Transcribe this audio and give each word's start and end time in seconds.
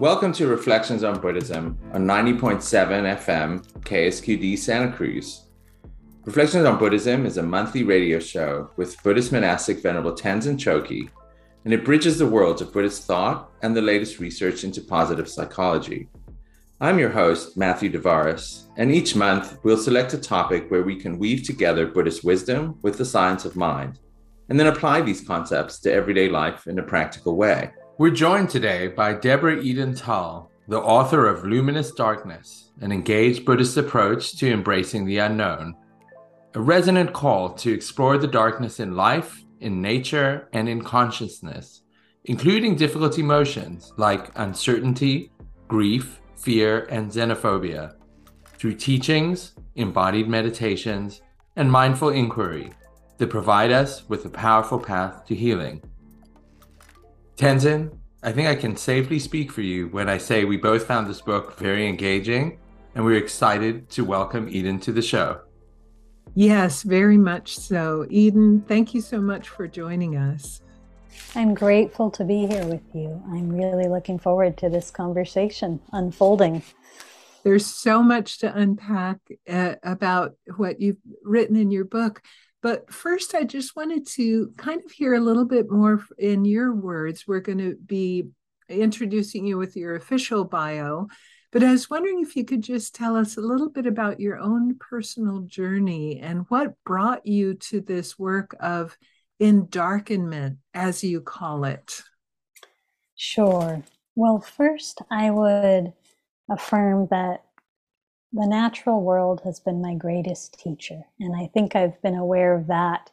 Welcome 0.00 0.32
to 0.32 0.46
Reflections 0.46 1.04
on 1.04 1.20
Buddhism 1.20 1.76
on 1.92 2.06
90.7 2.06 3.18
FM 3.18 3.62
KSQD 3.82 4.56
Santa 4.56 4.96
Cruz. 4.96 5.42
Reflections 6.24 6.64
on 6.64 6.78
Buddhism 6.78 7.26
is 7.26 7.36
a 7.36 7.42
monthly 7.42 7.82
radio 7.82 8.18
show 8.18 8.70
with 8.78 8.96
Buddhist 9.02 9.30
monastic 9.30 9.82
Venerable 9.82 10.14
Tenzin 10.14 10.56
Chogkyi, 10.56 11.10
and 11.66 11.74
it 11.74 11.84
bridges 11.84 12.16
the 12.16 12.26
worlds 12.26 12.62
of 12.62 12.72
Buddhist 12.72 13.06
thought 13.06 13.50
and 13.60 13.76
the 13.76 13.82
latest 13.82 14.20
research 14.20 14.64
into 14.64 14.80
positive 14.80 15.28
psychology. 15.28 16.08
I'm 16.80 16.98
your 16.98 17.10
host, 17.10 17.58
Matthew 17.58 17.92
Devaris, 17.92 18.68
and 18.78 18.90
each 18.90 19.14
month 19.14 19.58
we'll 19.64 19.76
select 19.76 20.14
a 20.14 20.18
topic 20.18 20.70
where 20.70 20.82
we 20.82 20.96
can 20.96 21.18
weave 21.18 21.42
together 21.42 21.86
Buddhist 21.86 22.24
wisdom 22.24 22.78
with 22.80 22.96
the 22.96 23.04
science 23.04 23.44
of 23.44 23.54
mind, 23.54 23.98
and 24.48 24.58
then 24.58 24.68
apply 24.68 25.02
these 25.02 25.20
concepts 25.20 25.78
to 25.80 25.92
everyday 25.92 26.30
life 26.30 26.66
in 26.66 26.78
a 26.78 26.82
practical 26.82 27.36
way. 27.36 27.70
We're 28.00 28.08
joined 28.08 28.48
today 28.48 28.88
by 28.88 29.12
Deborah 29.12 29.60
Eden 29.60 29.94
Tull, 29.94 30.50
the 30.68 30.80
author 30.80 31.26
of 31.26 31.44
Luminous 31.44 31.92
Darkness, 31.92 32.70
an 32.80 32.92
engaged 32.92 33.44
Buddhist 33.44 33.76
approach 33.76 34.38
to 34.38 34.50
embracing 34.50 35.04
the 35.04 35.18
unknown, 35.18 35.76
a 36.54 36.60
resonant 36.62 37.12
call 37.12 37.52
to 37.52 37.70
explore 37.70 38.16
the 38.16 38.26
darkness 38.26 38.80
in 38.80 38.96
life, 38.96 39.44
in 39.60 39.82
nature, 39.82 40.48
and 40.54 40.66
in 40.66 40.80
consciousness, 40.80 41.82
including 42.24 42.74
difficult 42.74 43.18
emotions 43.18 43.92
like 43.98 44.32
uncertainty, 44.36 45.30
grief, 45.68 46.22
fear, 46.36 46.86
and 46.86 47.10
xenophobia, 47.10 47.96
through 48.56 48.76
teachings, 48.76 49.52
embodied 49.74 50.26
meditations, 50.26 51.20
and 51.56 51.70
mindful 51.70 52.08
inquiry 52.08 52.72
that 53.18 53.28
provide 53.28 53.70
us 53.70 54.08
with 54.08 54.24
a 54.24 54.30
powerful 54.30 54.78
path 54.78 55.26
to 55.26 55.34
healing. 55.34 55.82
Tenzin, 57.40 57.90
I 58.22 58.32
think 58.32 58.48
I 58.48 58.54
can 58.54 58.76
safely 58.76 59.18
speak 59.18 59.50
for 59.50 59.62
you 59.62 59.88
when 59.88 60.10
I 60.10 60.18
say 60.18 60.44
we 60.44 60.58
both 60.58 60.86
found 60.86 61.08
this 61.08 61.22
book 61.22 61.56
very 61.56 61.88
engaging 61.88 62.58
and 62.94 63.02
we're 63.02 63.16
excited 63.16 63.88
to 63.92 64.04
welcome 64.04 64.46
Eden 64.50 64.78
to 64.80 64.92
the 64.92 65.00
show. 65.00 65.40
Yes, 66.34 66.82
very 66.82 67.16
much 67.16 67.56
so. 67.56 68.04
Eden, 68.10 68.60
thank 68.68 68.92
you 68.92 69.00
so 69.00 69.22
much 69.22 69.48
for 69.48 69.66
joining 69.66 70.18
us. 70.18 70.60
I'm 71.34 71.54
grateful 71.54 72.10
to 72.10 72.24
be 72.24 72.46
here 72.46 72.66
with 72.66 72.84
you. 72.92 73.22
I'm 73.30 73.48
really 73.48 73.88
looking 73.88 74.18
forward 74.18 74.58
to 74.58 74.68
this 74.68 74.90
conversation 74.90 75.80
unfolding. 75.94 76.62
There's 77.42 77.64
so 77.64 78.02
much 78.02 78.40
to 78.40 78.54
unpack 78.54 79.16
uh, 79.48 79.76
about 79.82 80.34
what 80.58 80.78
you've 80.78 81.00
written 81.24 81.56
in 81.56 81.70
your 81.70 81.86
book. 81.86 82.20
But 82.62 82.92
first, 82.92 83.34
I 83.34 83.44
just 83.44 83.74
wanted 83.74 84.06
to 84.08 84.52
kind 84.56 84.82
of 84.84 84.90
hear 84.90 85.14
a 85.14 85.20
little 85.20 85.46
bit 85.46 85.70
more 85.70 86.04
in 86.18 86.44
your 86.44 86.74
words. 86.74 87.26
We're 87.26 87.40
going 87.40 87.58
to 87.58 87.76
be 87.76 88.28
introducing 88.68 89.46
you 89.46 89.56
with 89.56 89.76
your 89.76 89.96
official 89.96 90.44
bio, 90.44 91.08
but 91.52 91.64
I 91.64 91.72
was 91.72 91.90
wondering 91.90 92.20
if 92.20 92.36
you 92.36 92.44
could 92.44 92.62
just 92.62 92.94
tell 92.94 93.16
us 93.16 93.36
a 93.36 93.40
little 93.40 93.70
bit 93.70 93.86
about 93.86 94.20
your 94.20 94.38
own 94.38 94.76
personal 94.78 95.40
journey 95.40 96.20
and 96.20 96.44
what 96.48 96.74
brought 96.84 97.26
you 97.26 97.54
to 97.54 97.80
this 97.80 98.18
work 98.18 98.54
of 98.60 98.96
endarkenment, 99.40 100.58
as 100.74 101.02
you 101.02 101.20
call 101.20 101.64
it. 101.64 102.02
Sure. 103.16 103.82
Well, 104.14 104.40
first, 104.40 105.02
I 105.10 105.30
would 105.30 105.92
affirm 106.50 107.08
that 107.10 107.44
the 108.32 108.46
natural 108.46 109.02
world 109.02 109.40
has 109.44 109.60
been 109.60 109.82
my 109.82 109.94
greatest 109.94 110.58
teacher. 110.58 111.04
And 111.18 111.34
I 111.36 111.46
think 111.52 111.74
I've 111.74 112.00
been 112.02 112.14
aware 112.14 112.54
of 112.54 112.66
that 112.68 113.10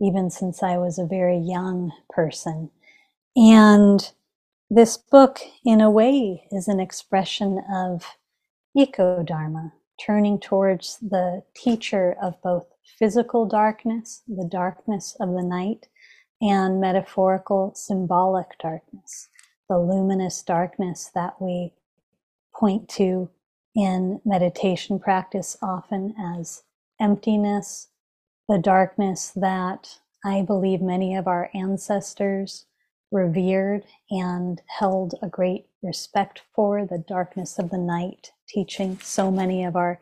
even 0.00 0.30
since 0.30 0.62
I 0.62 0.78
was 0.78 0.98
a 0.98 1.06
very 1.06 1.38
young 1.38 1.92
person. 2.08 2.70
And 3.36 4.10
this 4.70 4.96
book, 4.96 5.40
in 5.64 5.80
a 5.80 5.90
way, 5.90 6.46
is 6.50 6.68
an 6.68 6.80
expression 6.80 7.62
of 7.72 8.16
eco 8.74 9.22
dharma, 9.22 9.72
turning 10.00 10.40
towards 10.40 10.98
the 10.98 11.42
teacher 11.54 12.16
of 12.22 12.40
both 12.42 12.66
physical 12.98 13.46
darkness, 13.46 14.22
the 14.26 14.48
darkness 14.50 15.16
of 15.20 15.30
the 15.30 15.42
night, 15.42 15.88
and 16.40 16.80
metaphorical 16.80 17.72
symbolic 17.74 18.58
darkness, 18.58 19.28
the 19.68 19.78
luminous 19.78 20.42
darkness 20.42 21.10
that 21.14 21.40
we 21.40 21.74
point 22.54 22.88
to 22.88 23.28
in 23.74 24.20
meditation 24.24 24.98
practice 24.98 25.56
often 25.62 26.14
as 26.18 26.62
emptiness, 27.00 27.88
the 28.48 28.58
darkness 28.58 29.32
that 29.36 29.98
I 30.24 30.42
believe 30.42 30.82
many 30.82 31.14
of 31.14 31.26
our 31.26 31.50
ancestors 31.54 32.66
revered 33.10 33.84
and 34.10 34.60
held 34.66 35.14
a 35.22 35.28
great 35.28 35.66
respect 35.82 36.42
for, 36.54 36.84
the 36.84 36.98
darkness 36.98 37.58
of 37.58 37.70
the 37.70 37.78
night, 37.78 38.32
teaching 38.48 38.98
so 39.02 39.30
many 39.30 39.64
of 39.64 39.76
our 39.76 40.00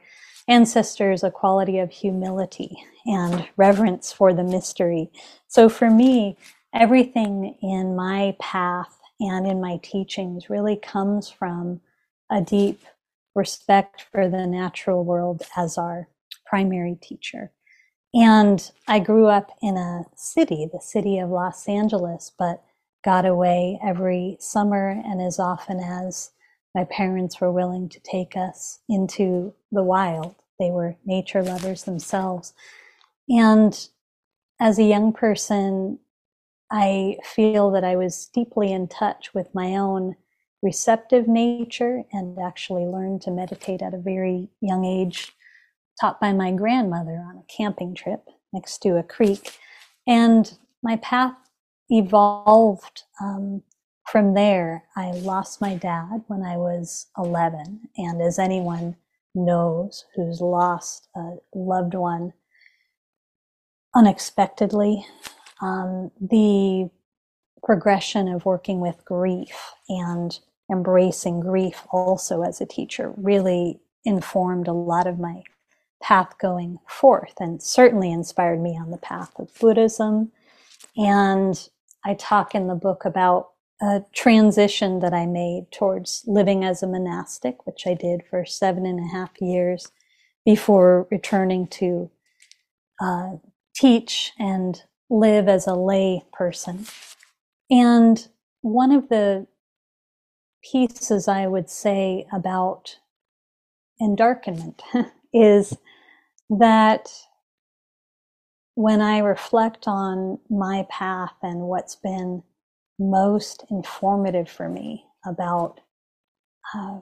ancestors 0.48 1.22
a 1.22 1.30
quality 1.30 1.78
of 1.78 1.90
humility 1.90 2.76
and 3.06 3.46
reverence 3.56 4.12
for 4.12 4.32
the 4.32 4.42
mystery. 4.42 5.10
So 5.46 5.68
for 5.68 5.90
me, 5.90 6.36
everything 6.74 7.56
in 7.62 7.94
my 7.94 8.34
path 8.40 8.98
and 9.20 9.46
in 9.46 9.60
my 9.60 9.78
teachings 9.82 10.48
really 10.50 10.76
comes 10.76 11.28
from 11.28 11.80
a 12.30 12.40
deep 12.40 12.82
respect 13.38 14.04
for 14.12 14.28
the 14.28 14.46
natural 14.46 15.04
world 15.04 15.42
as 15.56 15.78
our 15.78 16.08
primary 16.44 16.98
teacher. 17.00 17.52
And 18.12 18.70
I 18.88 18.98
grew 18.98 19.26
up 19.26 19.50
in 19.62 19.76
a 19.76 20.04
city, 20.16 20.68
the 20.70 20.80
city 20.80 21.18
of 21.18 21.30
Los 21.30 21.68
Angeles, 21.68 22.32
but 22.36 22.64
got 23.04 23.24
away 23.24 23.78
every 23.82 24.36
summer 24.40 24.90
and 24.90 25.22
as 25.22 25.38
often 25.38 25.78
as 25.78 26.32
my 26.74 26.84
parents 26.84 27.40
were 27.40 27.52
willing 27.52 27.88
to 27.90 28.00
take 28.00 28.36
us 28.36 28.80
into 28.88 29.54
the 29.70 29.82
wild. 29.82 30.34
They 30.58 30.70
were 30.70 30.96
nature 31.04 31.42
lovers 31.42 31.84
themselves. 31.84 32.52
And 33.28 33.88
as 34.60 34.78
a 34.78 34.84
young 34.84 35.12
person, 35.12 36.00
I 36.70 37.18
feel 37.24 37.70
that 37.70 37.84
I 37.84 37.96
was 37.96 38.26
deeply 38.26 38.72
in 38.72 38.88
touch 38.88 39.32
with 39.32 39.54
my 39.54 39.76
own 39.76 40.16
receptive 40.62 41.28
nature 41.28 42.02
and 42.12 42.38
actually 42.38 42.84
learned 42.84 43.22
to 43.22 43.30
meditate 43.30 43.82
at 43.82 43.94
a 43.94 43.98
very 43.98 44.48
young 44.60 44.84
age, 44.84 45.32
taught 46.00 46.20
by 46.20 46.32
my 46.32 46.52
grandmother 46.52 47.24
on 47.28 47.38
a 47.38 47.52
camping 47.56 47.94
trip 47.94 48.24
next 48.52 48.78
to 48.78 48.96
a 48.96 49.02
creek. 49.02 49.58
And 50.06 50.58
my 50.82 50.96
path 50.96 51.34
evolved 51.90 53.02
um, 53.20 53.62
from 54.06 54.34
there. 54.34 54.84
I 54.96 55.10
lost 55.10 55.60
my 55.60 55.74
dad 55.74 56.24
when 56.26 56.42
I 56.42 56.56
was 56.56 57.06
11. 57.16 57.80
And 57.96 58.22
as 58.22 58.38
anyone 58.38 58.96
knows 59.34 60.04
who's 60.14 60.40
lost 60.40 61.08
a 61.14 61.36
loved 61.54 61.94
one 61.94 62.32
unexpectedly, 63.94 65.04
um, 65.60 66.10
the 66.20 66.90
progression 67.62 68.28
of 68.28 68.44
working 68.44 68.80
with 68.80 69.04
grief 69.04 69.72
and 69.88 70.38
embracing 70.70 71.40
grief 71.40 71.86
also 71.90 72.42
as 72.42 72.60
a 72.60 72.66
teacher 72.66 73.12
really 73.16 73.80
informed 74.04 74.68
a 74.68 74.72
lot 74.72 75.06
of 75.06 75.18
my 75.18 75.42
path 76.00 76.38
going 76.38 76.78
forth 76.86 77.34
and 77.40 77.62
certainly 77.62 78.12
inspired 78.12 78.60
me 78.60 78.76
on 78.78 78.90
the 78.90 78.98
path 78.98 79.32
of 79.38 79.52
Buddhism. 79.58 80.30
And 80.96 81.68
I 82.04 82.14
talk 82.14 82.54
in 82.54 82.68
the 82.68 82.74
book 82.74 83.04
about 83.04 83.50
a 83.80 84.02
transition 84.12 85.00
that 85.00 85.12
I 85.12 85.26
made 85.26 85.70
towards 85.70 86.24
living 86.26 86.64
as 86.64 86.82
a 86.82 86.86
monastic, 86.86 87.66
which 87.66 87.86
I 87.86 87.94
did 87.94 88.22
for 88.28 88.44
seven 88.44 88.86
and 88.86 88.98
a 88.98 89.12
half 89.12 89.30
years 89.40 89.90
before 90.44 91.06
returning 91.10 91.66
to 91.68 92.10
uh, 93.00 93.36
teach 93.74 94.32
and 94.38 94.82
live 95.10 95.48
as 95.48 95.66
a 95.66 95.74
lay 95.74 96.22
person. 96.32 96.86
And 97.70 98.26
one 98.62 98.92
of 98.92 99.08
the 99.08 99.46
pieces 100.70 101.28
I 101.28 101.46
would 101.46 101.70
say 101.70 102.26
about 102.32 102.96
endarkenment 104.00 104.80
is 105.32 105.76
that 106.50 107.08
when 108.74 109.00
I 109.00 109.18
reflect 109.18 109.84
on 109.86 110.38
my 110.48 110.86
path 110.90 111.34
and 111.42 111.62
what's 111.62 111.96
been 111.96 112.42
most 112.98 113.64
informative 113.70 114.48
for 114.48 114.68
me 114.68 115.04
about 115.26 115.80
uh, 116.74 117.00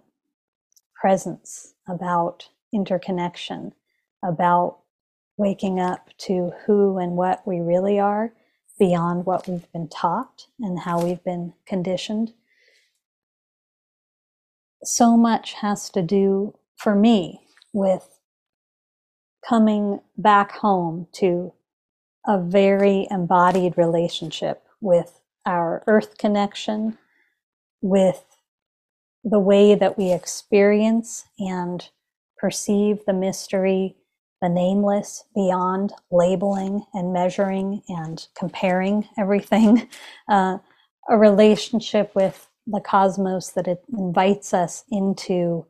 presence, 0.94 1.74
about 1.88 2.48
interconnection, 2.72 3.72
about 4.24 4.78
waking 5.36 5.80
up 5.80 6.08
to 6.18 6.52
who 6.64 6.98
and 6.98 7.12
what 7.12 7.46
we 7.46 7.60
really 7.60 7.98
are 7.98 8.32
beyond 8.78 9.26
what 9.26 9.46
we've 9.46 9.70
been 9.72 9.88
taught 9.88 10.46
and 10.60 10.78
how 10.80 11.02
we've 11.02 11.22
been 11.24 11.52
conditioned 11.66 12.32
so 14.86 15.16
much 15.16 15.54
has 15.54 15.90
to 15.90 16.02
do 16.02 16.54
for 16.76 16.94
me 16.94 17.40
with 17.72 18.18
coming 19.48 20.00
back 20.16 20.52
home 20.52 21.06
to 21.12 21.52
a 22.26 22.40
very 22.40 23.06
embodied 23.10 23.76
relationship 23.76 24.64
with 24.80 25.20
our 25.44 25.84
earth 25.86 26.18
connection, 26.18 26.98
with 27.80 28.24
the 29.22 29.38
way 29.38 29.74
that 29.74 29.96
we 29.96 30.12
experience 30.12 31.24
and 31.38 31.88
perceive 32.38 33.04
the 33.06 33.12
mystery, 33.12 33.96
the 34.42 34.48
nameless, 34.48 35.24
beyond 35.34 35.92
labeling 36.10 36.84
and 36.92 37.12
measuring 37.12 37.82
and 37.88 38.26
comparing 38.36 39.08
everything, 39.16 39.88
uh, 40.28 40.58
a 41.08 41.16
relationship 41.16 42.14
with 42.14 42.48
the 42.66 42.80
cosmos 42.80 43.50
that 43.50 43.68
it 43.68 43.82
invites 43.96 44.52
us 44.52 44.84
into 44.90 45.66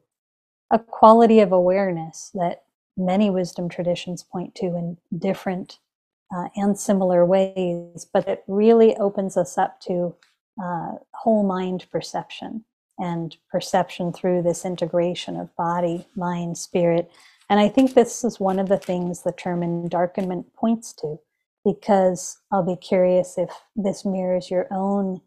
a 0.71 0.79
quality 0.79 1.41
of 1.41 1.53
awareness 1.53 2.31
that 2.35 2.65
many 2.97 3.31
wisdom 3.31 3.69
traditions 3.69 4.23
point 4.23 4.55
to 4.55 4.67
in 4.67 4.97
different 5.17 5.79
uh, 6.35 6.49
and 6.57 6.79
similar 6.79 7.25
ways, 7.25 8.07
but 8.13 8.27
it 8.27 8.43
really 8.49 8.97
opens 8.97 9.37
us 9.37 9.59
up 9.59 9.81
to 9.81 10.15
uh, 10.63 10.93
whole 11.15 11.47
mind 11.47 11.87
perception 11.93 12.65
and 12.99 13.37
perception 13.51 14.13
through 14.13 14.43
this 14.43 14.65
integration 14.65 15.37
of 15.37 15.55
body, 15.57 16.07
mind, 16.17 16.57
spirit. 16.57 17.11
And 17.51 17.61
I 17.61 17.69
think 17.69 17.95
this 17.95 18.25
is 18.25 18.41
one 18.41 18.59
of 18.59 18.69
the 18.69 18.79
things 18.79 19.23
the 19.23 19.33
term 19.33 19.61
endarkenment 19.61 20.47
points 20.55 20.93
to, 20.95 21.21
because 21.65 22.39
I'll 22.51 22.65
be 22.65 22.77
curious 22.77 23.37
if 23.37 23.51
this 23.77 24.05
mirrors 24.05 24.51
your 24.51 24.67
own 24.73 25.21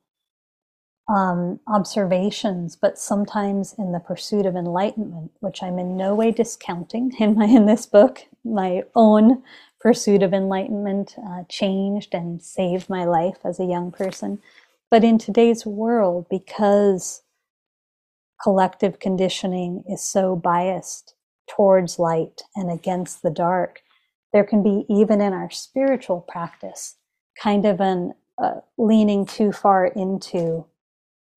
um, 1.09 1.59
observations, 1.67 2.75
but 2.75 3.00
sometimes 3.00 3.73
in 3.77 3.91
the 3.91 4.00
pursuit 4.00 4.45
of 4.45 4.56
enlightenment, 4.56 5.31
which 5.39 5.63
I'm 5.63 5.79
in 5.79 5.97
no 5.97 6.13
way 6.13 6.31
discounting 6.31 7.11
in 7.19 7.35
my 7.35 7.45
in 7.45 7.65
this 7.65 7.85
book, 7.85 8.21
my 8.45 8.83
own 8.95 9.44
pursuit 9.81 10.21
of 10.21 10.33
enlightenment 10.33 11.15
uh, 11.25 11.44
changed 11.50 12.13
and 12.13 12.41
saved 12.41 12.89
my 12.89 13.06
life 13.06 13.38
as 13.44 13.59
a 13.59 13.65
young 13.65 13.91
person. 13.91 14.39
But 14.91 15.03
in 15.03 15.17
today's 15.17 15.65
world, 15.65 16.27
because 16.29 17.23
collective 18.41 19.00
conditioning 19.00 19.83
is 19.88 20.01
so 20.01 20.35
biased 20.35 21.15
towards 21.50 22.00
light 22.00 22.44
and 22.56 22.71
against 22.71 23.21
the 23.21 23.31
dark, 23.31 23.81
there 24.31 24.44
can 24.44 24.61
be 24.61 24.85
even 24.89 25.21
in 25.21 25.33
our 25.33 25.50
spiritual 25.50 26.21
practice 26.21 26.95
kind 27.41 27.65
of 27.65 27.79
an 27.81 28.13
uh, 28.38 28.61
leaning 28.77 29.25
too 29.25 29.51
far 29.51 29.88
into 29.88 30.65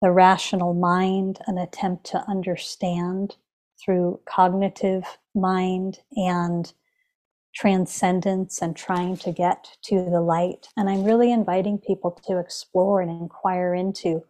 the 0.03 0.13
rational 0.13 0.75
mind, 0.75 1.39
an 1.47 1.59
attempt 1.59 2.05
to 2.07 2.25
understand 2.29 3.37
through 3.83 4.21
cognitive 4.27 5.05
mind 5.35 6.01
and 6.17 6.75
transcendence 7.55 8.61
and 8.63 8.77
trying 8.77 9.17
to 9.17 9.33
get 9.33 9.69
to 9.85 9.97
the 9.97 10.21
light. 10.21 10.69
And 10.77 10.91
I'm 10.91 11.05
really 11.05 11.33
inviting 11.33 11.79
people 11.79 12.11
to 12.27 12.39
explore 12.39 13.01
and 13.01 13.11
inquire 13.11 13.75
into 13.75 14.25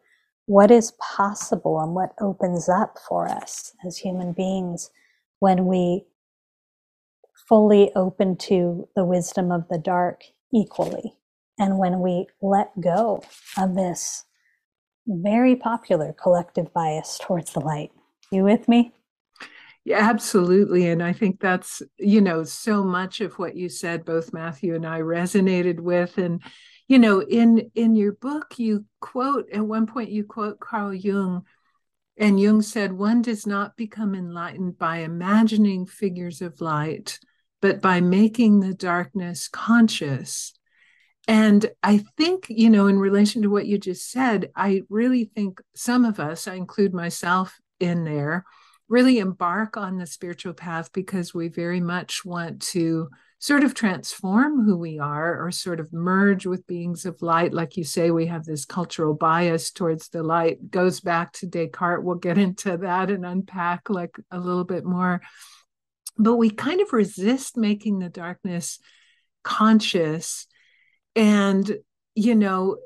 what 0.47 0.71
is 0.71 0.93
possible 1.01 1.81
and 1.81 1.95
what 1.95 2.15
opens 2.21 2.69
up 2.69 2.99
for 3.09 3.29
us 3.29 3.73
as 3.87 3.97
human 3.97 4.33
beings 4.33 4.91
when 5.39 5.67
we 5.67 6.05
fully 7.49 7.93
open 7.95 8.37
to 8.37 8.89
the 8.97 9.05
wisdom 9.05 9.51
of 9.53 9.69
the 9.69 9.79
dark 9.79 10.23
equally. 10.53 11.15
And 11.59 11.79
when 11.79 12.01
we 12.01 12.27
let 12.43 12.79
go 12.81 13.23
of 13.57 13.75
this 13.75 14.25
very 15.07 15.57
popular 15.57 16.13
collective 16.13 16.73
bias 16.73 17.19
towards 17.23 17.53
the 17.53 17.61
light. 17.61 17.93
You 18.31 18.45
with 18.45 18.69
me? 18.69 18.93
Yeah, 19.85 19.99
absolutely. 19.99 20.89
And 20.89 21.03
I 21.03 21.13
think 21.13 21.41
that's, 21.41 21.83
you 21.99 22.21
know, 22.21 22.45
so 22.45 22.85
much 22.85 23.21
of 23.21 23.39
what 23.39 23.57
you 23.57 23.69
said, 23.69 24.05
both 24.05 24.33
Matthew 24.33 24.75
and 24.75 24.87
I 24.87 25.01
resonated 25.01 25.81
with. 25.81 26.19
And, 26.19 26.41
you 26.87 26.99
know, 26.99 27.21
in 27.21 27.71
in 27.75 27.97
your 27.97 28.13
book, 28.13 28.59
you 28.59 28.85
quote 29.01 29.51
at 29.53 29.67
one 29.67 29.87
point 29.87 30.11
you 30.11 30.25
quote 30.25 30.61
Carl 30.61 30.95
Jung, 30.95 31.45
and 32.17 32.39
Jung 32.39 32.63
said, 32.63 32.93
one 32.93 33.23
does 33.23 33.47
not 33.47 33.77
become 33.77 34.15
enlightened 34.15 34.79
by 34.79 34.99
imagining 34.99 35.87
figures 35.87 36.43
of 36.43 36.61
light, 36.61 37.19
but 37.61 37.81
by 37.81 38.01
making 38.01 38.61
the 38.61 38.75
darkness 38.75 39.49
conscious. 39.49 40.53
And 41.29 41.71
I 41.83 41.99
think, 42.17 42.47
you 42.49 42.69
know, 42.69 42.89
in 42.89 42.99
relation 42.99 43.43
to 43.43 43.51
what 43.51 43.67
you 43.67 43.79
just 43.79 44.11
said, 44.11 44.51
I 44.57 44.83
really 44.89 45.25
think 45.25 45.61
some 45.75 46.05
of 46.05 46.19
us, 46.19 46.49
I 46.49 46.55
include 46.55 46.93
myself 46.93 47.61
in 47.79 48.05
there, 48.05 48.45
really 48.89 49.19
embark 49.19 49.77
on 49.77 49.99
the 49.99 50.07
spiritual 50.07 50.53
path 50.53 50.93
because 50.93 51.33
we 51.33 51.49
very 51.49 51.81
much 51.81 52.25
want 52.25 52.61
to 52.61 53.09
sort 53.39 53.65
of 53.65 53.75
transform 53.75 54.65
who 54.65 54.77
we 54.77 55.01
are 55.01 55.45
or 55.45 55.51
sort 55.51 55.81
of 55.81 55.93
merge 55.93 56.47
with 56.47 56.67
beings 56.67 57.05
of 57.05 57.23
light. 57.23 57.53
Like 57.53 57.77
you 57.77 57.83
say, 57.83 58.11
we 58.11 58.27
have 58.27 58.45
this 58.45 58.65
cultural 58.65 59.15
bias 59.15 59.73
towards 59.73 60.09
the 60.09 60.23
light, 60.23 60.71
goes 60.71 61.01
back 61.01 61.33
to 61.35 61.47
Descartes. 61.47 62.05
We'll 62.05 62.17
get 62.17 62.39
into 62.39 62.77
that 62.79 63.11
and 63.11 63.27
unpack 63.27 63.91
like 63.91 64.17
a 64.31 64.39
little 64.39 64.65
bit 64.65 64.85
more. 64.85 65.23
But 66.17 66.37
we 66.37 66.51
kind 66.51 66.81
of 66.81 66.93
resist 66.93 67.57
making 67.57 67.99
the 67.99 68.09
darkness 68.09 68.79
conscious 69.43 70.47
and, 71.15 71.79
you 72.15 72.35
know, 72.35 72.79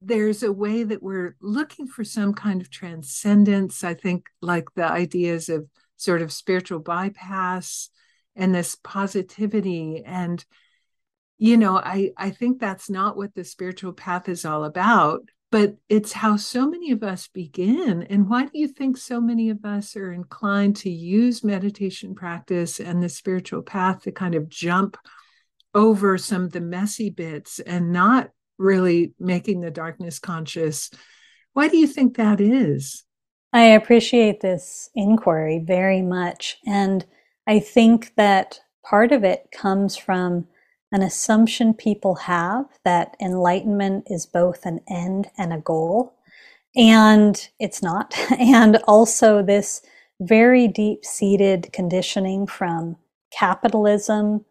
there's 0.00 0.42
a 0.42 0.52
way 0.52 0.84
that 0.84 1.02
we're 1.02 1.36
looking 1.40 1.88
for 1.88 2.04
some 2.04 2.32
kind 2.32 2.60
of 2.60 2.70
transcendence. 2.70 3.82
I 3.82 3.94
think, 3.94 4.26
like 4.40 4.66
the 4.74 4.84
ideas 4.84 5.48
of 5.48 5.66
sort 5.96 6.22
of 6.22 6.32
spiritual 6.32 6.78
bypass 6.78 7.90
and 8.36 8.54
this 8.54 8.76
positivity. 8.76 10.04
And, 10.06 10.44
you 11.38 11.56
know, 11.56 11.76
I, 11.76 12.12
I 12.16 12.30
think 12.30 12.60
that's 12.60 12.88
not 12.88 13.16
what 13.16 13.34
the 13.34 13.44
spiritual 13.44 13.92
path 13.92 14.28
is 14.28 14.44
all 14.44 14.64
about, 14.64 15.22
but 15.50 15.76
it's 15.88 16.12
how 16.12 16.36
so 16.36 16.68
many 16.68 16.92
of 16.92 17.02
us 17.02 17.26
begin. 17.26 18.04
And 18.04 18.28
why 18.28 18.44
do 18.44 18.50
you 18.54 18.68
think 18.68 18.96
so 18.96 19.20
many 19.20 19.50
of 19.50 19.64
us 19.64 19.96
are 19.96 20.12
inclined 20.12 20.76
to 20.76 20.90
use 20.90 21.42
meditation 21.42 22.14
practice 22.14 22.78
and 22.78 23.02
the 23.02 23.08
spiritual 23.08 23.62
path 23.62 24.02
to 24.02 24.12
kind 24.12 24.36
of 24.36 24.48
jump 24.48 24.96
over 25.74 26.18
some 26.18 26.44
of 26.44 26.52
the 26.52 26.60
messy 26.60 27.10
bits 27.10 27.60
and 27.60 27.92
not 27.92 28.30
really 28.58 29.14
making 29.18 29.60
the 29.60 29.70
darkness 29.70 30.18
conscious. 30.18 30.90
Why 31.52 31.68
do 31.68 31.76
you 31.76 31.86
think 31.86 32.16
that 32.16 32.40
is? 32.40 33.04
I 33.52 33.62
appreciate 33.62 34.40
this 34.40 34.90
inquiry 34.94 35.58
very 35.58 36.02
much. 36.02 36.58
And 36.66 37.04
I 37.46 37.60
think 37.60 38.14
that 38.16 38.60
part 38.84 39.12
of 39.12 39.24
it 39.24 39.48
comes 39.52 39.96
from 39.96 40.46
an 40.92 41.02
assumption 41.02 41.74
people 41.74 42.14
have 42.14 42.66
that 42.84 43.16
enlightenment 43.20 44.04
is 44.08 44.26
both 44.26 44.64
an 44.64 44.80
end 44.88 45.28
and 45.36 45.52
a 45.52 45.58
goal. 45.60 46.14
And 46.76 47.48
it's 47.58 47.82
not. 47.82 48.14
And 48.38 48.76
also, 48.86 49.42
this 49.42 49.82
very 50.20 50.68
deep 50.68 51.04
seated 51.04 51.70
conditioning 51.72 52.46
from 52.46 52.96
capitalism 53.30 54.44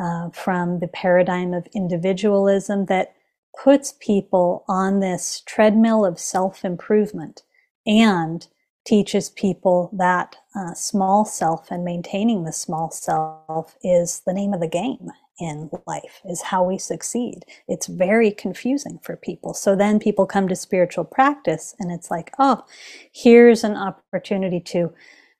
uh, 0.00 0.30
from 0.30 0.78
the 0.78 0.88
paradigm 0.88 1.52
of 1.52 1.66
individualism 1.74 2.86
that 2.86 3.14
puts 3.62 3.94
people 4.00 4.64
on 4.68 5.00
this 5.00 5.42
treadmill 5.46 6.04
of 6.04 6.18
self 6.18 6.64
improvement 6.64 7.42
and 7.86 8.46
teaches 8.86 9.30
people 9.30 9.90
that 9.92 10.36
uh, 10.56 10.72
small 10.74 11.24
self 11.24 11.70
and 11.70 11.84
maintaining 11.84 12.44
the 12.44 12.52
small 12.52 12.90
self 12.90 13.76
is 13.82 14.22
the 14.26 14.32
name 14.32 14.54
of 14.54 14.60
the 14.60 14.68
game 14.68 15.10
in 15.38 15.70
life, 15.86 16.20
is 16.24 16.42
how 16.42 16.62
we 16.62 16.78
succeed. 16.78 17.44
It's 17.66 17.86
very 17.86 18.30
confusing 18.30 18.98
for 19.02 19.16
people. 19.16 19.54
So 19.54 19.74
then 19.74 19.98
people 19.98 20.26
come 20.26 20.48
to 20.48 20.56
spiritual 20.56 21.04
practice 21.04 21.74
and 21.78 21.90
it's 21.90 22.10
like, 22.10 22.32
oh, 22.38 22.64
here's 23.12 23.64
an 23.64 23.76
opportunity 23.76 24.60
to 24.60 24.92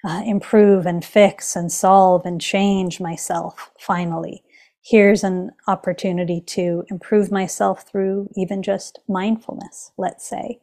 uh, 0.04 0.22
improve 0.24 0.86
and 0.86 1.04
fix 1.04 1.54
and 1.54 1.70
solve 1.70 2.24
and 2.24 2.40
change 2.40 3.00
myself 3.00 3.70
finally. 3.78 4.42
Here's 4.82 5.25
an 5.25 5.52
opportunity 5.66 6.40
to 6.49 6.84
improve 6.90 7.30
myself 7.30 7.87
through 7.88 8.30
even 8.37 8.62
just 8.62 9.00
mindfulness, 9.08 9.92
let's 9.99 10.26
say. 10.26 10.60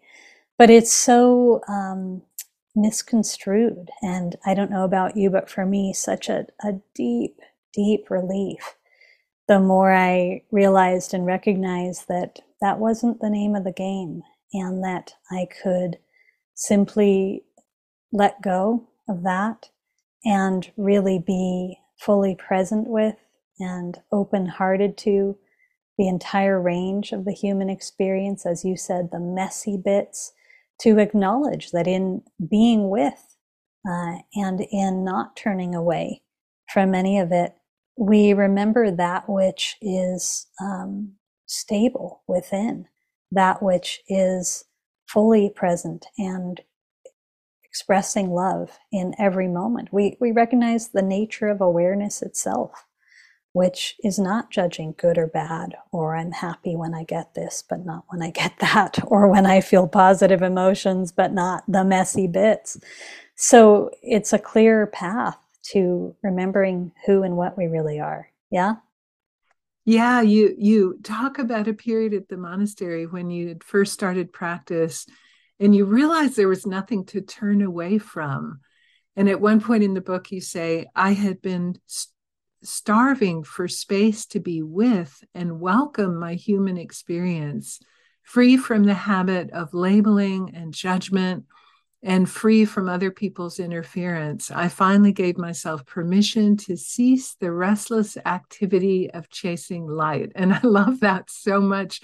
But 0.57 0.69
it's 0.69 0.91
so 0.91 1.61
um, 1.67 2.23
misconstrued. 2.75 3.89
And 4.01 4.35
I 4.45 4.53
don't 4.55 4.71
know 4.71 4.83
about 4.83 5.15
you, 5.15 5.29
but 5.29 5.49
for 5.49 5.65
me, 5.65 5.93
such 5.93 6.29
a, 6.29 6.47
a 6.63 6.73
deep, 6.95 7.39
deep 7.73 8.09
relief 8.09 8.75
the 9.47 9.59
more 9.59 9.93
I 9.93 10.43
realized 10.51 11.13
and 11.13 11.25
recognized 11.25 12.07
that 12.09 12.39
that 12.61 12.79
wasn't 12.79 13.21
the 13.21 13.29
name 13.29 13.55
of 13.55 13.63
the 13.63 13.71
game 13.71 14.23
and 14.53 14.83
that 14.83 15.13
I 15.31 15.47
could 15.61 15.97
simply 16.53 17.43
let 18.11 18.41
go 18.41 18.87
of 19.07 19.23
that 19.23 19.69
and 20.25 20.69
really 20.75 21.19
be 21.19 21.77
fully 21.97 22.35
present 22.35 22.87
with 22.87 23.15
and 23.59 23.99
open 24.11 24.45
hearted 24.45 24.97
to 24.99 25.37
the 25.97 26.07
entire 26.07 26.61
range 26.61 27.11
of 27.11 27.25
the 27.25 27.33
human 27.33 27.69
experience, 27.69 28.45
as 28.45 28.63
you 28.63 28.77
said, 28.77 29.09
the 29.11 29.19
messy 29.19 29.77
bits, 29.77 30.31
to 30.81 30.99
acknowledge 30.99 31.71
that 31.71 31.87
in 31.87 32.21
being 32.49 32.89
with 32.89 33.35
uh, 33.89 34.17
and 34.35 34.61
in 34.71 35.03
not 35.03 35.35
turning 35.35 35.73
away 35.73 36.21
from 36.71 36.93
any 36.93 37.17
of 37.17 37.31
it, 37.31 37.53
we 37.97 38.33
remember 38.33 38.91
that 38.91 39.27
which 39.27 39.75
is 39.81 40.45
um, 40.61 41.13
stable 41.47 42.21
within, 42.27 42.85
that 43.31 43.63
which 43.63 44.01
is 44.07 44.65
fully 45.07 45.49
present 45.49 46.05
and 46.17 46.61
expressing 47.63 48.29
love 48.29 48.77
in 48.91 49.13
every 49.17 49.47
moment. 49.47 49.89
We, 49.91 50.17
we 50.19 50.31
recognize 50.31 50.89
the 50.89 51.01
nature 51.01 51.47
of 51.47 51.61
awareness 51.61 52.21
itself, 52.21 52.86
which 53.57 53.95
is 54.03 54.19
not 54.19 54.51
judging 54.51 54.93
good 54.99 55.17
or 55.17 55.25
bad, 55.25 55.73
or 55.91 56.15
I'm 56.15 56.31
happy 56.31 56.75
when 56.75 56.93
I 56.93 57.03
get 57.03 57.33
this, 57.33 57.63
but 57.67 57.83
not 57.83 58.03
when 58.09 58.21
I 58.21 58.29
get 58.29 58.53
that, 58.59 58.99
or 59.07 59.27
when 59.27 59.47
I 59.47 59.61
feel 59.61 59.87
positive 59.87 60.43
emotions, 60.43 61.11
but 61.11 61.33
not 61.33 61.63
the 61.67 61.83
messy 61.83 62.27
bits. 62.27 62.77
So 63.35 63.89
it's 64.03 64.31
a 64.31 64.37
clear 64.37 64.85
path 64.85 65.39
to 65.71 66.15
remembering 66.21 66.91
who 67.07 67.23
and 67.23 67.35
what 67.35 67.57
we 67.57 67.65
really 67.65 67.99
are. 67.99 68.29
Yeah. 68.51 68.75
Yeah, 69.85 70.21
you 70.21 70.53
you 70.59 70.99
talk 71.01 71.39
about 71.39 71.67
a 71.67 71.73
period 71.73 72.13
at 72.13 72.29
the 72.29 72.37
monastery 72.37 73.07
when 73.07 73.31
you 73.31 73.47
had 73.47 73.63
first 73.63 73.91
started 73.91 74.31
practice 74.31 75.07
and 75.59 75.75
you 75.75 75.85
realized 75.85 76.35
there 76.35 76.47
was 76.47 76.67
nothing 76.67 77.05
to 77.05 77.21
turn 77.21 77.63
away 77.63 77.97
from. 77.97 78.59
And 79.15 79.27
at 79.27 79.41
one 79.41 79.61
point 79.61 79.83
in 79.83 79.95
the 79.95 80.01
book 80.01 80.31
you 80.31 80.41
say 80.41 80.85
I 80.95 81.13
had 81.13 81.41
been 81.41 81.79
st- 81.87 82.13
starving 82.63 83.43
for 83.43 83.67
space 83.67 84.25
to 84.27 84.39
be 84.39 84.61
with 84.61 85.23
and 85.33 85.59
welcome 85.59 86.17
my 86.17 86.35
human 86.35 86.77
experience, 86.77 87.79
free 88.23 88.57
from 88.57 88.83
the 88.83 88.93
habit 88.93 89.51
of 89.51 89.73
labeling 89.73 90.53
and 90.55 90.73
judgment 90.73 91.45
and 92.03 92.29
free 92.29 92.65
from 92.65 92.87
other 92.87 93.11
people's 93.11 93.59
interference, 93.59 94.51
I 94.51 94.67
finally 94.67 95.11
gave 95.11 95.37
myself 95.37 95.85
permission 95.85 96.55
to 96.57 96.77
cease 96.77 97.35
the 97.39 97.51
restless 97.51 98.17
activity 98.25 99.09
of 99.11 99.29
chasing 99.29 99.87
light. 99.87 100.31
And 100.35 100.53
I 100.53 100.59
love 100.63 100.99
that 100.99 101.29
so 101.29 101.59
much 101.59 102.01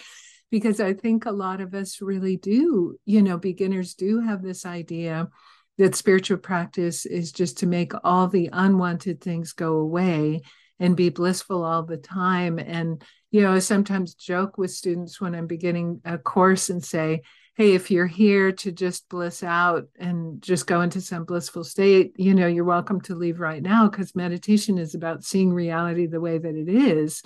because 0.50 0.80
I 0.80 0.94
think 0.94 1.26
a 1.26 1.32
lot 1.32 1.62
of 1.62 1.74
us 1.74 2.02
really 2.02 2.38
do, 2.38 2.98
you 3.06 3.22
know, 3.22 3.38
beginners 3.38 3.94
do 3.94 4.20
have 4.20 4.42
this 4.42 4.66
idea 4.66 5.30
that 5.78 5.96
spiritual 5.96 6.38
practice 6.38 7.06
is 7.06 7.32
just 7.32 7.60
to 7.60 7.66
make 7.66 7.94
all 8.04 8.28
the 8.28 8.50
unwanted 8.54 9.22
things 9.22 9.54
go 9.54 9.78
away 9.78 10.42
and 10.80 10.96
be 10.96 11.10
blissful 11.10 11.64
all 11.64 11.84
the 11.84 11.98
time. 11.98 12.60
And, 12.60 13.02
you 13.32 13.42
know, 13.42 13.54
I 13.54 13.60
sometimes 13.60 14.14
joke 14.14 14.58
with 14.58 14.72
students 14.72 15.20
when 15.20 15.34
I'm 15.34 15.48
beginning 15.48 16.02
a 16.06 16.18
course 16.18 16.70
and 16.70 16.84
say, 16.84 17.22
hey, 17.56 17.74
if 17.74 17.92
you're 17.92 18.08
here 18.08 18.52
to 18.52 18.72
just 18.72 19.08
bliss 19.10 19.44
out 19.44 19.84
and 20.00 20.42
just 20.42 20.66
go 20.66 20.82
into 20.82 21.00
some 21.02 21.24
blissful 21.24 21.64
state, 21.64 22.14
you 22.18 22.34
know, 22.34 22.48
you're 22.48 22.64
welcome 22.64 23.00
to 23.02 23.16
leave 23.16 23.40
right 23.40 23.62
now 23.62 23.88
because 23.88 24.16
meditation 24.16 24.80
is 24.80 24.96
about 24.96 25.24
seeing 25.24 25.54
reality 25.54 26.08
the 26.08 26.22
way 26.22 26.38
that 26.40 26.56
it 26.56 26.68
is 26.68 27.22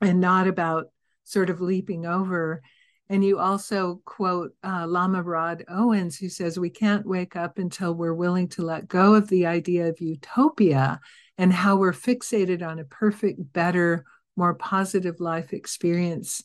and 0.00 0.20
not 0.20 0.48
about 0.48 0.86
sort 1.24 1.48
of 1.48 1.60
leaping 1.60 2.06
over. 2.06 2.62
And 3.08 3.24
you 3.24 3.38
also 3.38 4.00
quote 4.04 4.52
uh, 4.64 4.86
Lama 4.86 5.22
Rod 5.22 5.64
Owens, 5.68 6.18
who 6.18 6.28
says, 6.28 6.58
We 6.58 6.70
can't 6.70 7.06
wake 7.06 7.36
up 7.36 7.58
until 7.58 7.94
we're 7.94 8.14
willing 8.14 8.48
to 8.48 8.62
let 8.62 8.88
go 8.88 9.14
of 9.14 9.28
the 9.28 9.46
idea 9.46 9.88
of 9.88 10.00
utopia 10.00 11.00
and 11.38 11.52
how 11.52 11.76
we're 11.76 11.92
fixated 11.92 12.66
on 12.66 12.78
a 12.78 12.84
perfect, 12.84 13.52
better, 13.52 14.04
more 14.36 14.54
positive 14.54 15.20
life 15.20 15.52
experience 15.52 16.42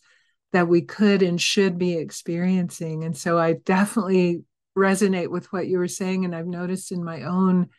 that 0.54 0.68
we 0.68 0.82
could 0.82 1.24
and 1.24 1.42
should 1.42 1.78
be 1.78 1.98
experiencing. 1.98 3.04
And 3.04 3.18
so 3.18 3.40
I 3.40 3.54
definitely 3.54 4.44
resonate 4.78 5.30
with 5.30 5.52
what 5.52 5.68
you 5.68 5.78
were 5.78 5.88
saying. 5.88 6.26
And 6.26 6.36
I've 6.36 6.48
noticed 6.48 6.92
in 6.92 7.04
my 7.04 7.24
own 7.24 7.70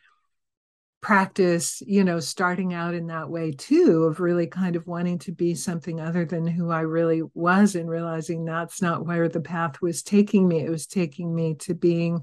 practice, 1.03 1.83
you 1.85 2.03
know, 2.03 2.19
starting 2.19 2.73
out 2.73 2.95
in 2.95 3.07
that 3.07 3.29
way 3.29 3.51
too, 3.51 4.05
of 4.05 4.19
really 4.19 4.47
kind 4.47 4.75
of 4.75 4.87
wanting 4.87 5.19
to 5.19 5.31
be 5.31 5.53
something 5.53 5.99
other 5.99 6.25
than 6.25 6.47
who 6.47 6.71
I 6.71 6.81
really 6.81 7.21
was 7.35 7.75
and 7.75 7.87
realizing 7.87 8.45
that's 8.45 8.81
not 8.81 9.05
where 9.05 9.29
the 9.29 9.41
path 9.41 9.81
was 9.81 10.01
taking 10.01 10.47
me. 10.47 10.61
It 10.61 10.69
was 10.69 10.87
taking 10.87 11.35
me 11.35 11.55
to 11.59 11.75
being 11.75 12.21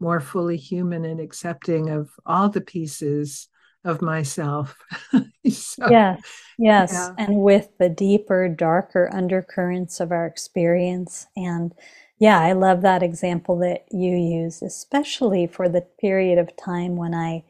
more 0.00 0.18
fully 0.18 0.56
human 0.56 1.04
and 1.04 1.20
accepting 1.20 1.90
of 1.90 2.10
all 2.26 2.48
the 2.48 2.60
pieces 2.60 3.48
of 3.84 4.02
myself. 4.02 4.76
so, 5.50 5.90
yes, 5.90 6.22
yes. 6.58 6.92
Yeah. 6.92 7.14
And 7.18 7.36
with 7.36 7.68
the 7.78 7.88
deeper, 7.88 8.48
darker 8.48 9.10
undercurrents 9.12 10.00
of 10.00 10.10
our 10.10 10.26
experience. 10.26 11.26
And 11.36 11.72
yeah, 12.18 12.40
I 12.40 12.52
love 12.52 12.82
that 12.82 13.02
example 13.02 13.58
that 13.58 13.84
you 13.90 14.16
use, 14.16 14.62
especially 14.62 15.46
for 15.46 15.68
the 15.68 15.82
period 16.00 16.38
of 16.38 16.56
time 16.56 16.96
when 16.96 17.14
I 17.14 17.44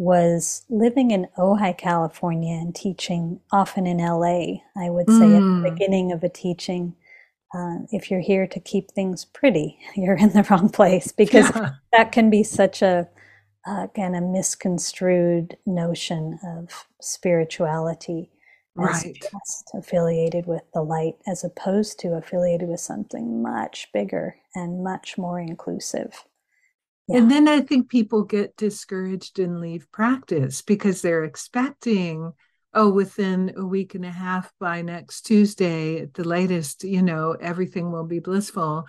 was 0.00 0.64
living 0.70 1.10
in 1.10 1.28
Ojai, 1.36 1.76
California 1.76 2.54
and 2.54 2.74
teaching 2.74 3.38
often 3.52 3.86
in 3.86 3.98
LA. 3.98 4.62
I 4.74 4.88
would 4.88 5.06
say 5.10 5.26
mm. 5.26 5.36
at 5.36 5.40
the 5.40 5.68
mm. 5.68 5.74
beginning 5.74 6.10
of 6.10 6.24
a 6.24 6.28
teaching, 6.30 6.96
uh, 7.54 7.80
if 7.92 8.10
you're 8.10 8.20
here 8.20 8.46
to 8.46 8.58
keep 8.58 8.90
things 8.90 9.26
pretty, 9.26 9.78
you're 9.94 10.16
in 10.16 10.30
the 10.30 10.46
wrong 10.48 10.70
place 10.70 11.12
because 11.12 11.54
yeah. 11.54 11.72
that 11.92 12.12
can 12.12 12.30
be 12.30 12.42
such 12.42 12.80
a 12.80 13.08
uh, 13.66 13.88
kind 13.94 14.16
of 14.16 14.22
misconstrued 14.22 15.58
notion 15.66 16.38
of 16.44 16.86
spirituality 17.02 18.30
as 18.78 19.04
right. 19.04 19.14
just 19.20 19.70
affiliated 19.74 20.46
with 20.46 20.62
the 20.72 20.80
light 20.80 21.16
as 21.26 21.44
opposed 21.44 21.98
to 21.98 22.14
affiliated 22.14 22.70
with 22.70 22.80
something 22.80 23.42
much 23.42 23.88
bigger 23.92 24.36
and 24.54 24.82
much 24.82 25.18
more 25.18 25.38
inclusive. 25.38 26.24
Yeah. 27.10 27.18
And 27.18 27.30
then 27.30 27.48
I 27.48 27.60
think 27.60 27.88
people 27.88 28.24
get 28.24 28.56
discouraged 28.56 29.38
and 29.38 29.60
leave 29.60 29.90
practice 29.90 30.62
because 30.62 31.02
they're 31.02 31.24
expecting, 31.24 32.32
oh, 32.72 32.90
within 32.90 33.52
a 33.56 33.64
week 33.64 33.94
and 33.94 34.04
a 34.04 34.10
half 34.10 34.52
by 34.58 34.82
next 34.82 35.22
Tuesday 35.22 36.00
at 36.00 36.14
the 36.14 36.24
latest, 36.24 36.84
you 36.84 37.02
know, 37.02 37.32
everything 37.32 37.90
will 37.90 38.06
be 38.06 38.20
blissful 38.20 38.86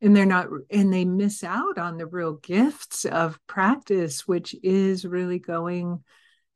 and 0.00 0.14
they're 0.14 0.26
not 0.26 0.48
and 0.70 0.92
they 0.92 1.04
miss 1.04 1.42
out 1.42 1.78
on 1.78 1.96
the 1.96 2.06
real 2.06 2.34
gifts 2.34 3.04
of 3.04 3.38
practice 3.46 4.26
which 4.26 4.54
is 4.62 5.04
really 5.04 5.38
going 5.38 6.02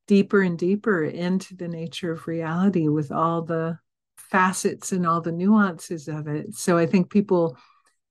deeper 0.07 0.43
and 0.43 0.59
deeper 0.59 1.05
into 1.05 1.57
the 1.57 1.69
nature 1.69 2.13
of 2.13 2.27
reality 2.27 2.89
with 2.89 3.11
all 3.13 3.43
the 3.43 3.79
facets 4.17 4.93
and 4.93 5.07
all 5.07 5.21
the 5.21 5.33
nuances 5.33 6.09
of 6.09 6.29
it 6.29 6.55
so 6.55 6.77
i 6.77 6.87
think 6.87 7.11
people 7.11 7.57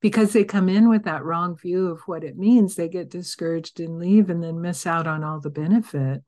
because 0.01 0.33
they 0.33 0.43
come 0.43 0.69
in 0.69 0.89
with 0.89 1.03
that 1.03 1.23
wrong 1.23 1.57
view 1.57 1.87
of 1.87 2.01
what 2.01 2.23
it 2.23 2.37
means 2.37 2.75
they 2.75 2.87
get 2.87 3.09
discouraged 3.09 3.79
and 3.79 3.99
leave 3.99 4.29
and 4.29 4.43
then 4.43 4.61
miss 4.61 4.85
out 4.85 5.07
on 5.07 5.23
all 5.23 5.39
the 5.39 5.49
benefit 5.49 6.21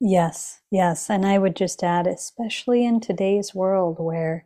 yes 0.00 0.60
yes 0.70 1.10
and 1.10 1.26
i 1.26 1.38
would 1.38 1.56
just 1.56 1.82
add 1.82 2.06
especially 2.06 2.84
in 2.84 3.00
today's 3.00 3.54
world 3.54 3.96
where 3.98 4.44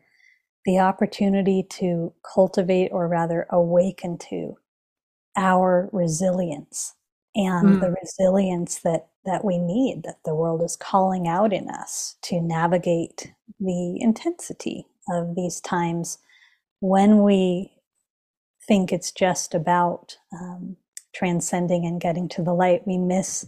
the 0.64 0.78
opportunity 0.78 1.62
to 1.68 2.12
cultivate 2.34 2.88
or 2.88 3.06
rather 3.06 3.46
awaken 3.50 4.16
to 4.16 4.56
our 5.36 5.88
resilience 5.92 6.94
and 7.34 7.68
mm. 7.68 7.80
the 7.80 7.94
resilience 8.02 8.80
that 8.80 9.08
that 9.24 9.44
we 9.44 9.58
need 9.58 10.02
that 10.04 10.18
the 10.24 10.34
world 10.34 10.62
is 10.62 10.76
calling 10.76 11.26
out 11.26 11.52
in 11.52 11.68
us 11.68 12.16
to 12.22 12.40
navigate 12.40 13.32
the 13.58 14.00
intensity 14.00 14.86
of 15.10 15.34
these 15.34 15.60
times 15.60 16.18
when 16.80 17.22
we 17.22 17.73
think 18.66 18.92
it's 18.92 19.12
just 19.12 19.54
about 19.54 20.16
um, 20.32 20.76
transcending 21.14 21.86
and 21.86 22.00
getting 22.00 22.28
to 22.28 22.42
the 22.42 22.54
light 22.54 22.86
we 22.86 22.98
miss 22.98 23.46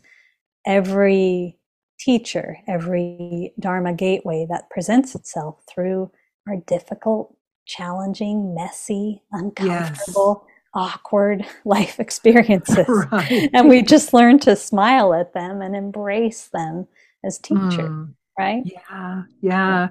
every 0.67 1.59
teacher 1.99 2.59
every 2.69 3.53
dharma 3.59 3.93
gateway 3.93 4.47
that 4.49 4.69
presents 4.71 5.15
itself 5.15 5.63
through 5.69 6.11
our 6.47 6.57
difficult, 6.67 7.35
challenging, 7.67 8.55
messy, 8.55 9.23
uncomfortable, 9.33 10.47
yes. 10.47 10.55
awkward 10.75 11.45
life 11.65 11.99
experiences. 11.99 12.87
right. 13.13 13.51
And 13.53 13.69
we 13.69 13.83
just 13.83 14.15
learn 14.15 14.39
to 14.41 14.57
smile 14.57 15.15
at 15.15 15.35
them 15.35 15.61
and 15.61 15.75
embrace 15.75 16.49
them 16.53 16.87
as 17.25 17.39
teacher, 17.39 17.89
mm. 17.89 18.15
right? 18.39 18.63
Yeah, 18.65 19.23
yeah. 19.41 19.89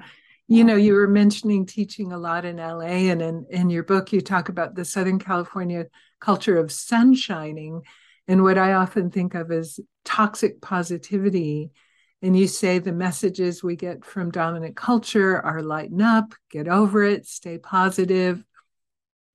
You 0.48 0.64
know, 0.64 0.76
you 0.76 0.94
were 0.94 1.08
mentioning 1.08 1.66
teaching 1.66 2.12
a 2.12 2.20
lot 2.20 2.46
in 2.46 2.58
LA, 2.58 3.10
and 3.10 3.22
in, 3.22 3.46
in 3.50 3.70
your 3.70 3.84
book, 3.84 4.14
you 4.14 4.22
talk 4.22 4.50
about 4.50 4.76
the 4.76 4.86
Southern 4.86 5.18
California 5.18 5.86
culture 6.20 6.58
of 6.58 6.68
sunshining. 6.68 7.82
And 8.28 8.44
what 8.44 8.58
I 8.58 8.74
often 8.74 9.10
think 9.10 9.34
of 9.34 9.52
as 9.52 9.80
toxic 10.04 10.62
positivity 10.62 11.72
and 12.22 12.38
you 12.38 12.48
say 12.48 12.80
the 12.80 12.92
messages 12.92 13.64
we 13.64 13.76
get 13.76 14.04
from 14.04 14.32
dominant 14.32 14.76
culture 14.76 15.40
are 15.40 15.62
lighten 15.62 16.02
up, 16.02 16.34
get 16.50 16.68
over 16.68 17.04
it, 17.04 17.28
stay 17.28 17.60
positive, 17.60 18.44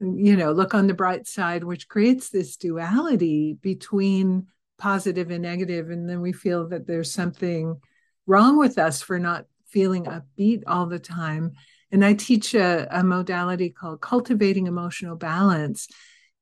you 0.00 0.36
know, 0.36 0.50
look 0.50 0.74
on 0.74 0.88
the 0.88 0.94
bright 0.94 1.28
side, 1.28 1.62
which 1.62 1.88
creates 1.88 2.30
this 2.30 2.56
duality 2.56 3.56
between 3.60 4.48
positive 4.78 5.30
and. 5.30 5.46
And 5.46 6.08
then 6.08 6.20
we 6.20 6.32
feel 6.32 6.68
that 6.70 6.86
there's 6.86 7.12
something 7.12 7.80
wrong 8.26 8.58
with 8.58 8.76
us 8.76 9.02
for 9.02 9.20
not 9.20 9.44
feeling 9.70 10.04
upbeat 10.04 10.62
all 10.66 10.86
the 10.86 10.98
time. 10.98 11.52
And 11.92 12.04
I 12.04 12.14
teach 12.14 12.54
a, 12.54 12.86
a 12.90 13.02
modality 13.02 13.70
called 13.70 14.00
cultivating 14.00 14.66
emotional 14.66 15.16
balance. 15.16 15.88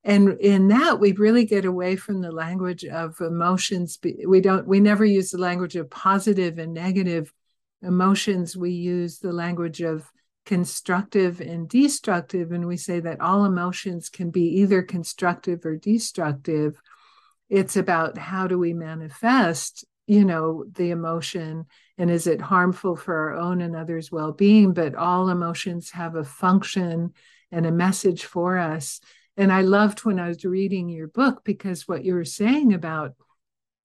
And 0.05 0.39
in 0.41 0.69
that 0.69 1.01
we 1.01 1.13
really 1.13 1.45
get 1.45 1.65
away 1.65 1.97
from 1.97 2.21
the 2.21 2.33
language 2.33 2.85
of 2.85 3.21
emotions. 3.21 3.99
We 4.27 4.41
don't 4.41 4.67
we 4.67 4.81
never 4.81 5.05
use 5.05 5.31
the 5.31 5.39
language 5.39 5.77
of 5.77 5.91
positive 5.91 6.59
and 6.59 6.73
negative 6.73 7.33
emotions. 7.83 8.57
We 8.57 8.71
use 8.71 9.19
the 9.19 9.33
language 9.33 9.81
of 9.81 10.11
constructive 10.47 11.41
and 11.41 11.69
destructive. 11.69 12.53
And 12.53 12.67
we 12.67 12.77
say 12.77 13.01
that 13.01 13.21
all 13.21 13.45
emotions 13.45 14.09
can 14.09 14.31
be 14.31 14.61
either 14.61 14.83
constructive 14.83 15.65
or 15.67 15.77
destructive. 15.77 16.81
It's 17.51 17.77
about 17.77 18.17
how 18.17 18.47
do 18.47 18.59
we 18.59 18.73
manifest 18.73 19.85
you 20.09 20.25
know 20.25 20.65
the 20.73 20.91
emotion 20.91 21.67
and 21.99 22.11
is 22.11 22.27
it 22.27 22.41
harmful 22.41 22.97
for 22.97 23.15
our 23.15 23.35
own 23.35 23.61
and 23.61 23.75
others 23.75 24.11
well-being? 24.11 24.73
But 24.73 24.95
all 24.95 25.29
emotions 25.29 25.91
have 25.91 26.15
a 26.15 26.25
function 26.25 27.13
and 27.51 27.67
a 27.67 27.73
message 27.73 28.25
for 28.25 28.59
us. 28.59 29.01
And 29.37 29.53
i 29.53 29.61
loved 29.61 30.01
when 30.01 30.19
i 30.19 30.29
was 30.29 30.45
reading 30.45 30.89
your 30.89 31.09
book 31.09 31.45
because 31.45 31.87
what 31.87 32.05
you 32.05 32.15
were 32.15 32.25
saying 32.25 32.75
about 32.75 33.15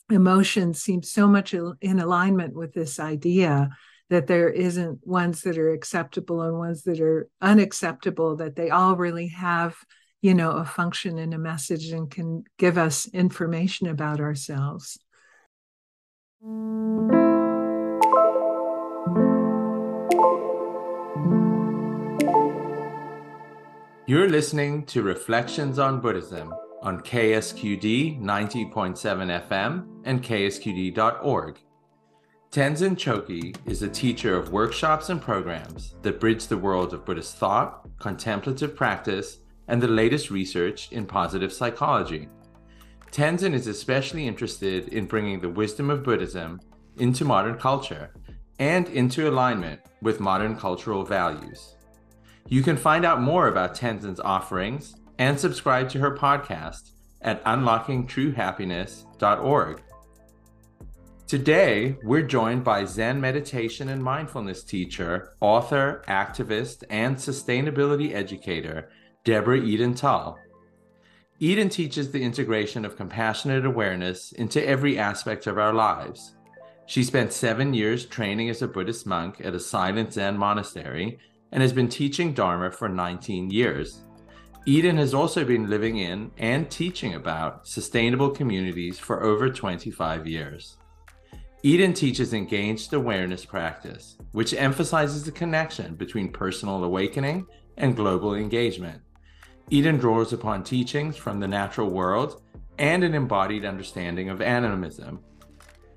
emotions 0.10 0.82
seems 0.82 1.12
so 1.12 1.27
much 1.27 1.53
in 1.53 2.00
alignment 2.00 2.56
with 2.56 2.74
this 2.74 3.00
idea 3.00 3.70
that 4.10 4.27
there 4.27 4.50
isn't 4.50 5.06
ones 5.06 5.42
that 5.42 5.58
are 5.58 5.72
acceptable 5.72 6.42
and 6.42 6.58
ones 6.58 6.84
that 6.84 7.00
are 7.00 7.30
unacceptable 7.42 8.36
that 8.38 8.56
they 8.56 8.70
all 8.70 8.96
really 8.96 9.27
have 9.27 9.75
you 10.22 10.34
know 10.34 10.51
a 10.51 10.65
function 10.65 11.18
and 11.18 11.34
a 11.34 11.38
message 11.38 11.92
and 11.92 12.10
can 12.10 12.44
give 12.58 12.77
us 12.77 13.08
information 13.13 13.88
about 13.88 14.20
ourselves 14.20 14.98
you're 24.05 24.29
listening 24.29 24.85
to 24.85 25.01
reflections 25.01 25.79
on 25.79 26.01
buddhism 26.01 26.53
on 26.81 27.00
KSQD 27.00 28.21
90.7 28.21 29.47
FM 29.47 29.88
and 30.03 30.21
KSQD.org. 30.21 31.59
Tenzin 32.51 32.95
Chogkyi 32.95 33.55
is 33.65 33.81
a 33.81 33.89
teacher 33.89 34.38
of 34.38 34.51
workshops 34.51 35.09
and 35.09 35.21
programs 35.21 35.95
that 36.01 36.19
bridge 36.19 36.47
the 36.47 36.57
world 36.57 36.93
of 36.93 37.05
Buddhist 37.05 37.38
thought, 37.38 37.88
contemplative 38.00 38.75
practice, 38.75 39.39
and 39.69 39.81
the 39.81 39.88
latest 39.88 40.29
research 40.29 40.91
in 40.91 41.05
positive 41.05 41.53
psychology. 41.53 42.27
Tenzin 43.13 43.53
is 43.53 43.67
especially 43.67 44.27
interested 44.27 44.88
in 44.88 45.05
bringing 45.05 45.39
the 45.39 45.48
wisdom 45.48 45.91
of 45.91 46.03
Buddhism 46.03 46.60
into 46.98 47.24
modern 47.24 47.60
culture 47.60 48.12
and 48.58 48.89
into 48.89 49.29
alignment 49.29 49.79
with 50.01 50.20
modern 50.20 50.55
cultural 50.55 51.05
values. 51.05 51.75
You 52.48 52.63
can 52.63 52.75
find 52.75 53.05
out 53.05 53.22
more 53.22 53.50
about 53.50 53.75
Tenzin's 53.75 54.20
offerings 54.20 54.96
and 55.20 55.39
subscribe 55.39 55.89
to 55.89 56.00
her 56.00 56.17
podcast 56.17 56.93
at 57.22 57.43
unlockingtruehappiness.org. 57.43 59.84
Today, 61.27 61.96
we're 62.03 62.24
joined 62.24 62.63
by 62.63 62.86
Zen 62.86 63.22
meditation 63.22 63.89
and 63.89 64.03
mindfulness 64.03 64.63
teacher, 64.63 65.36
author, 65.39 66.01
activist, 66.08 66.84
and 66.89 67.15
sustainability 67.15 68.15
educator, 68.15 68.89
Deborah 69.24 69.62
Eden 69.62 69.93
Tull. 69.93 70.39
Eden 71.43 71.67
teaches 71.67 72.09
the 72.09 72.23
integration 72.23 72.85
of 72.85 72.95
compassionate 72.95 73.65
awareness 73.65 74.31
into 74.31 74.65
every 74.65 74.97
aspect 74.97 75.45
of 75.45 75.57
our 75.57 75.73
lives. 75.73 76.38
She 76.85 77.03
spent 77.03 77.33
seven 77.33 77.73
years 77.73 78.05
training 78.05 78.50
as 78.50 78.62
a 78.62 78.67
Buddhist 78.69 79.05
monk 79.05 79.41
at 79.43 79.53
a 79.53 79.59
silent 79.59 80.13
Zen 80.13 80.38
monastery 80.38 81.19
and 81.51 81.62
has 81.62 81.73
been 81.73 81.89
teaching 81.89 82.33
Dharma 82.33 82.71
for 82.71 82.88
19 82.88 83.50
years. 83.50 84.05
Eden 84.65 84.95
has 84.95 85.13
also 85.13 85.43
been 85.43 85.69
living 85.69 85.97
in 85.97 86.31
and 86.38 86.71
teaching 86.71 87.15
about 87.15 87.67
sustainable 87.67 88.29
communities 88.29 88.97
for 88.97 89.21
over 89.21 89.50
25 89.50 90.25
years. 90.25 90.77
Eden 91.62 91.93
teaches 91.93 92.34
engaged 92.34 92.93
awareness 92.93 93.43
practice, 93.43 94.15
which 94.32 94.53
emphasizes 94.53 95.25
the 95.25 95.32
connection 95.34 95.95
between 95.95 96.32
personal 96.32 96.86
awakening 96.86 97.45
and 97.75 97.97
global 97.97 98.34
engagement. 98.34 99.01
Eden 99.69 99.97
draws 99.97 100.34
upon 100.34 100.63
teachings 100.63 101.17
from 101.17 101.39
the 101.39 101.47
natural 101.47 101.89
world 101.89 102.41
and 102.78 103.04
an 103.04 103.13
embodied 103.13 103.65
understanding 103.65 104.30
of 104.30 104.41
animism. 104.41 105.19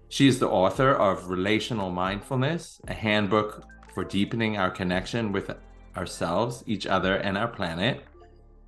She 0.09 0.29
is 0.29 0.39
the 0.39 0.49
author 0.49 0.93
of 0.93 1.29
Relational 1.29 1.91
Mindfulness, 1.91 2.81
a 2.87 2.95
handbook 2.95 3.65
for 3.93 4.05
deepening 4.05 4.57
our 4.57 4.71
connection 4.71 5.33
with 5.33 5.51
ourselves, 5.97 6.63
each 6.67 6.87
other, 6.87 7.17
and 7.17 7.37
our 7.37 7.49
planet 7.49 8.05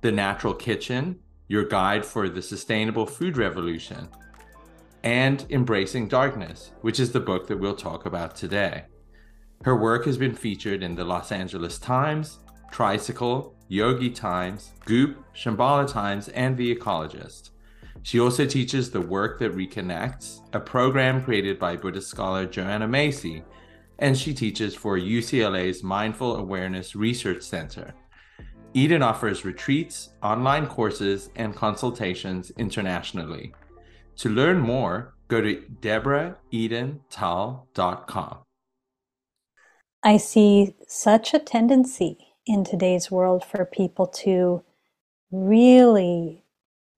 the 0.01 0.11
Natural 0.11 0.53
Kitchen, 0.53 1.19
your 1.47 1.65
guide 1.65 2.05
for 2.05 2.29
the 2.29 2.41
sustainable 2.41 3.05
food 3.05 3.37
revolution, 3.37 4.07
and 5.03 5.45
Embracing 5.49 6.07
Darkness, 6.07 6.71
which 6.81 6.99
is 6.99 7.11
the 7.11 7.19
book 7.19 7.47
that 7.47 7.59
we'll 7.59 7.75
talk 7.75 8.05
about 8.05 8.35
today. 8.35 8.83
Her 9.63 9.75
work 9.75 10.05
has 10.05 10.17
been 10.17 10.33
featured 10.33 10.83
in 10.83 10.95
the 10.95 11.03
Los 11.03 11.31
Angeles 11.33 11.79
Times, 11.79 12.39
Tricycle, 12.71 13.55
Yogi 13.69 14.09
Times, 14.09 14.73
Goop, 14.85 15.23
Shambhala 15.33 15.87
Times, 15.87 16.27
and 16.29 16.57
The 16.57 16.75
Ecologist. 16.75 17.51
She 18.01 18.19
also 18.19 18.47
teaches 18.47 18.89
The 18.89 18.99
Work 18.99 19.37
That 19.39 19.55
Reconnects, 19.55 20.39
a 20.53 20.59
program 20.59 21.23
created 21.23 21.59
by 21.59 21.75
Buddhist 21.75 22.09
scholar 22.09 22.47
Joanna 22.47 22.87
Macy, 22.87 23.43
and 23.99 24.17
she 24.17 24.33
teaches 24.33 24.73
for 24.73 24.97
UCLA's 24.97 25.83
Mindful 25.83 26.37
Awareness 26.37 26.95
Research 26.95 27.43
Center. 27.43 27.93
Eden 28.73 29.03
offers 29.03 29.45
retreats, 29.45 30.09
online 30.23 30.65
courses, 30.65 31.29
and 31.35 31.55
consultations 31.55 32.51
internationally. 32.57 33.53
To 34.17 34.29
learn 34.29 34.57
more, 34.59 35.13
go 35.27 35.41
to 35.41 35.61
deborahedentull.com. 35.79 38.37
I 40.01 40.15
see 40.17 40.75
such 40.87 41.33
a 41.35 41.39
tendency 41.39 42.28
in 42.49 42.65
today's 42.65 43.11
world 43.11 43.45
for 43.45 43.65
people 43.65 44.07
to 44.07 44.63
really 45.31 46.43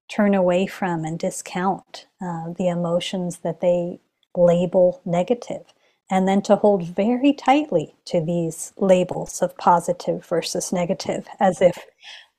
turn 0.09 0.35
away 0.35 0.67
from 0.67 1.05
and 1.05 1.19
discount 1.19 2.07
uh, 2.21 2.53
the 2.57 2.69
emotions 2.69 3.39
that 3.39 3.61
they 3.61 3.99
label 4.35 5.01
negative 5.05 5.65
and 6.11 6.27
then 6.27 6.41
to 6.43 6.57
hold 6.57 6.83
very 6.85 7.33
tightly 7.33 7.95
to 8.05 8.21
these 8.23 8.73
labels 8.77 9.41
of 9.41 9.57
positive 9.57 10.25
versus 10.25 10.73
negative 10.73 11.27
as 11.39 11.61
if 11.61 11.77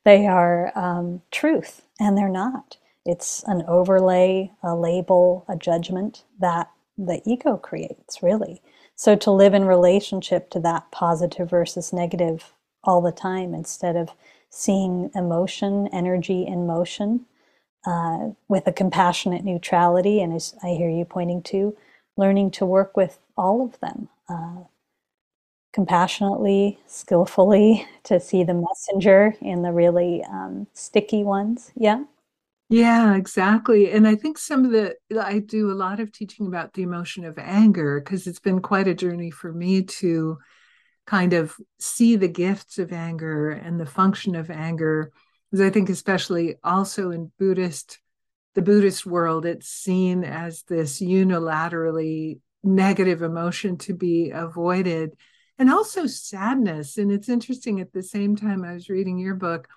they 0.04 0.26
are 0.26 0.76
um, 0.78 1.22
truth, 1.32 1.82
and 2.00 2.18
they're 2.18 2.28
not. 2.28 2.76
It's 3.06 3.44
an 3.46 3.64
overlay, 3.68 4.52
a 4.62 4.76
label, 4.76 5.44
a 5.48 5.56
judgment 5.56 6.24
that 6.40 6.70
the 6.98 7.22
ego 7.26 7.56
creates, 7.56 8.22
really. 8.22 8.62
So 8.96 9.16
to 9.16 9.32
live 9.32 9.54
in 9.54 9.64
relationship 9.66 10.50
to 10.50 10.60
that 10.60 10.90
positive 10.92 11.50
versus 11.50 11.92
negative 11.92 12.52
all 12.84 13.00
the 13.00 13.12
time 13.12 13.54
instead 13.54 13.96
of 13.96 14.10
seeing 14.50 15.10
emotion, 15.14 15.88
energy 15.92 16.46
in 16.46 16.66
motion 16.66 17.26
uh, 17.86 18.30
with 18.48 18.66
a 18.66 18.72
compassionate 18.72 19.44
neutrality, 19.44 20.20
and 20.20 20.32
as 20.32 20.54
I 20.62 20.68
hear 20.68 20.90
you 20.90 21.04
pointing 21.04 21.42
to, 21.44 21.76
learning 22.16 22.50
to 22.52 22.66
work 22.66 22.96
with 22.96 23.18
all 23.36 23.64
of 23.64 23.80
them 23.80 24.08
uh, 24.28 24.64
compassionately, 25.72 26.78
skillfully, 26.86 27.86
to 28.04 28.20
see 28.20 28.44
the 28.44 28.54
messenger 28.54 29.34
in 29.40 29.62
the 29.62 29.72
really 29.72 30.22
um, 30.24 30.66
sticky 30.74 31.24
ones. 31.24 31.72
Yeah. 31.74 32.04
Yeah, 32.68 33.16
exactly. 33.16 33.90
And 33.90 34.08
I 34.08 34.14
think 34.14 34.38
some 34.38 34.64
of 34.64 34.70
the, 34.70 34.96
I 35.20 35.40
do 35.40 35.70
a 35.70 35.74
lot 35.74 36.00
of 36.00 36.10
teaching 36.10 36.46
about 36.46 36.72
the 36.72 36.82
emotion 36.82 37.24
of 37.24 37.38
anger 37.38 38.00
because 38.00 38.26
it's 38.26 38.40
been 38.40 38.60
quite 38.60 38.88
a 38.88 38.94
journey 38.94 39.30
for 39.30 39.52
me 39.52 39.82
to 39.82 40.38
kind 41.06 41.32
of 41.32 41.54
see 41.78 42.16
the 42.16 42.28
gifts 42.28 42.78
of 42.78 42.92
anger 42.92 43.50
and 43.50 43.80
the 43.80 43.86
function 43.86 44.34
of 44.34 44.50
anger. 44.50 45.12
Because 45.50 45.66
I 45.66 45.70
think, 45.70 45.90
especially 45.90 46.56
also 46.62 47.10
in 47.10 47.32
Buddhist, 47.38 48.00
the 48.54 48.62
Buddhist 48.62 49.04
world, 49.04 49.44
it's 49.44 49.68
seen 49.68 50.24
as 50.24 50.62
this 50.62 51.00
unilaterally 51.00 52.40
negative 52.62 53.22
emotion 53.22 53.76
to 53.76 53.94
be 53.94 54.30
avoided 54.30 55.16
and 55.58 55.70
also 55.70 56.06
sadness 56.06 56.96
and 56.96 57.10
it's 57.10 57.28
interesting 57.28 57.80
at 57.80 57.92
the 57.92 58.02
same 58.02 58.36
time 58.36 58.64
i 58.64 58.72
was 58.72 58.88
reading 58.88 59.18
your 59.18 59.34
book 59.34 59.68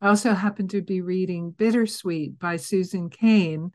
i 0.00 0.08
also 0.08 0.34
happened 0.34 0.70
to 0.70 0.82
be 0.82 1.00
reading 1.00 1.50
bittersweet 1.50 2.38
by 2.38 2.56
susan 2.56 3.08
cain 3.08 3.72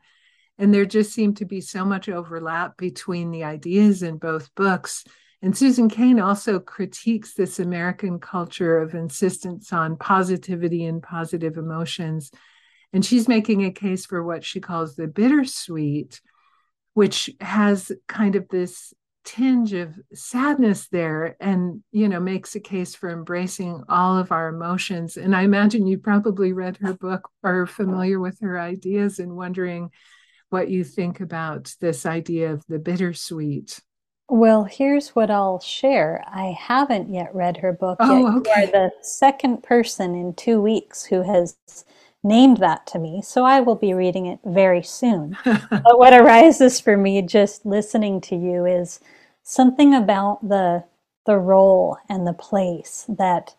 and 0.58 0.72
there 0.72 0.84
just 0.84 1.12
seemed 1.12 1.36
to 1.36 1.44
be 1.44 1.60
so 1.60 1.84
much 1.84 2.08
overlap 2.08 2.76
between 2.76 3.30
the 3.30 3.44
ideas 3.44 4.02
in 4.02 4.18
both 4.18 4.54
books 4.54 5.04
and 5.42 5.56
susan 5.56 5.88
cain 5.88 6.20
also 6.20 6.58
critiques 6.58 7.34
this 7.34 7.58
american 7.58 8.18
culture 8.18 8.78
of 8.78 8.94
insistence 8.94 9.72
on 9.72 9.96
positivity 9.96 10.84
and 10.84 11.02
positive 11.02 11.56
emotions. 11.56 12.30
And 12.92 13.04
she's 13.04 13.28
making 13.28 13.64
a 13.64 13.70
case 13.70 14.04
for 14.04 14.20
what 14.22 14.44
she 14.44 14.58
calls 14.60 14.96
the 14.96 15.06
bittersweet 15.06 16.20
which 16.94 17.30
has 17.40 17.92
kind 18.08 18.34
of 18.34 18.48
this 18.48 18.92
tinge 19.24 19.74
of 19.74 19.94
sadness 20.14 20.88
there 20.88 21.36
and 21.40 21.82
you 21.92 22.08
know 22.08 22.18
makes 22.18 22.54
a 22.54 22.60
case 22.60 22.94
for 22.94 23.10
embracing 23.10 23.82
all 23.88 24.16
of 24.18 24.32
our 24.32 24.48
emotions. 24.48 25.16
And 25.16 25.36
i 25.36 25.42
imagine 25.42 25.86
you 25.86 25.98
probably 25.98 26.52
read 26.52 26.78
her 26.78 26.94
book 26.94 27.28
or 27.42 27.66
familiar 27.66 28.18
with 28.18 28.40
her 28.40 28.58
ideas 28.58 29.18
and 29.18 29.36
wondering 29.36 29.90
what 30.48 30.68
you 30.68 30.84
think 30.84 31.20
about 31.20 31.72
this 31.80 32.06
idea 32.06 32.52
of 32.52 32.64
the 32.66 32.78
bittersweet 32.78 33.80
well 34.30 34.64
here's 34.64 35.10
what 35.10 35.30
i'll 35.30 35.60
share 35.60 36.24
i 36.28 36.54
haven't 36.58 37.12
yet 37.12 37.34
read 37.34 37.56
her 37.56 37.72
book 37.72 37.96
oh, 38.00 38.18
yet 38.18 38.36
okay. 38.36 38.50
you 38.50 38.64
are 38.64 38.70
the 38.70 38.90
second 39.02 39.62
person 39.62 40.14
in 40.14 40.32
two 40.34 40.60
weeks 40.60 41.04
who 41.04 41.22
has 41.22 41.56
named 42.22 42.58
that 42.58 42.86
to 42.88 42.98
me, 42.98 43.22
so 43.22 43.44
I 43.44 43.60
will 43.60 43.74
be 43.74 43.94
reading 43.94 44.26
it 44.26 44.40
very 44.44 44.82
soon. 44.82 45.36
but 45.44 45.98
what 45.98 46.12
arises 46.12 46.80
for 46.80 46.96
me 46.96 47.22
just 47.22 47.64
listening 47.64 48.20
to 48.22 48.36
you 48.36 48.66
is 48.66 49.00
something 49.42 49.94
about 49.94 50.46
the 50.46 50.84
the 51.26 51.38
role 51.38 51.98
and 52.08 52.26
the 52.26 52.32
place 52.32 53.04
that 53.08 53.54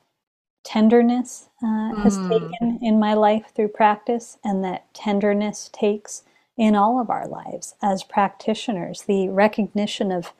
tenderness 0.63 1.49
uh, 1.63 1.95
has 2.01 2.17
mm. 2.17 2.29
taken 2.29 2.79
in 2.81 2.99
my 2.99 3.13
life 3.13 3.45
through 3.55 3.67
practice, 3.69 4.38
and 4.43 4.63
that 4.63 4.91
tenderness 4.93 5.69
takes 5.71 6.23
in 6.57 6.75
all 6.75 6.99
of 6.99 7.10
our 7.10 7.27
lives 7.27 7.75
as 7.81 8.03
practitioners. 8.03 9.03
The 9.03 9.29
recognition 9.29 10.12
of 10.12 10.34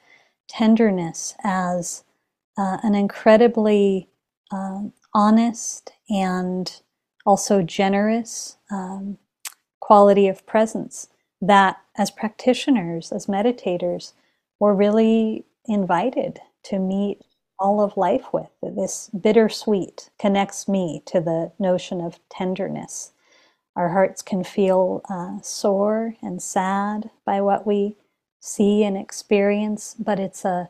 tenderness 0.51 1.33
as 1.43 2.03
uh, 2.57 2.77
an 2.83 2.93
incredibly 2.93 4.09
um, 4.51 4.91
honest 5.13 5.93
and 6.09 6.81
also 7.25 7.61
generous 7.61 8.57
um, 8.69 9.17
quality 9.79 10.27
of 10.27 10.45
presence 10.45 11.07
that, 11.41 11.77
as 11.97 12.11
practitioners, 12.11 13.11
as 13.11 13.27
meditators, 13.27 14.13
we're 14.59 14.73
really 14.73 15.45
invited 15.65 16.39
to 16.63 16.79
meet 16.79 17.21
all 17.57 17.81
of 17.81 17.97
life 17.97 18.33
with. 18.33 18.49
This 18.61 19.09
bittersweet 19.09 20.09
connects 20.19 20.67
me 20.67 21.01
to 21.07 21.21
the 21.21 21.51
notion 21.59 22.01
of 22.01 22.19
tenderness. 22.29 23.13
Our 23.75 23.89
hearts 23.89 24.21
can 24.21 24.43
feel 24.43 25.01
uh, 25.09 25.41
sore 25.41 26.15
and 26.21 26.41
sad 26.41 27.09
by 27.25 27.39
what 27.41 27.65
we 27.65 27.95
see 28.41 28.84
and 28.84 28.97
experience, 28.97 29.95
but 29.97 30.19
it's 30.19 30.43
a, 30.43 30.67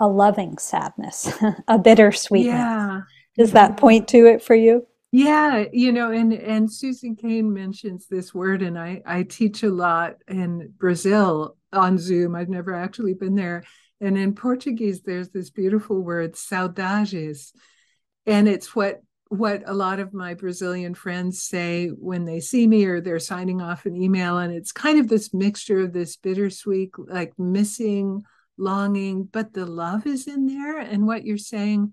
a 0.00 0.08
loving 0.08 0.58
sadness, 0.58 1.30
a 1.68 1.78
bittersweetness. 1.78 2.46
Yeah. 2.46 3.02
Does 3.36 3.52
that 3.52 3.76
point 3.76 4.08
to 4.08 4.26
it 4.26 4.42
for 4.42 4.54
you? 4.56 4.86
Yeah, 5.12 5.64
you 5.72 5.92
know, 5.92 6.12
and 6.12 6.32
and 6.32 6.72
Susan 6.72 7.16
Cain 7.16 7.52
mentions 7.52 8.06
this 8.06 8.32
word, 8.34 8.62
and 8.62 8.78
I 8.78 9.02
I 9.04 9.24
teach 9.24 9.62
a 9.62 9.70
lot 9.70 10.16
in 10.28 10.72
Brazil 10.78 11.56
on 11.72 11.98
Zoom. 11.98 12.36
I've 12.36 12.48
never 12.48 12.74
actually 12.74 13.14
been 13.14 13.34
there, 13.34 13.64
and 14.00 14.16
in 14.16 14.34
Portuguese, 14.34 15.02
there's 15.02 15.30
this 15.30 15.50
beautiful 15.50 16.00
word, 16.00 16.34
saudades. 16.34 17.52
And 18.26 18.48
it's 18.48 18.74
what 18.76 19.02
what 19.30 19.62
a 19.64 19.72
lot 19.72 20.00
of 20.00 20.12
my 20.12 20.34
Brazilian 20.34 20.92
friends 20.92 21.40
say 21.40 21.86
when 21.86 22.24
they 22.24 22.40
see 22.40 22.66
me 22.66 22.84
or 22.84 23.00
they're 23.00 23.20
signing 23.20 23.62
off 23.62 23.86
an 23.86 23.94
email. 23.96 24.38
And 24.38 24.52
it's 24.52 24.72
kind 24.72 24.98
of 24.98 25.06
this 25.06 25.32
mixture 25.32 25.78
of 25.78 25.92
this 25.92 26.16
bittersweet, 26.16 26.90
like 26.98 27.38
missing, 27.38 28.24
longing, 28.58 29.22
but 29.22 29.52
the 29.52 29.66
love 29.66 30.04
is 30.04 30.26
in 30.26 30.46
there. 30.46 30.78
And 30.78 31.06
what 31.06 31.24
you're 31.24 31.38
saying 31.38 31.92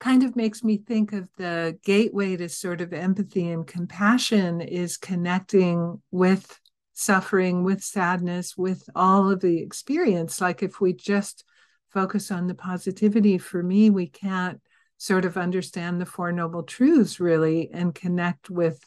kind 0.00 0.22
of 0.22 0.36
makes 0.36 0.64
me 0.64 0.78
think 0.78 1.12
of 1.12 1.28
the 1.36 1.78
gateway 1.84 2.34
to 2.38 2.48
sort 2.48 2.80
of 2.80 2.94
empathy 2.94 3.50
and 3.50 3.66
compassion 3.66 4.62
is 4.62 4.96
connecting 4.96 6.00
with 6.10 6.58
suffering, 6.94 7.62
with 7.62 7.84
sadness, 7.84 8.56
with 8.56 8.88
all 8.94 9.30
of 9.30 9.40
the 9.40 9.60
experience. 9.60 10.40
Like 10.40 10.62
if 10.62 10.80
we 10.80 10.94
just 10.94 11.44
focus 11.90 12.30
on 12.30 12.46
the 12.46 12.54
positivity, 12.54 13.36
for 13.36 13.62
me, 13.62 13.90
we 13.90 14.06
can't 14.06 14.62
sort 14.98 15.24
of 15.24 15.36
understand 15.36 16.00
the 16.00 16.06
Four 16.06 16.32
Noble 16.32 16.64
Truths 16.64 17.20
really 17.20 17.70
and 17.72 17.94
connect 17.94 18.50
with 18.50 18.84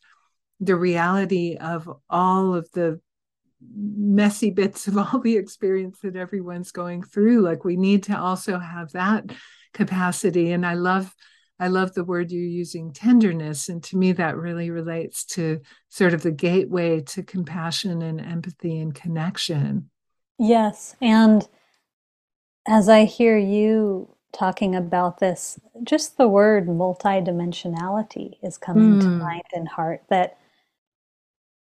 the 0.59 0.75
reality 0.75 1.57
of 1.59 1.89
all 2.09 2.53
of 2.53 2.69
the 2.71 2.99
messy 3.75 4.49
bits 4.49 4.87
of 4.87 4.97
all 4.97 5.19
the 5.19 5.37
experience 5.37 5.99
that 6.03 6.15
everyone's 6.15 6.71
going 6.71 7.03
through. 7.03 7.41
Like 7.41 7.63
we 7.63 7.77
need 7.77 8.03
to 8.03 8.19
also 8.19 8.59
have 8.59 8.91
that 8.91 9.31
capacity. 9.73 10.51
And 10.51 10.65
I 10.65 10.75
love 10.75 11.13
I 11.59 11.67
love 11.67 11.93
the 11.93 12.03
word 12.03 12.31
you're 12.31 12.41
using, 12.41 12.91
tenderness. 12.91 13.69
And 13.69 13.83
to 13.83 13.95
me, 13.95 14.13
that 14.13 14.35
really 14.35 14.71
relates 14.71 15.23
to 15.25 15.61
sort 15.89 16.15
of 16.15 16.23
the 16.23 16.31
gateway 16.31 17.01
to 17.01 17.21
compassion 17.21 18.01
and 18.01 18.19
empathy 18.19 18.79
and 18.79 18.95
connection. 18.95 19.91
Yes. 20.39 20.95
And 20.99 21.47
as 22.67 22.89
I 22.89 23.05
hear 23.05 23.37
you 23.37 24.15
talking 24.31 24.75
about 24.75 25.19
this, 25.19 25.59
just 25.83 26.17
the 26.17 26.27
word 26.27 26.67
multidimensionality 26.67 28.37
is 28.41 28.57
coming 28.57 28.99
mm. 28.99 29.01
to 29.01 29.07
mind 29.07 29.43
and 29.53 29.67
heart 29.67 30.03
that 30.09 30.37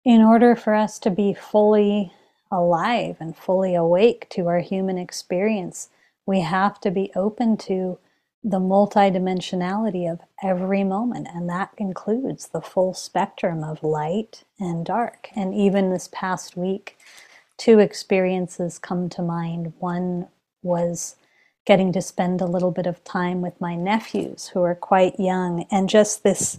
in 0.05 0.23
order 0.23 0.55
for 0.55 0.75
us 0.75 0.99
to 1.01 1.11
be 1.11 1.35
fully 1.35 2.13
alive 2.51 3.17
and 3.21 3.37
fully 3.37 3.75
awake 3.75 4.29
to 4.31 4.47
our 4.47 4.61
human 4.61 4.99
experience, 4.99 5.89
we 6.27 6.41
have 6.41 6.81
to 6.81 6.91
be 6.91 7.11
open 7.15 7.57
to 7.57 7.99
the 8.45 8.61
multidimensionality 8.61 10.11
of 10.11 10.21
every 10.43 10.85
moment, 10.85 11.27
and 11.35 11.49
that 11.49 11.71
includes 11.79 12.49
the 12.49 12.61
full 12.61 12.95
spectrum 12.95 13.65
of 13.65 13.83
light 13.83 14.45
and 14.61 14.87
dark. 14.87 15.29
And 15.35 15.53
even 15.53 15.91
this 15.91 16.09
past 16.13 16.57
week, 16.57 16.97
two 17.57 17.81
experiences 17.81 18.79
come 18.79 19.09
to 19.09 19.23
mind. 19.23 19.73
One 19.81 20.29
was 20.63 21.17
getting 21.67 21.93
to 21.93 22.01
spend 22.01 22.41
a 22.41 22.47
little 22.47 22.71
bit 22.71 22.87
of 22.87 23.03
time 23.05 23.43
with 23.43 23.61
my 23.61 23.75
nephews 23.75 24.49
who 24.49 24.63
are 24.63 24.75
quite 24.75 25.19
young, 25.21 25.67
and 25.71 25.89
just 25.89 26.23
this, 26.23 26.59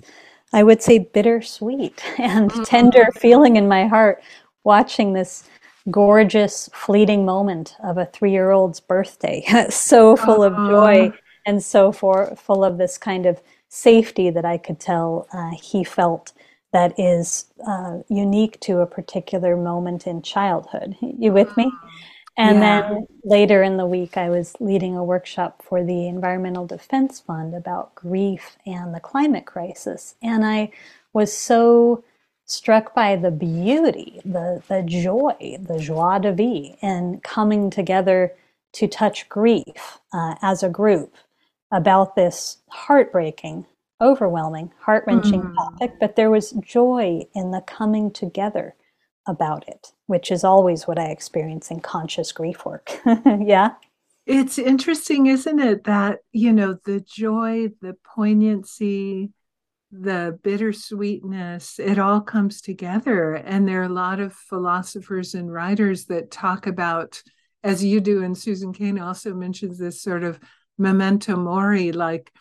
I 0.54 0.64
would 0.64 0.84
say, 0.84 1.00
bittersweet 1.00 2.04
and 2.20 2.52
mm-hmm. 2.52 2.64
tender 2.64 3.08
feeling 3.16 3.56
in 3.56 3.68
my 3.68 3.88
heart 3.88 4.22
watching 4.64 5.14
this 5.14 5.44
gorgeous, 5.90 6.70
fleeting 6.74 7.26
moment 7.26 7.76
of 7.84 7.98
a 7.98 8.06
three 8.06 8.32
year 8.32 8.52
old's 8.52 8.80
birthday, 8.80 9.44
so 9.70 10.16
full 10.16 10.44
of 10.44 10.54
joy 10.56 11.12
and 11.46 11.64
so 11.64 11.92
for 11.92 12.36
full 12.36 12.64
of 12.64 12.78
this 12.78 12.98
kind 12.98 13.26
of 13.26 13.42
safety 13.70 14.30
that 14.30 14.46
I 14.46 14.58
could 14.58 14.80
tell 14.80 15.28
uh, 15.34 15.52
he 15.52 15.84
felt 15.84 16.34
that 16.74 16.94
is 17.00 17.46
uh, 17.66 18.00
unique 18.10 18.60
to 18.60 18.80
a 18.80 18.86
particular 18.86 19.56
moment 19.56 20.06
in 20.06 20.22
childhood. 20.22 20.96
You 21.02 21.32
with 21.32 21.56
me? 21.56 21.72
And 22.38 22.60
yeah. 22.60 22.82
then 22.82 23.08
later 23.24 23.64
in 23.64 23.78
the 23.78 23.88
week, 23.88 24.16
I 24.16 24.30
was 24.30 24.54
leading 24.60 24.96
a 24.96 25.04
workshop 25.04 25.64
for 25.68 25.84
the 25.84 26.08
Environmental 26.08 26.68
Defense 26.68 27.20
Fund 27.20 27.56
about 27.56 27.96
grief 27.96 28.58
and 28.66 28.94
the 28.94 29.00
climate 29.00 29.46
crisis. 29.46 30.16
And 30.22 30.46
I 30.46 30.72
was 31.14 31.36
so 31.36 32.04
struck 32.46 32.94
by 32.94 33.16
the 33.16 33.32
beauty, 33.32 34.22
the, 34.24 34.62
the 34.68 34.84
joy, 34.84 35.58
the 35.60 35.80
joie 35.80 36.20
de 36.20 36.32
vivre, 36.32 36.78
in 36.82 37.20
coming 37.22 37.72
together 37.72 38.34
to 38.74 38.88
touch 38.88 39.28
grief 39.28 40.00
uh, 40.14 40.36
as 40.44 40.62
a 40.62 40.70
group 40.70 41.16
about 41.72 42.16
this 42.16 42.58
heartbreaking, 42.70 43.66
overwhelming, 44.00 44.72
heart 44.80 45.04
wrenching 45.08 45.42
mm. 45.42 45.56
topic, 45.56 45.94
but 46.00 46.16
there 46.16 46.30
was 46.30 46.52
joy 46.52 47.26
in 47.34 47.50
the 47.50 47.62
coming 47.62 48.12
together 48.12 48.76
about 49.28 49.68
it, 49.68 49.92
which 50.08 50.32
is 50.32 50.44
always 50.44 50.88
what 50.88 51.00
I 51.00 51.06
experience 51.06 51.72
in 51.72 51.80
conscious 51.80 52.32
grief 52.32 52.66
work. 52.66 52.92
yeah. 53.26 53.72
It's 54.26 54.60
interesting, 54.60 55.28
isn't 55.28 55.60
it, 55.60 55.86
that, 55.86 56.20
you 56.34 56.52
know, 56.52 56.78
the 56.86 57.00
joy, 57.00 57.70
the 57.82 57.96
poignancy, 58.04 59.32
the 59.92 60.38
bittersweetness, 60.44 61.80
it 61.80 61.98
all 61.98 62.20
comes 62.20 62.62
together. 62.62 63.36
And 63.36 63.68
there 63.68 63.82
are 63.82 63.86
a 63.86 63.90
lot 63.90 64.20
of 64.20 64.34
philosophers 64.34 65.34
and 65.34 65.52
writers 65.52 66.06
that 66.06 66.30
talk 66.30 66.68
about, 66.68 67.22
as 67.64 67.84
you 67.84 68.02
do, 68.02 68.22
and 68.22 68.38
Susan 68.38 68.74
Cain 68.74 69.00
also 69.00 69.34
mentions 69.34 69.78
this 69.78 70.02
sort 70.02 70.24
of 70.24 70.40
memento 70.78 71.38
mori, 71.38 71.94
like 71.94 72.32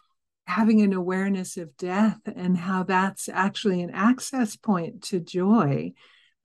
having 0.47 0.81
an 0.83 0.93
awareness 0.93 1.57
of 1.57 1.77
death 1.77 2.21
and 2.35 2.57
how 2.57 2.83
that's 2.85 3.29
actually 3.29 3.83
an 3.83 3.91
access 3.91 4.57
point 4.57 5.03
to 5.03 5.21
joy. 5.21 5.93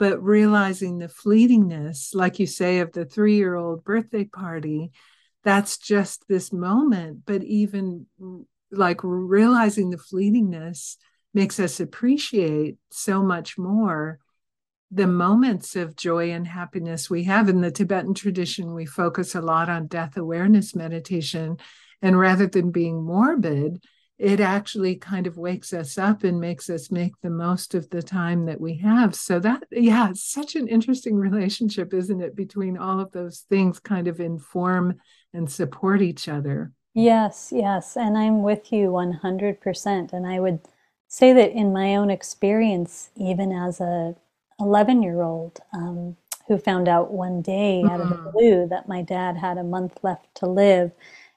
But 0.01 0.23
realizing 0.23 0.97
the 0.97 1.05
fleetingness, 1.05 2.15
like 2.15 2.39
you 2.39 2.47
say, 2.47 2.79
of 2.79 2.91
the 2.91 3.05
three 3.05 3.35
year 3.35 3.53
old 3.53 3.83
birthday 3.83 4.23
party, 4.23 4.93
that's 5.43 5.77
just 5.77 6.27
this 6.27 6.51
moment. 6.51 7.19
But 7.23 7.43
even 7.43 8.07
like 8.71 9.01
realizing 9.03 9.91
the 9.91 9.97
fleetingness 9.97 10.97
makes 11.35 11.59
us 11.59 11.79
appreciate 11.79 12.77
so 12.89 13.21
much 13.21 13.59
more 13.59 14.17
the 14.89 15.05
moments 15.05 15.75
of 15.75 15.95
joy 15.95 16.31
and 16.31 16.47
happiness 16.47 17.07
we 17.07 17.25
have 17.25 17.47
in 17.47 17.61
the 17.61 17.69
Tibetan 17.69 18.15
tradition, 18.15 18.73
we 18.73 18.87
focus 18.87 19.35
a 19.35 19.41
lot 19.41 19.69
on 19.69 19.85
death 19.85 20.17
awareness 20.17 20.73
meditation. 20.73 21.57
And 22.01 22.17
rather 22.17 22.47
than 22.47 22.71
being 22.71 23.03
morbid, 23.03 23.83
it 24.21 24.39
actually 24.39 24.95
kind 24.95 25.25
of 25.25 25.35
wakes 25.35 25.73
us 25.73 25.97
up 25.97 26.23
and 26.23 26.39
makes 26.39 26.69
us 26.69 26.91
make 26.91 27.19
the 27.21 27.29
most 27.31 27.73
of 27.73 27.89
the 27.89 28.03
time 28.03 28.45
that 28.45 28.61
we 28.61 28.75
have. 28.75 29.15
So 29.15 29.39
that, 29.39 29.63
yeah, 29.71 30.11
it's 30.11 30.23
such 30.23 30.55
an 30.55 30.67
interesting 30.67 31.15
relationship, 31.15 31.91
isn't 31.91 32.21
it, 32.21 32.35
between 32.35 32.77
all 32.77 32.99
of 32.99 33.11
those 33.13 33.39
things 33.49 33.79
kind 33.79 34.07
of 34.07 34.19
inform 34.19 34.99
and 35.33 35.51
support 35.51 36.03
each 36.03 36.29
other. 36.29 36.71
Yes, 36.93 37.51
yes. 37.51 37.97
And 37.97 38.15
I'm 38.15 38.43
with 38.43 38.71
you 38.71 38.89
100%. 38.89 40.13
And 40.13 40.27
I 40.27 40.39
would 40.39 40.59
say 41.07 41.33
that 41.33 41.51
in 41.53 41.73
my 41.73 41.95
own 41.95 42.11
experience, 42.11 43.09
even 43.15 43.51
as 43.51 43.81
a 43.81 44.15
11 44.59 45.01
year 45.01 45.23
old 45.23 45.61
um, 45.73 46.15
who 46.47 46.59
found 46.59 46.87
out 46.87 47.11
one 47.11 47.41
day 47.41 47.83
out 47.89 48.01
of 48.01 48.09
the 48.09 48.15
mm-hmm. 48.15 48.29
blue 48.31 48.67
that 48.67 48.87
my 48.87 49.01
dad 49.01 49.37
had 49.37 49.57
a 49.57 49.63
month 49.63 49.97
left 50.03 50.27
to 50.35 50.45
live. 50.45 50.91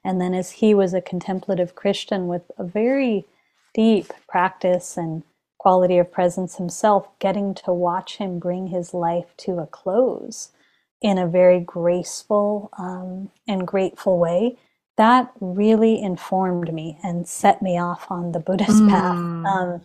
And 0.05 0.21
then, 0.21 0.35
as 0.35 0.51
he 0.53 0.75
was 0.75 0.93
a 0.93 1.01
contemplative 1.01 1.75
Christian 1.75 2.27
with 2.27 2.43
a 2.59 2.65
very 2.65 3.25
deep 3.73 4.13
practice 4.29 4.97
and 4.97 5.23
quality 5.59 5.99
of 5.99 6.13
presence 6.13 6.57
himself, 6.57 7.09
getting 7.19 7.55
to 7.55 7.73
watch 7.73 8.17
him 8.19 8.39
bring 8.39 8.67
his 8.67 8.93
life 8.93 9.35
to 9.39 9.59
a 9.59 9.67
close 9.67 10.51
in 11.01 11.19
a 11.19 11.27
very 11.27 11.61
graceful 11.61 12.71
um, 12.79 13.31
and 13.49 13.67
grateful 13.67 14.19
way, 14.19 14.59
that 14.97 15.33
really 15.41 16.01
informed 16.01 16.73
me 16.73 16.99
and 17.03 17.27
set 17.27 17.63
me 17.63 17.79
off 17.79 18.11
on 18.11 18.33
the 18.33 18.39
Buddhist 18.39 18.83
mm. 18.83 18.91
path. 18.91 19.17
Um, 19.17 19.81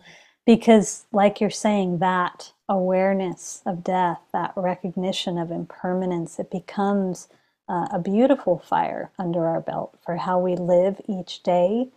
because, 0.46 1.06
like 1.12 1.40
you're 1.40 1.50
saying, 1.50 1.98
that 1.98 2.52
awareness 2.68 3.62
of 3.66 3.84
death, 3.84 4.20
that 4.32 4.52
recognition 4.56 5.38
of 5.38 5.50
impermanence, 5.50 6.38
it 6.38 6.50
becomes 6.50 7.28
uh, 7.70 7.86
a 7.92 7.98
beautiful 7.98 8.58
fire 8.58 9.10
under 9.18 9.46
our 9.46 9.60
belt 9.60 9.96
for 10.04 10.16
how 10.16 10.38
we 10.38 10.56
live 10.56 11.00
each 11.08 11.42
day 11.42 11.90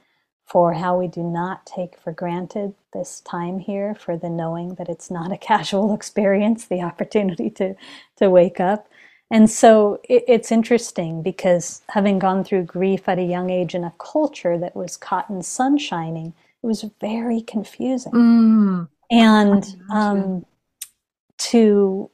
for 0.46 0.74
how 0.74 0.98
we 0.98 1.08
do 1.08 1.24
not 1.24 1.66
take 1.66 1.98
for 1.98 2.12
granted 2.12 2.74
this 2.94 3.22
time 3.22 3.60
here, 3.60 3.96
for 3.96 4.18
the 4.18 4.30
knowing 4.30 4.76
that 4.76 4.90
it's 4.90 5.10
not 5.10 5.32
a 5.32 5.38
casual 5.50 5.94
experience, 5.94 6.66
the 6.66 6.82
opportunity 6.82 7.50
to, 7.50 7.76
to 8.18 8.30
wake 8.30 8.60
up. 8.60 8.88
And 9.32 9.50
so 9.50 10.00
it, 10.08 10.24
it's 10.28 10.52
interesting 10.52 11.24
because 11.24 11.82
having 11.90 12.20
gone 12.20 12.44
through 12.44 12.64
grief 12.66 13.08
at 13.08 13.20
a 13.20 13.24
young 13.24 13.50
age 13.50 13.74
in 13.74 13.84
a 13.84 13.94
culture 13.98 14.58
that 14.58 14.76
was 14.76 14.98
caught 14.98 15.30
in 15.30 15.38
sunshining, 15.38 16.34
it 16.62 16.68
was 16.68 16.86
very 17.02 17.42
confusing. 17.42 18.12
Mm. 18.12 18.90
And 19.10 19.76
um, 19.92 20.46
to, 21.38 22.10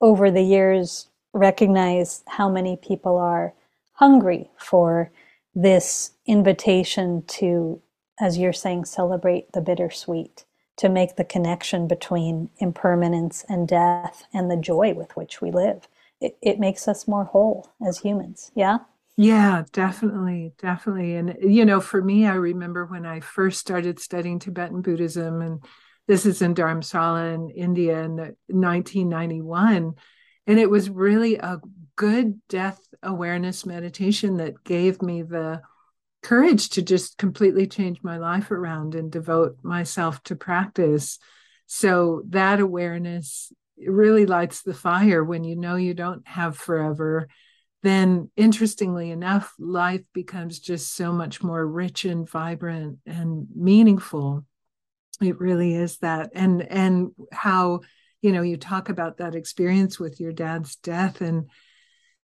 over 0.00 0.30
the 0.30 0.42
years, 0.42 1.08
recognize 1.32 2.22
how 2.26 2.48
many 2.48 2.76
people 2.76 3.16
are 3.16 3.54
hungry 3.94 4.50
for 4.58 5.10
this 5.54 6.12
invitation 6.26 7.22
to, 7.26 7.80
as 8.20 8.38
you're 8.38 8.52
saying, 8.52 8.84
celebrate 8.84 9.52
the 9.52 9.60
bittersweet, 9.60 10.44
to 10.76 10.88
make 10.88 11.16
the 11.16 11.24
connection 11.24 11.86
between 11.86 12.50
impermanence 12.58 13.44
and 13.48 13.68
death 13.68 14.24
and 14.32 14.50
the 14.50 14.56
joy 14.56 14.94
with 14.94 15.14
which 15.16 15.40
we 15.40 15.50
live. 15.50 15.86
It, 16.20 16.36
it 16.40 16.58
makes 16.58 16.88
us 16.88 17.08
more 17.08 17.24
whole 17.24 17.68
as 17.86 17.98
humans. 17.98 18.50
Yeah. 18.54 18.78
Yeah, 19.16 19.64
definitely, 19.72 20.54
definitely. 20.58 21.16
And, 21.16 21.36
you 21.42 21.66
know, 21.66 21.80
for 21.80 22.00
me, 22.00 22.26
I 22.26 22.34
remember 22.34 22.86
when 22.86 23.04
I 23.04 23.20
first 23.20 23.60
started 23.60 24.00
studying 24.00 24.38
Tibetan 24.38 24.80
Buddhism, 24.80 25.42
and 25.42 25.62
this 26.08 26.24
is 26.24 26.40
in 26.40 26.54
Dharamsala 26.54 27.34
in 27.34 27.50
India 27.50 28.02
in 28.02 28.16
1991. 28.48 29.94
And 30.46 30.58
it 30.58 30.70
was 30.70 30.90
really 30.90 31.36
a 31.36 31.60
good 31.96 32.40
death 32.48 32.80
awareness 33.02 33.66
meditation 33.66 34.38
that 34.38 34.64
gave 34.64 35.02
me 35.02 35.22
the 35.22 35.62
courage 36.22 36.70
to 36.70 36.82
just 36.82 37.18
completely 37.18 37.66
change 37.66 37.98
my 38.02 38.16
life 38.16 38.50
around 38.50 38.94
and 38.94 39.10
devote 39.10 39.58
myself 39.62 40.22
to 40.24 40.36
practice. 40.36 41.18
So 41.66 42.22
that 42.28 42.60
awareness 42.60 43.52
really 43.86 44.26
lights 44.26 44.62
the 44.62 44.74
fire 44.74 45.24
when 45.24 45.44
you 45.44 45.56
know 45.56 45.76
you 45.76 45.94
don't 45.94 46.26
have 46.26 46.56
forever. 46.56 47.28
Then, 47.82 48.30
interestingly 48.36 49.10
enough, 49.10 49.52
life 49.58 50.02
becomes 50.12 50.60
just 50.60 50.94
so 50.94 51.12
much 51.12 51.42
more 51.42 51.66
rich 51.66 52.04
and 52.04 52.28
vibrant 52.28 52.98
and 53.06 53.48
meaningful. 53.54 54.44
It 55.20 55.40
really 55.40 55.74
is 55.74 55.98
that, 55.98 56.30
and 56.34 56.62
and 56.62 57.10
how 57.32 57.80
you 58.22 58.32
know 58.32 58.42
you 58.42 58.56
talk 58.56 58.88
about 58.88 59.18
that 59.18 59.34
experience 59.34 60.00
with 60.00 60.18
your 60.20 60.32
dad's 60.32 60.76
death 60.76 61.20
and 61.20 61.50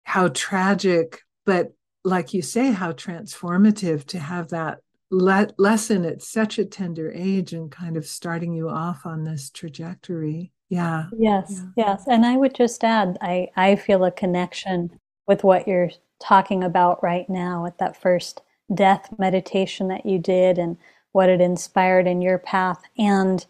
how 0.03 0.27
tragic, 0.27 1.21
but 1.45 1.73
like 2.03 2.33
you 2.33 2.41
say, 2.41 2.71
how 2.71 2.91
transformative 2.91 4.05
to 4.05 4.19
have 4.19 4.49
that 4.49 4.79
le- 5.09 5.49
lesson 5.57 6.05
at 6.05 6.21
such 6.21 6.59
a 6.59 6.65
tender 6.65 7.11
age 7.13 7.53
and 7.53 7.71
kind 7.71 7.97
of 7.97 8.05
starting 8.05 8.53
you 8.53 8.69
off 8.69 9.05
on 9.05 9.23
this 9.23 9.49
trajectory. 9.49 10.51
Yeah. 10.69 11.05
Yes. 11.17 11.61
Yeah. 11.75 11.85
Yes. 11.87 12.03
And 12.07 12.25
I 12.25 12.37
would 12.37 12.53
just 12.53 12.83
add, 12.83 13.17
I, 13.21 13.49
I 13.55 13.75
feel 13.75 14.03
a 14.03 14.11
connection 14.11 14.99
with 15.27 15.43
what 15.43 15.67
you're 15.67 15.89
talking 16.19 16.63
about 16.63 17.03
right 17.03 17.29
now 17.29 17.63
with 17.63 17.77
that 17.79 17.99
first 17.99 18.41
death 18.73 19.09
meditation 19.17 19.87
that 19.89 20.05
you 20.05 20.19
did 20.19 20.57
and 20.57 20.77
what 21.11 21.29
it 21.29 21.41
inspired 21.41 22.07
in 22.07 22.21
your 22.21 22.37
path 22.37 22.81
and 22.97 23.45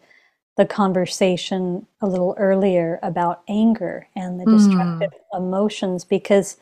the 0.56 0.66
conversation 0.66 1.86
a 2.00 2.06
little 2.06 2.34
earlier 2.38 2.98
about 3.02 3.42
anger 3.48 4.08
and 4.16 4.40
the 4.40 4.44
mm. 4.44 4.56
destructive 4.56 5.12
emotions 5.32 6.04
because 6.04 6.56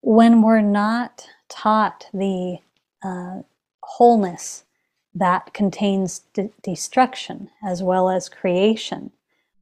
when 0.00 0.42
we're 0.42 0.60
not 0.60 1.26
taught 1.48 2.06
the 2.12 2.58
uh, 3.02 3.40
wholeness 3.82 4.64
that 5.14 5.52
contains 5.54 6.20
de- 6.34 6.50
destruction 6.62 7.50
as 7.64 7.82
well 7.82 8.08
as 8.08 8.28
creation, 8.28 9.10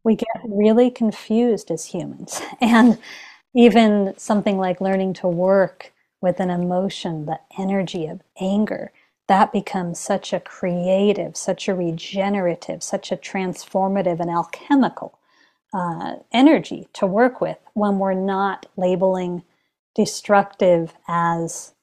we 0.05 0.15
get 0.17 0.27
really 0.49 0.91
confused 0.91 1.71
as 1.71 1.87
humans. 1.87 2.41
And 2.61 2.99
even 3.55 4.13
something 4.19 4.59
like 4.59 4.81
learning 4.81 5.15
to 5.15 5.29
work 5.29 5.93
with 6.21 6.41
an 6.41 6.51
emotion, 6.51 7.27
the 7.27 7.41
energy 7.59 8.07
of 8.07 8.21
anger, 8.39 8.93
that 9.29 9.53
becomes 9.53 9.99
such 9.99 10.33
a 10.33 10.41
creative, 10.41 11.37
such 11.37 11.69
a 11.69 11.75
regenerative, 11.75 12.83
such 12.83 13.11
a 13.11 13.17
transformative 13.17 14.21
and 14.21 14.31
alchemical 14.31 15.19
uh, 15.75 16.17
energy 16.33 16.89
to 16.93 17.07
work 17.07 17.41
with 17.41 17.59
when 17.75 17.99
we're 17.99 18.15
not 18.15 18.67
labeling 18.77 19.43
destructive 19.95 20.95
as 21.09 21.75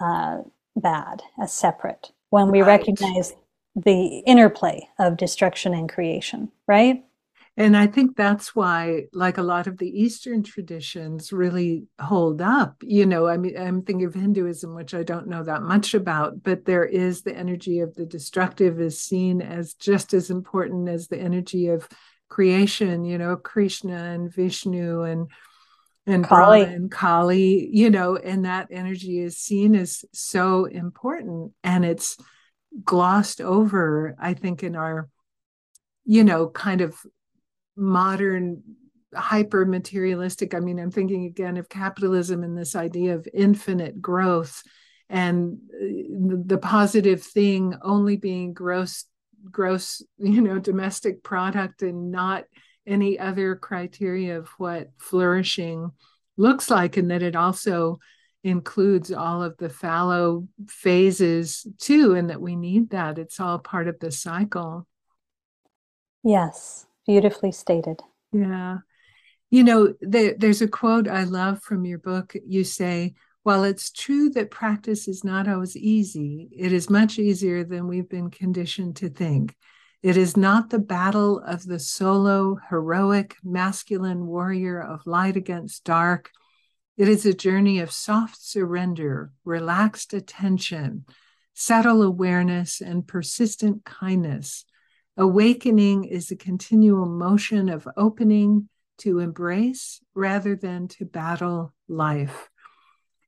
uh, 0.00 0.38
bad, 0.76 1.22
as 1.40 1.52
separate, 1.52 2.12
when 2.30 2.50
we 2.50 2.60
right. 2.60 2.80
recognize 2.80 3.34
the 3.74 4.18
interplay 4.26 4.88
of 4.98 5.16
destruction 5.16 5.72
and 5.72 5.88
creation, 5.88 6.50
right? 6.66 7.04
And 7.60 7.76
I 7.76 7.88
think 7.88 8.16
that's 8.16 8.56
why, 8.56 9.02
like 9.12 9.36
a 9.36 9.42
lot 9.42 9.66
of 9.66 9.76
the 9.76 9.86
Eastern 9.86 10.42
traditions 10.42 11.30
really 11.30 11.84
hold 12.00 12.40
up. 12.40 12.76
You 12.80 13.04
know, 13.04 13.28
I 13.28 13.36
mean, 13.36 13.54
I'm 13.54 13.82
thinking 13.82 14.06
of 14.06 14.14
Hinduism, 14.14 14.74
which 14.74 14.94
I 14.94 15.02
don't 15.02 15.28
know 15.28 15.42
that 15.42 15.60
much 15.60 15.92
about, 15.92 16.42
but 16.42 16.64
there 16.64 16.86
is 16.86 17.20
the 17.20 17.36
energy 17.36 17.80
of 17.80 17.94
the 17.94 18.06
destructive 18.06 18.80
is 18.80 18.98
seen 18.98 19.42
as 19.42 19.74
just 19.74 20.14
as 20.14 20.30
important 20.30 20.88
as 20.88 21.08
the 21.08 21.18
energy 21.20 21.68
of 21.68 21.86
creation, 22.30 23.04
you 23.04 23.18
know, 23.18 23.36
Krishna 23.36 24.04
and 24.04 24.32
Vishnu 24.32 25.02
and 25.02 25.30
and 26.06 26.24
Kali. 26.24 26.60
Brahma 26.60 26.74
and 26.74 26.90
Kali, 26.90 27.68
you 27.70 27.90
know, 27.90 28.16
and 28.16 28.46
that 28.46 28.68
energy 28.70 29.18
is 29.18 29.36
seen 29.36 29.74
as 29.74 30.02
so 30.14 30.64
important 30.64 31.52
and 31.62 31.84
it's 31.84 32.16
glossed 32.82 33.42
over, 33.42 34.16
I 34.18 34.32
think, 34.32 34.62
in 34.62 34.76
our, 34.76 35.10
you 36.06 36.24
know, 36.24 36.48
kind 36.48 36.80
of 36.80 36.96
modern 37.80 38.62
hyper 39.14 39.64
materialistic 39.64 40.54
i 40.54 40.60
mean 40.60 40.78
i'm 40.78 40.90
thinking 40.90 41.24
again 41.24 41.56
of 41.56 41.68
capitalism 41.68 42.44
and 42.44 42.56
this 42.56 42.76
idea 42.76 43.14
of 43.14 43.26
infinite 43.34 44.00
growth 44.00 44.62
and 45.08 45.58
uh, 45.74 46.36
the 46.46 46.58
positive 46.58 47.22
thing 47.22 47.74
only 47.82 48.16
being 48.16 48.52
gross 48.52 49.06
gross 49.50 50.02
you 50.18 50.40
know 50.40 50.58
domestic 50.58 51.22
product 51.22 51.82
and 51.82 52.12
not 52.12 52.44
any 52.86 53.18
other 53.18 53.56
criteria 53.56 54.38
of 54.38 54.48
what 54.58 54.90
flourishing 54.98 55.90
looks 56.36 56.70
like 56.70 56.96
and 56.96 57.10
that 57.10 57.22
it 57.22 57.36
also 57.36 57.98
includes 58.42 59.12
all 59.12 59.42
of 59.42 59.56
the 59.58 59.68
fallow 59.68 60.46
phases 60.68 61.66
too 61.78 62.14
and 62.14 62.30
that 62.30 62.40
we 62.40 62.56
need 62.56 62.90
that. 62.90 63.18
It's 63.18 63.38
all 63.38 63.58
part 63.58 63.86
of 63.86 63.98
the 64.00 64.10
cycle. 64.10 64.86
Yes 66.24 66.86
Beautifully 67.06 67.52
stated. 67.52 68.00
Yeah. 68.32 68.78
You 69.50 69.64
know, 69.64 69.94
the, 70.00 70.34
there's 70.38 70.62
a 70.62 70.68
quote 70.68 71.08
I 71.08 71.24
love 71.24 71.62
from 71.62 71.84
your 71.84 71.98
book. 71.98 72.34
You 72.46 72.62
say, 72.64 73.14
while 73.42 73.64
it's 73.64 73.90
true 73.90 74.30
that 74.30 74.50
practice 74.50 75.08
is 75.08 75.24
not 75.24 75.48
always 75.48 75.76
easy, 75.76 76.48
it 76.56 76.72
is 76.72 76.90
much 76.90 77.18
easier 77.18 77.64
than 77.64 77.88
we've 77.88 78.08
been 78.08 78.30
conditioned 78.30 78.96
to 78.96 79.08
think. 79.08 79.56
It 80.02 80.16
is 80.16 80.36
not 80.36 80.70
the 80.70 80.78
battle 80.78 81.40
of 81.40 81.66
the 81.66 81.78
solo, 81.78 82.58
heroic, 82.70 83.36
masculine 83.42 84.26
warrior 84.26 84.80
of 84.80 85.06
light 85.06 85.36
against 85.36 85.84
dark. 85.84 86.30
It 86.96 87.08
is 87.08 87.26
a 87.26 87.34
journey 87.34 87.80
of 87.80 87.90
soft 87.90 88.40
surrender, 88.40 89.32
relaxed 89.44 90.14
attention, 90.14 91.06
subtle 91.54 92.02
awareness, 92.02 92.80
and 92.80 93.06
persistent 93.06 93.84
kindness. 93.84 94.64
Awakening 95.16 96.04
is 96.04 96.30
a 96.30 96.36
continual 96.36 97.06
motion 97.06 97.68
of 97.68 97.88
opening 97.96 98.68
to 98.98 99.18
embrace 99.18 100.00
rather 100.14 100.54
than 100.54 100.88
to 100.88 101.04
battle 101.04 101.74
life. 101.88 102.48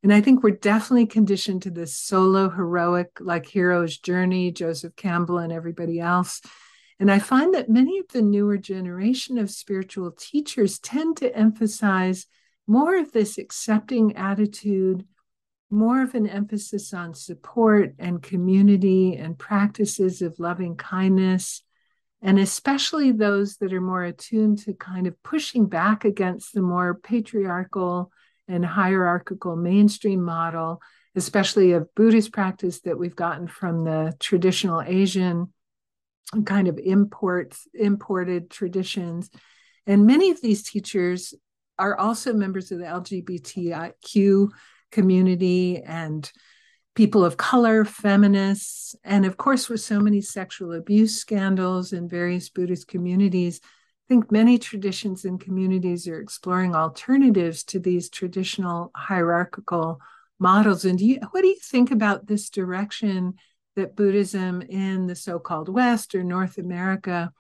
And 0.03 0.12
I 0.12 0.21
think 0.21 0.42
we're 0.42 0.51
definitely 0.51 1.07
conditioned 1.07 1.62
to 1.62 1.71
this 1.71 1.97
solo 1.97 2.49
heroic, 2.49 3.11
like 3.21 3.47
hero's 3.47 3.99
journey, 3.99 4.51
Joseph 4.51 4.97
Campbell 4.97 5.38
and 5.38 5.53
everybody 5.53 6.01
else. 6.01 6.40
And 6.99 7.11
I 7.11 7.18
find 7.18 7.55
that 7.55 7.68
many 7.68 7.99
of 7.99 8.09
the 8.09 8.23
newer 8.23 8.59
generation 8.59 9.38
of 9.38 9.51
spiritual 9.51 10.12
teachers 10.12 10.79
tend 10.79 11.16
to 11.18 11.35
emphasize 11.37 12.27
more 12.66 12.97
of 12.97 13.12
this 13.12 13.38
accepting 13.38 14.16
attitude, 14.16 15.05
more 15.71 16.03
of 16.03 16.14
an 16.14 16.29
emphasis 16.29 16.92
on 16.92 17.14
support 17.14 17.95
and 17.99 18.23
community 18.23 19.16
and 19.16 19.38
practices 19.38 20.23
of 20.23 20.38
loving 20.38 20.77
kindness 20.77 21.62
and 22.22 22.38
especially 22.38 23.11
those 23.11 23.56
that 23.56 23.72
are 23.72 23.80
more 23.80 24.04
attuned 24.04 24.58
to 24.61 24.74
kind 24.74 25.08
of 25.08 25.20
pushing 25.24 25.66
back 25.66 26.04
against 26.04 26.54
the 26.54 26.62
more 26.62 26.94
patriarchal 26.94 28.12
and 28.46 28.64
hierarchical 28.64 29.56
mainstream 29.56 30.22
model, 30.22 30.80
especially 31.16 31.72
of 31.72 31.92
Buddhist 31.96 32.32
practice 32.32 32.80
that 32.82 32.98
we've 32.98 33.16
gotten 33.16 33.48
from 33.48 33.85
the 33.85 34.14
traditional 34.20 34.80
Asian 34.80 35.52
kind 36.44 36.68
of 36.68 36.78
imports, 36.78 37.66
imported 37.74 38.50
traditions. 38.50 39.28
And 39.87 40.06
many 40.06 40.30
of 40.30 40.40
these 40.40 40.62
teachers 40.62 41.35
are 41.78 41.98
also 41.98 42.32
members 42.32 42.70
of 42.70 42.78
the 42.78 42.85
LGBTQ 42.85 44.48
community 44.92 45.82
and 45.82 46.30
people 46.94 47.24
of 47.24 47.37
color, 47.37 47.85
feminists, 47.85 48.94
and 49.05 49.24
of 49.24 49.37
course, 49.37 49.68
with 49.68 49.81
so 49.81 49.98
many 49.98 50.20
sexual 50.20 50.72
abuse 50.72 51.16
scandals 51.16 51.92
in 51.92 52.09
various 52.09 52.48
Buddhist 52.50 52.88
communities, 52.88 53.61
I 53.62 54.14
think 54.14 54.31
many 54.31 54.59
traditions 54.59 55.24
and 55.24 55.40
communities 55.40 56.07
are 56.07 56.20
exploring 56.20 56.74
alternatives 56.74 57.64
to 57.64 57.78
these 57.78 58.11
traditional 58.11 58.90
hierarchical 58.94 60.00
models. 60.38 60.85
And 60.85 60.98
do 60.98 61.07
you, 61.07 61.20
what 61.31 61.42
do 61.42 61.48
you 61.48 61.59
think 61.62 61.90
about 61.90 62.26
this 62.26 62.50
direction 62.50 63.35
that 63.76 63.96
Buddhism 63.96 64.61
in 64.61 65.07
the 65.07 65.14
so 65.14 65.38
called 65.38 65.68
West 65.70 66.14
or 66.14 66.22
North 66.22 66.59
America? 66.59 67.33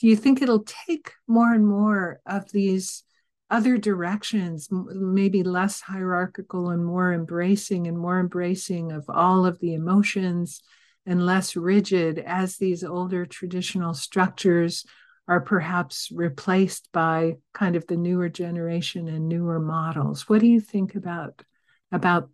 Do 0.00 0.08
you 0.08 0.16
think 0.16 0.42
it'll 0.42 0.64
take 0.86 1.12
more 1.26 1.52
and 1.52 1.66
more 1.66 2.20
of 2.26 2.50
these 2.50 3.04
other 3.50 3.78
directions, 3.78 4.68
maybe 4.70 5.42
less 5.42 5.80
hierarchical 5.80 6.70
and 6.70 6.84
more 6.84 7.12
embracing 7.12 7.86
and 7.86 7.98
more 7.98 8.20
embracing 8.20 8.92
of 8.92 9.04
all 9.08 9.46
of 9.46 9.58
the 9.60 9.74
emotions 9.74 10.60
and 11.06 11.24
less 11.24 11.56
rigid 11.56 12.18
as 12.18 12.56
these 12.56 12.84
older 12.84 13.24
traditional 13.24 13.94
structures 13.94 14.84
are 15.26 15.40
perhaps 15.40 16.10
replaced 16.12 16.90
by 16.92 17.36
kind 17.54 17.76
of 17.76 17.86
the 17.86 17.96
newer 17.96 18.28
generation 18.28 19.08
and 19.08 19.28
newer 19.28 19.58
models. 19.58 20.28
What 20.28 20.40
do 20.40 20.46
you 20.46 20.60
think 20.60 20.94
about 20.94 21.42
about 21.90 22.28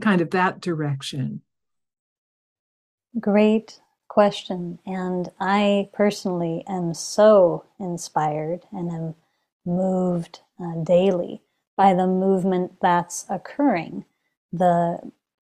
kind 0.00 0.20
of 0.20 0.30
that 0.30 0.60
direction? 0.60 1.40
Great 3.18 3.80
question. 4.08 4.78
And 4.84 5.30
I 5.40 5.88
personally 5.92 6.64
am 6.68 6.92
so 6.92 7.64
inspired 7.78 8.64
and 8.72 8.90
am 8.90 9.14
moved 9.68 10.40
uh, 10.60 10.82
daily 10.82 11.42
by 11.76 11.94
the 11.94 12.06
movement 12.06 12.72
that's 12.82 13.26
occurring, 13.30 14.04
the 14.52 14.98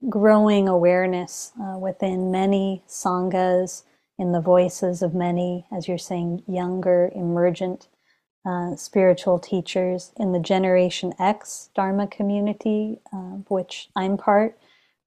growing 0.08 0.68
awareness 0.68 1.52
uh, 1.60 1.78
within 1.78 2.30
many 2.30 2.82
sanghas, 2.86 3.84
in 4.18 4.32
the 4.32 4.40
voices 4.40 5.02
of 5.02 5.14
many, 5.14 5.66
as 5.70 5.88
you're 5.88 5.98
saying, 5.98 6.42
younger, 6.46 7.10
emergent 7.14 7.88
uh, 8.46 8.76
spiritual 8.76 9.38
teachers 9.38 10.12
in 10.16 10.32
the 10.32 10.38
Generation 10.38 11.12
X 11.18 11.70
Dharma 11.74 12.06
community, 12.06 13.00
uh, 13.12 13.38
which 13.48 13.88
I'm 13.96 14.16
part. 14.16 14.58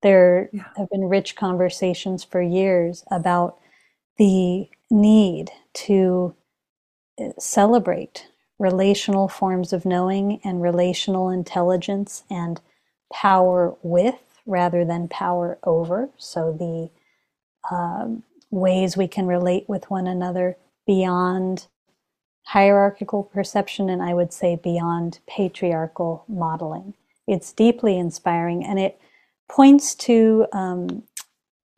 There 0.01 0.49
yeah. 0.53 0.65
have 0.77 0.89
been 0.89 1.05
rich 1.05 1.35
conversations 1.35 2.23
for 2.23 2.41
years 2.41 3.03
about 3.11 3.57
the 4.17 4.69
need 4.91 5.51
to 5.73 6.35
uh, 7.19 7.29
celebrate 7.39 8.27
relational 8.59 9.27
forms 9.27 9.73
of 9.73 9.85
knowing 9.85 10.39
and 10.43 10.61
relational 10.61 11.29
intelligence 11.29 12.23
and 12.29 12.61
power 13.11 13.75
with 13.81 14.19
rather 14.45 14.83
than 14.83 15.07
power 15.07 15.57
over. 15.63 16.09
So 16.17 16.51
the 16.51 16.89
um, 17.73 18.23
ways 18.51 18.97
we 18.97 19.07
can 19.07 19.25
relate 19.27 19.67
with 19.67 19.89
one 19.89 20.07
another 20.07 20.57
beyond 20.85 21.67
hierarchical 22.47 23.23
perception 23.23 23.89
and 23.89 24.01
I 24.01 24.13
would 24.13 24.33
say 24.33 24.59
beyond 24.61 25.19
patriarchal 25.27 26.25
modeling. 26.27 26.95
It's 27.27 27.53
deeply 27.53 27.97
inspiring 27.97 28.65
and 28.65 28.79
it 28.79 28.99
points 29.47 29.93
to 29.95 30.47
um, 30.51 31.03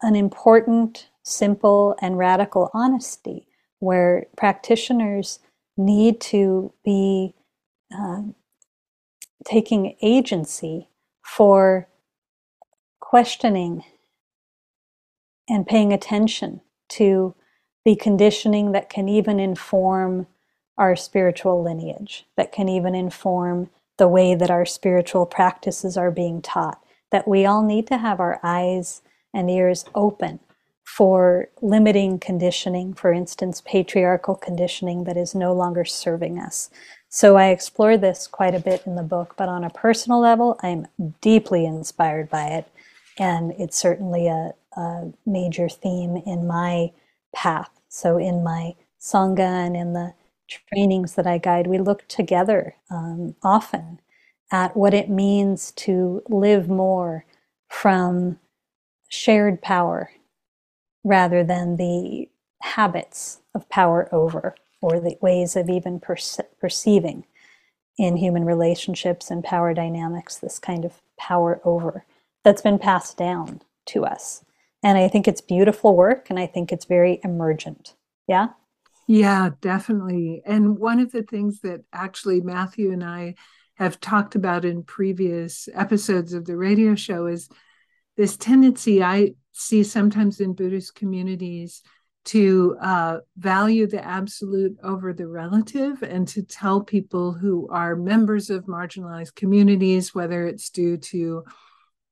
an 0.02 0.16
important, 0.16 1.10
simple, 1.24 1.96
and 2.02 2.18
radical 2.18 2.72
honesty 2.74 3.48
where 3.80 4.28
practitioners 4.38 5.40
need 5.78 6.22
to 6.22 6.74
be 6.84 7.34
uh, 7.98 8.22
taking 9.46 9.96
agency 10.02 10.90
for 11.24 11.88
questioning 13.00 13.84
and 15.50 15.68
paying 15.68 15.92
attention 15.92 16.62
to 16.90 17.36
the 17.84 17.96
conditioning 17.96 18.72
that 18.72 18.90
can 18.90 19.10
even 19.10 19.40
inform 19.40 20.28
our 20.78 20.96
spiritual 20.96 21.64
lineage, 21.64 22.26
that 22.38 22.52
can 22.52 22.70
even 22.70 22.96
inform 22.96 23.70
the 23.98 24.08
way 24.08 24.36
that 24.36 24.52
our 24.52 24.66
spiritual 24.66 25.26
practices 25.26 25.98
are 25.98 26.12
being 26.12 26.42
taught. 26.42 26.82
That 27.12 27.28
we 27.28 27.46
all 27.46 27.64
need 27.64 27.88
to 27.88 27.98
have 27.98 28.20
our 28.20 28.40
eyes 28.44 29.02
and 29.34 29.50
ears 29.50 29.86
open 29.94 30.40
for 30.84 31.48
limiting 31.62 32.20
conditioning, 32.20 32.94
for 32.94 33.14
instance, 33.14 33.62
patriarchal 33.66 34.36
conditioning 34.36 35.04
that 35.06 35.18
is 35.18 35.34
no 35.34 35.54
longer 35.54 35.86
serving 35.86 36.40
us. 36.40 36.70
So 37.10 37.38
I 37.38 37.48
explore 37.48 37.98
this 37.98 38.28
quite 38.28 38.56
a 38.56 38.60
bit 38.60 38.84
in 38.86 38.96
the 38.96 39.04
book, 39.04 39.36
but 39.38 39.50
on 39.50 39.64
a 39.64 39.70
personal 39.70 40.20
level, 40.20 40.60
I'm 40.64 40.88
deeply 41.22 41.66
inspired 41.66 42.30
by 42.30 42.46
it. 42.46 42.68
And 43.20 43.52
it's 43.60 43.78
certainly 43.78 44.28
a, 44.28 44.54
a 44.78 45.12
major 45.26 45.70
theme 45.70 46.22
in 46.26 46.48
my 46.48 46.92
path. 47.36 47.70
So 47.90 48.18
in 48.18 48.44
my 48.44 48.76
Sangha 49.00 49.66
and 49.66 49.76
in 49.76 49.94
the 49.94 50.14
trainings 50.48 51.16
that 51.16 51.28
I 51.28 51.38
guide, 51.38 51.68
we 51.68 51.80
look 51.80 52.08
together 52.08 52.76
um, 52.90 53.36
often 53.44 54.00
at 54.52 54.76
what 54.76 54.94
it 54.94 55.10
means 55.10 55.72
to 55.72 56.24
live 56.30 56.70
more 56.70 57.26
from 57.68 58.40
shared 59.10 59.62
power 59.62 60.12
rather 61.04 61.44
than 61.44 61.76
the 61.76 62.30
habits 62.62 63.42
of 63.56 63.68
power 63.70 64.08
over 64.12 64.56
or 64.82 65.00
the 65.00 65.18
ways 65.22 65.56
of 65.56 65.70
even 65.70 66.00
perce- 66.00 66.40
perceiving 66.60 67.26
in 67.98 68.18
human 68.18 68.46
relationships 68.46 69.30
and 69.30 69.44
power 69.44 69.74
dynamics 69.74 70.38
this 70.38 70.60
kind 70.60 70.86
of 70.86 71.02
power 71.18 71.62
over 71.64 72.06
that's 72.44 72.62
been 72.62 72.80
passed 72.80 73.18
down 73.18 73.62
to 73.86 74.06
us. 74.06 74.44
And 74.84 74.98
I 74.98 75.08
think 75.08 75.28
it's 75.28 75.42
beautiful 75.42 75.96
work 75.96 76.30
and 76.30 76.40
I 76.40 76.48
think 76.48 76.72
it's 76.72 76.86
very 76.86 77.20
emergent. 77.24 77.96
Yeah? 78.28 78.50
Yeah, 79.08 79.50
definitely. 79.62 80.42
And 80.46 80.80
one 80.80 81.00
of 81.00 81.12
the 81.12 81.24
things 81.24 81.62
that 81.62 81.84
actually 81.94 82.42
Matthew 82.42 82.92
and 82.92 83.04
I 83.04 83.36
have 83.76 84.00
talked 84.00 84.36
about 84.36 84.66
in 84.66 84.84
previous 84.84 85.68
episodes 85.74 86.34
of 86.34 86.46
the 86.46 86.58
radio 86.58 86.96
show 86.96 87.28
is 87.28 87.50
this 88.18 88.38
tendency 88.38 89.04
I 89.04 89.34
see 89.52 89.84
sometimes 89.84 90.40
in 90.40 90.54
Buddhist 90.54 90.96
communities 90.96 91.82
to 92.24 92.78
uh, 92.82 93.18
value 93.38 93.88
the 93.88 94.04
absolute 94.04 94.78
over 94.84 95.12
the 95.14 95.28
relative 95.28 96.04
and 96.04 96.28
to 96.28 96.44
tell 96.44 96.82
people 96.82 97.34
who 97.34 97.68
are 97.70 97.96
members 97.96 98.50
of 98.50 98.66
marginalized 98.66 99.36
communities, 99.36 100.14
whether 100.14 100.46
it's 100.46 100.70
due 100.70 100.98
to 100.98 101.44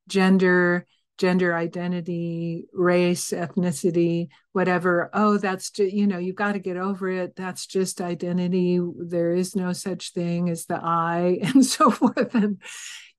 gender, 0.08 0.88
gender 1.20 1.56
identity, 1.56 2.66
race, 2.74 3.30
ethnicity, 3.30 4.30
whatever. 4.52 5.12
Oh, 5.14 5.38
that's 5.38 5.70
just, 5.70 5.94
you 5.94 6.08
know, 6.08 6.18
you've 6.18 6.36
got 6.36 6.54
to 6.54 6.60
get 6.60 6.78
over 6.78 7.08
it. 7.10 7.36
That's 7.36 7.68
just 7.68 8.02
identity. 8.02 8.80
There 8.98 9.34
is 9.34 9.56
no 9.56 9.74
such 9.74 10.14
thing 10.14 10.50
as 10.50 10.66
the 10.66 10.80
I, 10.82 11.40
and 11.44 11.64
so 11.64 11.92
forth. 11.92 12.34
And, 12.34 12.62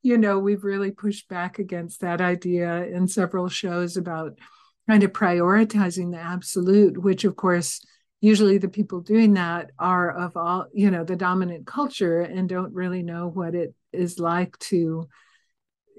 you 0.03 0.17
know, 0.19 0.39
we've 0.39 0.65
really 0.65 0.91
pushed 0.91 1.29
back 1.29 1.59
against 1.59 2.01
that 2.01 2.21
idea 2.21 2.87
in 2.87 3.07
several 3.07 3.49
shows 3.49 3.97
about 3.97 4.39
kind 4.89 5.03
of 5.03 5.13
prioritizing 5.13 6.11
the 6.11 6.19
absolute, 6.19 6.99
which, 6.99 7.25
of 7.25 7.37
course, 7.37 7.85
usually 8.21 8.59
the 8.59 8.69
people 8.69 9.01
doing 9.01 9.35
that 9.35 9.71
are 9.79 10.11
of 10.11 10.37
all, 10.37 10.67
you 10.73 10.91
know, 10.91 11.05
the 11.05 11.17
dominant 11.17 11.67
culture 11.67 12.21
and 12.21 12.49
don't 12.49 12.75
really 12.75 13.03
know 13.03 13.29
what 13.29 13.55
it 13.55 13.75
is 13.93 14.19
like 14.19 14.59
to 14.59 15.09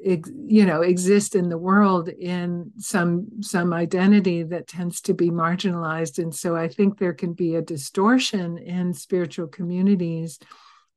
you 0.04 0.66
know 0.66 0.82
exist 0.82 1.36
in 1.36 1.50
the 1.50 1.58
world 1.58 2.10
in 2.10 2.72
some 2.80 3.28
some 3.42 3.72
identity 3.72 4.42
that 4.42 4.68
tends 4.68 5.00
to 5.02 5.14
be 5.14 5.30
marginalized. 5.30 6.18
And 6.18 6.34
so 6.34 6.56
i 6.56 6.68
think 6.68 6.98
there 6.98 7.14
can 7.14 7.34
be 7.34 7.56
a 7.56 7.62
distortion 7.62 8.58
in 8.58 8.94
spiritual 8.94 9.48
communities 9.48 10.40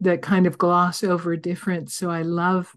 that 0.00 0.22
kind 0.22 0.46
of 0.46 0.58
gloss 0.58 1.04
over 1.04 1.36
difference 1.36 1.94
so 1.94 2.10
i 2.10 2.22
love 2.22 2.74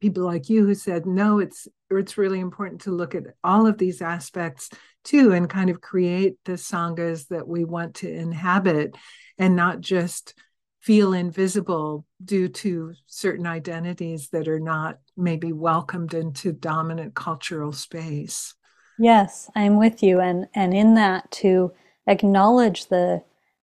people 0.00 0.24
like 0.24 0.48
you 0.48 0.64
who 0.66 0.74
said 0.74 1.06
no 1.06 1.38
it's 1.38 1.68
it's 1.90 2.18
really 2.18 2.40
important 2.40 2.80
to 2.80 2.90
look 2.90 3.14
at 3.14 3.24
all 3.42 3.66
of 3.66 3.78
these 3.78 4.02
aspects 4.02 4.70
too 5.04 5.32
and 5.32 5.50
kind 5.50 5.70
of 5.70 5.80
create 5.80 6.36
the 6.44 6.52
sanghas 6.52 7.28
that 7.28 7.46
we 7.46 7.64
want 7.64 7.94
to 7.94 8.10
inhabit 8.10 8.96
and 9.38 9.54
not 9.54 9.80
just 9.80 10.34
feel 10.80 11.12
invisible 11.14 12.04
due 12.22 12.48
to 12.48 12.92
certain 13.06 13.46
identities 13.46 14.28
that 14.30 14.48
are 14.48 14.60
not 14.60 14.98
maybe 15.16 15.52
welcomed 15.52 16.12
into 16.12 16.52
dominant 16.52 17.14
cultural 17.14 17.72
space. 17.72 18.54
Yes 18.98 19.50
i'm 19.54 19.78
with 19.78 20.02
you. 20.02 20.20
And 20.20 20.46
and 20.54 20.74
in 20.74 20.94
that 20.94 21.30
to 21.32 21.72
acknowledge 22.06 22.88
the 22.88 23.22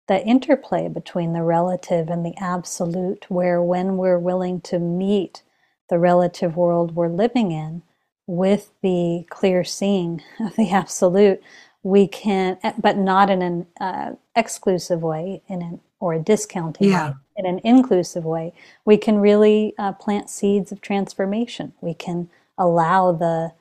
the 0.08 0.24
interplay 0.24 0.88
between 0.88 1.34
the 1.34 1.42
relative 1.42 2.08
and 2.08 2.24
the 2.24 2.34
absolute, 2.38 3.26
where 3.30 3.62
when 3.62 3.98
we're 3.98 4.18
willing 4.18 4.60
to 4.62 4.78
meet 4.78 5.42
the 5.90 5.98
relative 5.98 6.56
world 6.56 6.94
we're 6.94 7.08
living 7.08 7.52
in 7.52 7.82
with 8.26 8.72
the 8.82 9.24
clear 9.30 9.64
seeing 9.64 10.22
of 10.40 10.56
the 10.56 10.70
absolute, 10.70 11.42
we 11.82 12.06
can, 12.08 12.58
but 12.78 12.96
not 12.98 13.30
in 13.30 13.42
an 13.42 13.66
uh, 13.80 14.12
exclusive 14.36 15.02
way, 15.02 15.42
in 15.48 15.62
an 15.62 15.80
or 16.00 16.14
a 16.14 16.18
discounting 16.20 16.90
Yeah. 16.90 17.08
way, 17.08 17.16
in 17.36 17.46
an 17.46 17.60
inclusive 17.64 18.24
way, 18.24 18.52
we 18.84 18.96
can 18.96 19.18
really 19.18 19.74
uh, 19.78 19.92
plant 19.92 20.30
seeds 20.30 20.72
of 20.72 20.80
transformation. 20.80 21.72
We 21.80 21.94
can 21.94 22.30
allow 22.58 23.12
the 23.12 23.52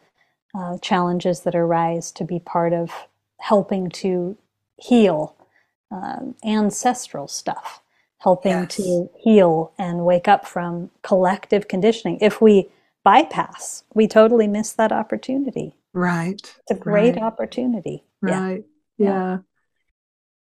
uh, 0.58 0.78
challenges 0.80 1.42
that 1.42 1.56
arise 1.56 2.12
to 2.14 2.24
be 2.24 2.40
part 2.40 2.74
of 2.74 2.92
helping 3.40 3.90
to 3.90 4.38
heal 4.78 5.36
um, 5.92 6.36
ancestral 6.46 7.28
stuff, 7.28 7.82
helping 8.20 8.52
Yes. 8.52 8.76
to 8.76 9.10
heal 9.18 9.72
and 9.78 10.06
wake 10.06 10.28
up 10.28 10.46
from 10.46 10.90
collective 11.04 11.68
conditioning. 11.68 12.18
If 12.22 12.42
we 12.42 12.70
bypass, 13.04 13.84
we 13.94 14.08
totally 14.08 14.48
miss 14.48 14.74
that 14.74 14.92
opportunity. 14.92 15.76
Right. 15.94 16.42
It's 16.42 16.72
a 16.72 16.76
great 16.76 17.16
Right. 17.16 17.24
opportunity. 17.24 18.04
Right. 18.22 18.66
Yeah. 18.98 19.08
Yeah. 19.08 19.38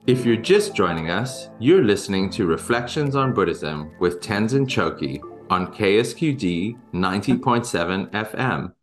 If 0.06 0.24
you're 0.26 0.36
just 0.36 0.74
joining 0.74 1.08
us, 1.10 1.48
you're 1.58 1.82
listening 1.82 2.30
to 2.30 2.46
Reflections 2.46 3.16
on 3.16 3.32
Buddhism 3.32 3.90
with 4.00 4.20
Tenzin 4.20 4.66
Chogkyi 4.66 5.20
on 5.50 5.72
KSQD 5.72 6.76
90.7 6.92 8.08
FM. 8.12 8.74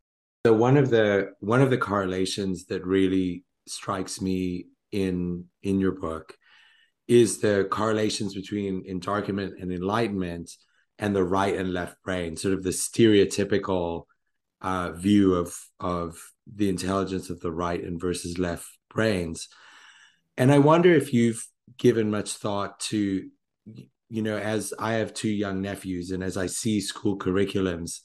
So 0.46 0.54
one 0.54 0.78
of 0.78 0.90
the 0.90 1.34
one 1.40 1.62
of 1.62 1.70
the 1.70 1.78
correlations 1.78 2.66
that 2.66 2.86
really 2.86 3.46
strikes 3.68 4.22
me 4.22 4.68
in 4.92 5.46
in 5.62 5.80
your 5.80 5.92
book 5.92 6.38
is 7.12 7.40
the 7.40 7.68
correlations 7.70 8.34
between 8.34 8.86
endarkenment 8.90 9.62
and 9.62 9.74
enlightenment 9.74 10.50
and 10.98 11.14
the 11.14 11.24
right 11.24 11.58
and 11.58 11.74
left 11.74 12.02
brain, 12.04 12.38
sort 12.38 12.54
of 12.54 12.64
the 12.64 12.70
stereotypical 12.70 14.04
uh, 14.62 14.94
view 14.94 15.34
of 15.36 15.54
of 15.78 16.18
the 16.48 16.70
intelligence 16.70 17.30
of 17.30 17.42
the 17.42 17.52
right 17.52 17.84
and 17.84 18.00
versus 18.00 18.38
left 18.38 18.66
brains. 18.90 19.50
And 20.38 20.54
I 20.54 20.60
wonder 20.60 20.94
if 20.94 21.12
you've 21.12 21.46
given 21.78 22.10
much 22.10 22.32
thought 22.32 22.80
to, 22.92 23.28
you 24.08 24.22
know, 24.22 24.38
as 24.38 24.74
I 24.80 24.94
have 24.94 25.14
two 25.14 25.30
young 25.30 25.62
nephews 25.62 26.12
and 26.12 26.24
as 26.24 26.38
I 26.38 26.46
see 26.46 26.80
school 26.80 27.18
curriculums 27.18 28.00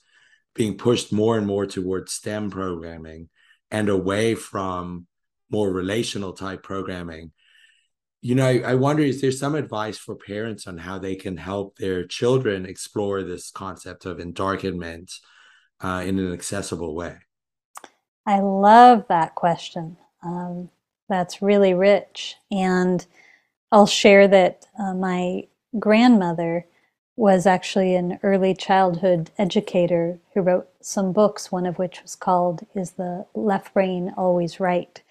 being 0.53 0.77
pushed 0.77 1.13
more 1.13 1.39
and 1.39 1.47
more 1.47 1.67
towards 1.67 2.13
STEM 2.13 2.51
programming 2.51 3.29
and 3.71 3.89
away 3.89 4.35
from 4.35 5.07
more 5.49 5.71
relational 5.71 6.33
type 6.33 6.65
programming. 6.65 7.31
You 8.23 8.35
know, 8.35 8.47
I, 8.47 8.59
I 8.59 8.75
wonder 8.75 9.03
is 9.03 9.21
there 9.21 9.31
some 9.31 9.55
advice 9.55 9.99
for 9.99 10.17
parents 10.17 10.67
on 10.67 10.79
how 10.79 10.99
they 10.99 11.15
can 11.15 11.37
help 11.37 11.77
their 11.77 12.07
children 12.07 12.67
explore 12.67 13.23
this 13.23 13.51
concept 13.51 14.05
of 14.07 14.19
endarkenment 14.19 15.13
uh, 15.81 16.03
in 16.05 16.19
an 16.19 16.33
accessible 16.33 16.95
way? 16.95 17.17
I 18.27 18.41
love 18.41 19.05
that 19.09 19.35
question. 19.35 19.97
Um, 20.25 20.71
that's 21.09 21.43
really 21.43 21.75
rich. 21.75 22.37
And 22.51 23.07
I'll 23.71 23.87
share 23.87 24.27
that 24.29 24.67
uh, 24.79 24.95
my 24.95 25.47
grandmother 25.79 26.67
was 27.17 27.47
actually 27.47 27.95
an 27.95 28.19
early 28.23 28.55
childhood 28.55 29.31
educator 29.39 30.19
who 30.35 30.43
wrote 30.43 30.69
some 30.81 31.13
books, 31.13 31.51
one 31.51 31.67
of 31.67 31.79
which 31.79 32.03
was 32.03 32.15
called 32.15 32.67
Is 32.75 32.93
the 32.93 33.27
Left 33.35 33.73
Brain 33.73 34.13
Always 34.17 34.61
Right? 34.61 35.03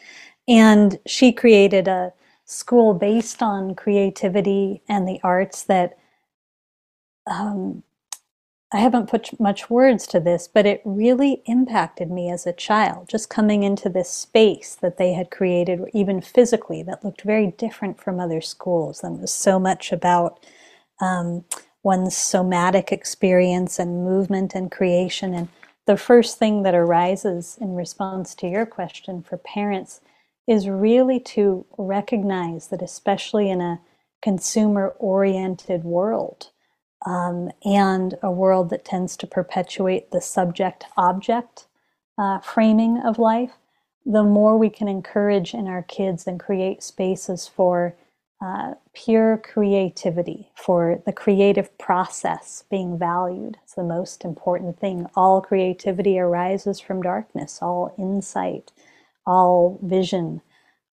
And 0.47 0.99
she 1.07 1.31
created 1.31 1.87
a 1.87 2.13
school 2.45 2.93
based 2.93 3.41
on 3.41 3.75
creativity 3.75 4.81
and 4.87 5.07
the 5.07 5.19
arts 5.23 5.63
that 5.63 5.97
um, 7.27 7.83
I 8.71 8.79
haven't 8.79 9.09
put 9.09 9.39
much 9.39 9.69
words 9.69 10.05
to 10.07 10.19
this, 10.19 10.47
but 10.47 10.65
it 10.65 10.81
really 10.83 11.41
impacted 11.45 12.11
me 12.11 12.29
as 12.29 12.45
a 12.45 12.53
child, 12.53 13.07
just 13.07 13.29
coming 13.29 13.63
into 13.63 13.89
this 13.89 14.09
space 14.09 14.75
that 14.75 14.97
they 14.97 15.13
had 15.13 15.31
created, 15.31 15.81
even 15.93 16.21
physically, 16.21 16.83
that 16.83 17.03
looked 17.03 17.21
very 17.21 17.47
different 17.57 17.99
from 17.99 18.19
other 18.19 18.41
schools. 18.41 19.03
And 19.03 19.21
was 19.21 19.31
so 19.31 19.59
much 19.59 19.91
about 19.91 20.45
um, 20.99 21.45
one's 21.83 22.17
somatic 22.17 22.91
experience 22.91 23.79
and 23.79 24.03
movement 24.03 24.55
and 24.55 24.71
creation. 24.71 25.33
And 25.33 25.47
the 25.85 25.97
first 25.97 26.37
thing 26.37 26.63
that 26.63 26.75
arises 26.75 27.57
in 27.61 27.75
response 27.75 28.35
to 28.35 28.47
your 28.47 28.65
question 28.65 29.21
for 29.21 29.37
parents 29.37 30.01
is 30.47 30.69
really 30.69 31.19
to 31.19 31.65
recognize 31.77 32.67
that, 32.67 32.81
especially 32.81 33.49
in 33.49 33.61
a 33.61 33.81
consumer 34.21 34.95
oriented 34.99 35.83
world, 35.83 36.51
um, 37.05 37.51
and 37.63 38.15
a 38.23 38.31
world 38.31 38.69
that 38.69 38.85
tends 38.85 39.15
to 39.17 39.27
perpetuate 39.27 40.11
the 40.11 40.21
subject 40.21 40.85
object 40.97 41.67
uh, 42.17 42.39
framing 42.39 42.97
of 42.99 43.19
life, 43.19 43.53
the 44.05 44.23
more 44.23 44.57
we 44.57 44.69
can 44.69 44.87
encourage 44.87 45.53
in 45.53 45.67
our 45.67 45.83
kids 45.83 46.27
and 46.27 46.39
create 46.39 46.83
spaces 46.83 47.47
for 47.47 47.95
uh, 48.41 48.73
pure 48.93 49.37
creativity, 49.37 50.49
for 50.55 51.01
the 51.05 51.13
creative 51.13 51.75
process 51.77 52.63
being 52.69 52.97
valued. 52.97 53.57
It's 53.63 53.73
the 53.73 53.83
most 53.83 54.23
important 54.23 54.79
thing. 54.79 55.07
All 55.15 55.41
creativity 55.41 56.19
arises 56.19 56.79
from 56.79 57.01
darkness, 57.01 57.59
all 57.61 57.93
insight, 57.97 58.71
all 59.25 59.79
vision, 59.83 60.41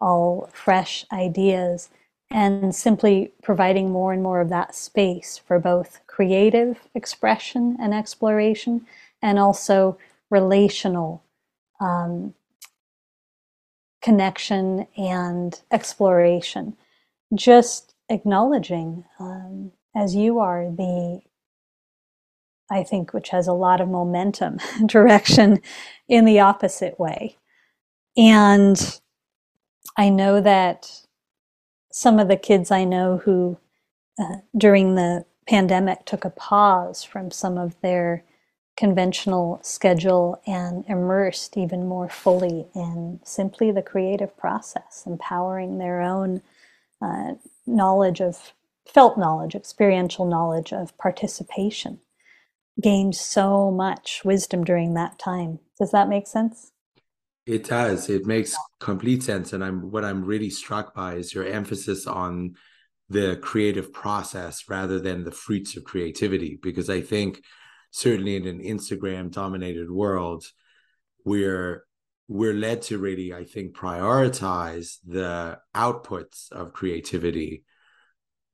all 0.00 0.48
fresh 0.52 1.04
ideas 1.12 1.90
and 2.30 2.74
simply 2.74 3.32
providing 3.42 3.90
more 3.90 4.12
and 4.12 4.22
more 4.22 4.40
of 4.40 4.48
that 4.48 4.74
space 4.74 5.38
for 5.38 5.58
both 5.58 6.00
creative 6.06 6.80
expression 6.94 7.76
and 7.80 7.92
exploration 7.94 8.86
and 9.20 9.38
also 9.38 9.98
relational 10.30 11.22
um, 11.80 12.34
connection 14.02 14.86
and 14.96 15.60
exploration. 15.70 16.76
Just 17.34 17.94
acknowledging, 18.08 19.04
um, 19.20 19.72
as 19.94 20.14
you 20.14 20.38
are, 20.38 20.70
the 20.70 21.20
I 22.70 22.82
think, 22.82 23.12
which 23.12 23.28
has 23.30 23.46
a 23.46 23.52
lot 23.52 23.82
of 23.82 23.88
momentum, 23.88 24.58
direction 24.86 25.60
in 26.08 26.24
the 26.24 26.40
opposite 26.40 26.98
way. 26.98 27.36
And 28.16 29.00
I 29.96 30.10
know 30.10 30.40
that 30.40 30.90
some 31.92 32.18
of 32.18 32.28
the 32.28 32.36
kids 32.36 32.70
I 32.70 32.84
know 32.84 33.18
who, 33.18 33.58
uh, 34.20 34.38
during 34.56 34.96
the 34.96 35.26
pandemic, 35.48 36.04
took 36.06 36.24
a 36.24 36.30
pause 36.30 37.04
from 37.04 37.30
some 37.30 37.58
of 37.58 37.80
their 37.82 38.24
conventional 38.76 39.60
schedule 39.62 40.40
and 40.46 40.84
immersed 40.88 41.56
even 41.56 41.86
more 41.88 42.08
fully 42.08 42.66
in 42.74 43.20
simply 43.24 43.70
the 43.72 43.82
creative 43.82 44.36
process, 44.36 45.04
empowering 45.06 45.78
their 45.78 46.02
own 46.02 46.42
uh, 47.02 47.34
knowledge 47.66 48.20
of 48.20 48.52
felt 48.86 49.18
knowledge, 49.18 49.54
experiential 49.54 50.26
knowledge 50.26 50.72
of 50.72 50.96
participation. 50.98 52.00
Gained 52.80 53.16
so 53.16 53.70
much 53.70 54.22
wisdom 54.24 54.64
during 54.64 54.94
that 54.94 55.18
time. 55.18 55.60
Does 55.78 55.92
that 55.92 56.08
make 56.08 56.26
sense? 56.28 56.71
It 57.46 57.64
does. 57.64 58.08
It 58.08 58.24
makes 58.24 58.54
complete 58.78 59.22
sense. 59.22 59.52
And 59.52 59.64
I'm 59.64 59.90
what 59.90 60.04
I'm 60.04 60.24
really 60.24 60.50
struck 60.50 60.94
by 60.94 61.14
is 61.14 61.34
your 61.34 61.44
emphasis 61.44 62.06
on 62.06 62.54
the 63.08 63.36
creative 63.36 63.92
process 63.92 64.64
rather 64.68 64.98
than 64.98 65.24
the 65.24 65.32
fruits 65.32 65.76
of 65.76 65.84
creativity. 65.84 66.58
Because 66.62 66.88
I 66.88 67.00
think 67.00 67.42
certainly 67.90 68.36
in 68.36 68.46
an 68.46 68.60
Instagram 68.60 69.30
dominated 69.30 69.90
world, 69.90 70.44
we're 71.24 71.84
we're 72.28 72.54
led 72.54 72.82
to 72.82 72.98
really, 72.98 73.34
I 73.34 73.44
think, 73.44 73.76
prioritize 73.76 74.98
the 75.06 75.58
outputs 75.74 76.50
of 76.52 76.72
creativity 76.72 77.64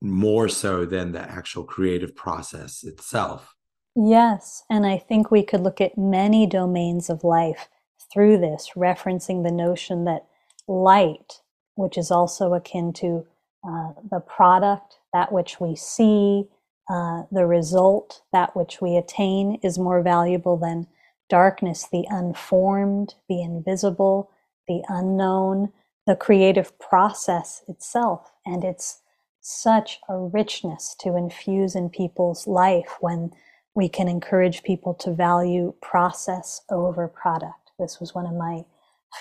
more 0.01 0.49
so 0.49 0.85
than 0.85 1.11
the 1.11 1.21
actual 1.21 1.63
creative 1.63 2.15
process 2.15 2.83
itself. 2.83 3.53
Yes. 3.95 4.63
And 4.69 4.85
I 4.85 4.97
think 4.97 5.29
we 5.29 5.43
could 5.43 5.61
look 5.61 5.81
at 5.81 5.97
many 5.97 6.47
domains 6.47 7.09
of 7.09 7.23
life 7.23 7.69
through 8.11 8.37
this, 8.37 8.71
referencing 8.75 9.43
the 9.43 9.51
notion 9.51 10.05
that 10.05 10.25
light, 10.67 11.41
which 11.75 11.97
is 11.97 12.11
also 12.11 12.53
akin 12.53 12.93
to 12.93 13.25
uh, 13.67 13.91
the 14.09 14.19
product, 14.19 14.99
that 15.13 15.31
which 15.31 15.59
we 15.59 15.75
see, 15.75 16.45
uh, 16.89 17.23
the 17.31 17.45
result, 17.45 18.21
that 18.33 18.55
which 18.55 18.81
we 18.81 18.95
attain, 18.95 19.59
is 19.63 19.77
more 19.77 20.01
valuable 20.01 20.57
than 20.57 20.87
darkness, 21.29 21.87
the 21.91 22.05
unformed, 22.09 23.15
the 23.27 23.41
invisible, 23.41 24.31
the 24.67 24.81
unknown, 24.89 25.71
the 26.07 26.15
creative 26.15 26.77
process 26.79 27.63
itself. 27.67 28.31
And 28.45 28.63
it's 28.63 29.01
such 29.41 29.99
a 30.09 30.17
richness 30.17 30.95
to 31.01 31.15
infuse 31.15 31.75
in 31.75 31.89
people's 31.89 32.47
life 32.47 32.97
when 32.99 33.31
we 33.75 33.87
can 33.87 34.07
encourage 34.07 34.63
people 34.63 34.93
to 34.95 35.13
value 35.13 35.73
process 35.81 36.61
over 36.69 37.07
product. 37.07 37.58
This 37.79 37.99
was 37.99 38.13
one 38.13 38.25
of 38.25 38.33
my 38.33 38.65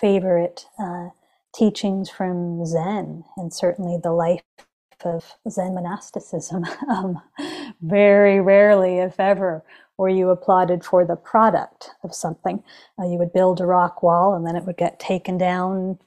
favorite 0.00 0.66
uh, 0.78 1.10
teachings 1.54 2.10
from 2.10 2.64
Zen, 2.66 3.24
and 3.36 3.52
certainly 3.52 3.98
the 4.02 4.12
life 4.12 4.42
of 5.04 5.36
Zen 5.48 5.74
monasticism. 5.74 6.64
Um, 6.88 7.20
very 7.82 8.40
rarely, 8.40 8.98
if 8.98 9.20
ever, 9.20 9.62
were 9.98 10.08
you 10.08 10.30
applauded 10.30 10.84
for 10.84 11.04
the 11.04 11.16
product 11.16 11.90
of 12.02 12.14
something. 12.14 12.62
Uh, 12.98 13.04
you 13.04 13.18
would 13.18 13.32
build 13.32 13.60
a 13.60 13.66
rock 13.66 14.02
wall 14.02 14.34
and 14.34 14.46
then 14.46 14.56
it 14.56 14.64
would 14.64 14.76
get 14.76 14.98
taken 14.98 15.36
down. 15.36 15.98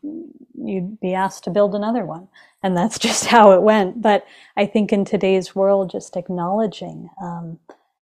You'd 0.57 0.99
be 0.99 1.13
asked 1.13 1.43
to 1.43 1.49
build 1.49 1.75
another 1.75 2.05
one. 2.05 2.29
And 2.63 2.75
that's 2.75 2.97
just 3.07 3.25
how 3.25 3.51
it 3.51 3.61
went. 3.61 4.01
But 4.01 4.25
I 4.57 4.65
think 4.65 4.91
in 4.91 5.05
today's 5.05 5.55
world, 5.55 5.91
just 5.91 6.17
acknowledging 6.17 7.09
um, 7.21 7.59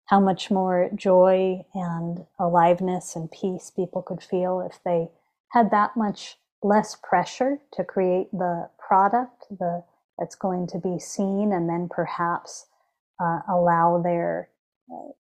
how 0.08 0.20
much 0.20 0.52
more 0.52 0.90
joy 0.96 1.64
and 1.74 2.26
aliveness 2.40 3.16
and 3.16 3.32
peace 3.32 3.72
people 3.76 4.02
could 4.02 4.22
feel 4.22 4.62
if 4.62 4.80
they 4.84 5.10
had 5.52 5.72
that 5.72 5.98
much 5.98 6.38
less 6.64 6.96
pressure 7.04 7.60
to 7.74 7.84
create 7.84 8.32
the 8.32 8.70
product 8.80 9.46
the 9.50 9.84
that's 10.18 10.36
going 10.36 10.66
to 10.68 10.80
be 10.80 10.98
seen 11.00 11.52
and 11.52 11.70
then 11.70 11.88
perhaps 11.90 12.68
uh, 13.20 13.40
allow 13.50 14.02
their 14.02 14.50
uh, 14.92 15.12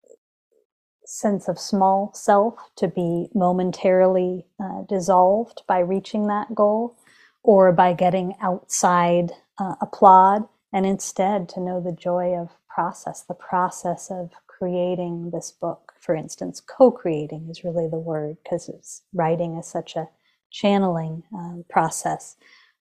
sense 1.06 1.48
of 1.48 1.58
small 1.58 2.10
self 2.14 2.54
to 2.76 2.88
be 2.88 3.28
momentarily 3.34 4.46
uh, 4.62 4.82
dissolved 4.88 5.62
by 5.66 5.78
reaching 5.78 6.26
that 6.26 6.54
goal 6.54 6.96
or 7.42 7.72
by 7.72 7.92
getting 7.92 8.34
outside 8.40 9.32
uh, 9.58 9.74
applaud 9.80 10.48
and 10.72 10.86
instead 10.86 11.48
to 11.48 11.60
know 11.60 11.80
the 11.80 11.92
joy 11.92 12.34
of 12.34 12.50
process 12.68 13.22
the 13.22 13.34
process 13.34 14.10
of 14.10 14.30
creating 14.58 15.30
this 15.32 15.52
book 15.52 15.92
for 16.00 16.14
instance 16.14 16.60
co-creating 16.60 17.48
is 17.50 17.64
really 17.64 17.88
the 17.88 17.98
word 17.98 18.36
because 18.42 19.02
writing 19.12 19.56
is 19.56 19.66
such 19.66 19.96
a 19.96 20.08
channeling 20.54 21.24
um, 21.34 21.64
process. 21.68 22.36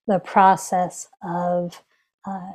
The 0.08 0.20
process 0.20 1.10
of 1.24 1.82
uh, 2.26 2.54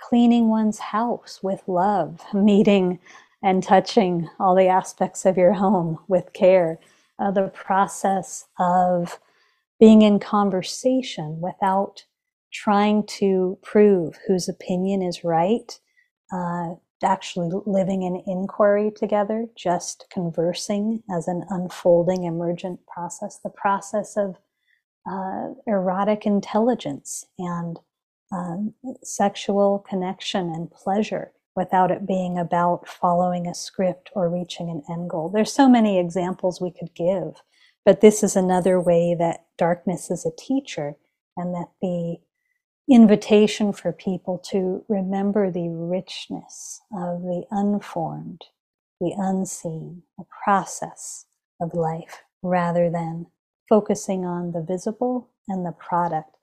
cleaning 0.00 0.48
one's 0.48 0.78
house 0.78 1.40
with 1.42 1.62
love 1.66 2.22
meeting 2.34 3.00
and 3.42 3.62
touching 3.62 4.28
all 4.38 4.54
the 4.54 4.68
aspects 4.68 5.24
of 5.24 5.38
your 5.38 5.54
home 5.54 5.98
with 6.08 6.32
care. 6.34 6.78
Uh, 7.18 7.30
the 7.30 7.48
process 7.48 8.46
of 8.58 9.18
being 9.80 10.02
in 10.02 10.18
conversation 10.20 11.40
without 11.40 12.04
trying 12.52 13.06
to 13.06 13.58
prove 13.62 14.18
whose 14.26 14.48
opinion 14.48 15.02
is 15.02 15.24
right, 15.24 15.80
uh, 16.32 16.74
actually 17.02 17.50
living 17.66 18.02
in 18.02 18.22
inquiry 18.26 18.90
together, 18.94 19.46
just 19.56 20.06
conversing 20.10 21.02
as 21.10 21.28
an 21.28 21.44
unfolding 21.48 22.24
emergent 22.24 22.80
process, 22.86 23.38
the 23.42 23.50
process 23.50 24.16
of 24.16 24.36
uh, 25.10 25.48
erotic 25.66 26.26
intelligence 26.26 27.24
and 27.38 27.78
um, 28.32 28.74
sexual 29.02 29.84
connection 29.88 30.50
and 30.54 30.70
pleasure 30.70 31.32
without 31.56 31.90
it 31.90 32.06
being 32.06 32.38
about 32.38 32.86
following 32.88 33.46
a 33.46 33.54
script 33.54 34.10
or 34.14 34.28
reaching 34.30 34.70
an 34.70 34.82
end 34.90 35.10
goal. 35.10 35.28
There's 35.28 35.52
so 35.52 35.68
many 35.68 35.98
examples 35.98 36.60
we 36.60 36.70
could 36.70 36.94
give, 36.94 37.42
but 37.84 38.00
this 38.00 38.22
is 38.22 38.36
another 38.36 38.80
way 38.80 39.16
that 39.18 39.46
darkness 39.58 40.10
is 40.10 40.24
a 40.24 40.36
teacher 40.36 40.96
and 41.36 41.54
that 41.54 41.68
the 41.82 42.18
invitation 42.90 43.72
for 43.72 43.92
people 43.92 44.38
to 44.38 44.84
remember 44.88 45.50
the 45.50 45.68
richness 45.68 46.80
of 46.92 47.22
the 47.22 47.44
unformed, 47.50 48.42
the 49.00 49.14
unseen, 49.16 50.02
the 50.18 50.24
process 50.44 51.26
of 51.60 51.74
life 51.74 52.22
rather 52.42 52.90
than 52.90 53.26
focusing 53.68 54.24
on 54.24 54.52
the 54.52 54.62
visible 54.62 55.28
and 55.48 55.64
the 55.64 55.72
product. 55.72 56.36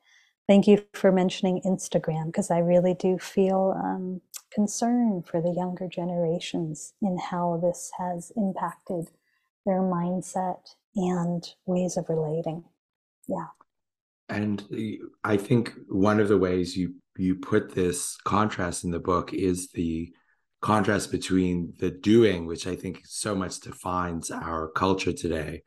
Thank 0.48 0.68
you 0.68 0.86
for 0.94 1.12
mentioning 1.12 1.62
Instagram 1.66 2.28
because 2.28 2.50
I 2.50 2.60
really 2.60 2.94
do 2.94 3.20
feel 3.20 3.80
um, 3.84 4.22
concern 4.54 5.24
for 5.24 5.42
the 5.42 5.52
younger 5.52 5.88
generations 5.90 6.94
in 7.02 7.18
how 7.18 7.60
this 7.62 7.92
has 8.00 8.32
impacted 8.38 9.10
their 9.66 9.82
mindset 9.82 10.76
and 10.96 11.44
ways 11.66 11.98
of 11.98 12.10
relating. 12.10 12.64
Yeah. 13.28 13.48
And 14.30 14.64
uh, 14.74 15.06
I 15.24 15.38
think 15.38 15.74
one 15.88 16.20
of 16.20 16.28
the 16.28 16.38
ways 16.38 16.76
you 16.76 16.96
you 17.18 17.36
put 17.36 17.74
this 17.74 18.16
contrast 18.26 18.84
in 18.84 18.92
the 18.92 19.00
book 19.00 19.34
is 19.34 19.70
the 19.70 20.14
contrast 20.62 21.12
between 21.12 21.74
the 21.80 21.90
doing, 21.90 22.46
which 22.46 22.68
I 22.68 22.76
think 22.76 23.02
so 23.06 23.34
much 23.36 23.60
defines 23.60 24.30
our 24.30 24.70
culture 24.70 25.14
today, 25.14 25.64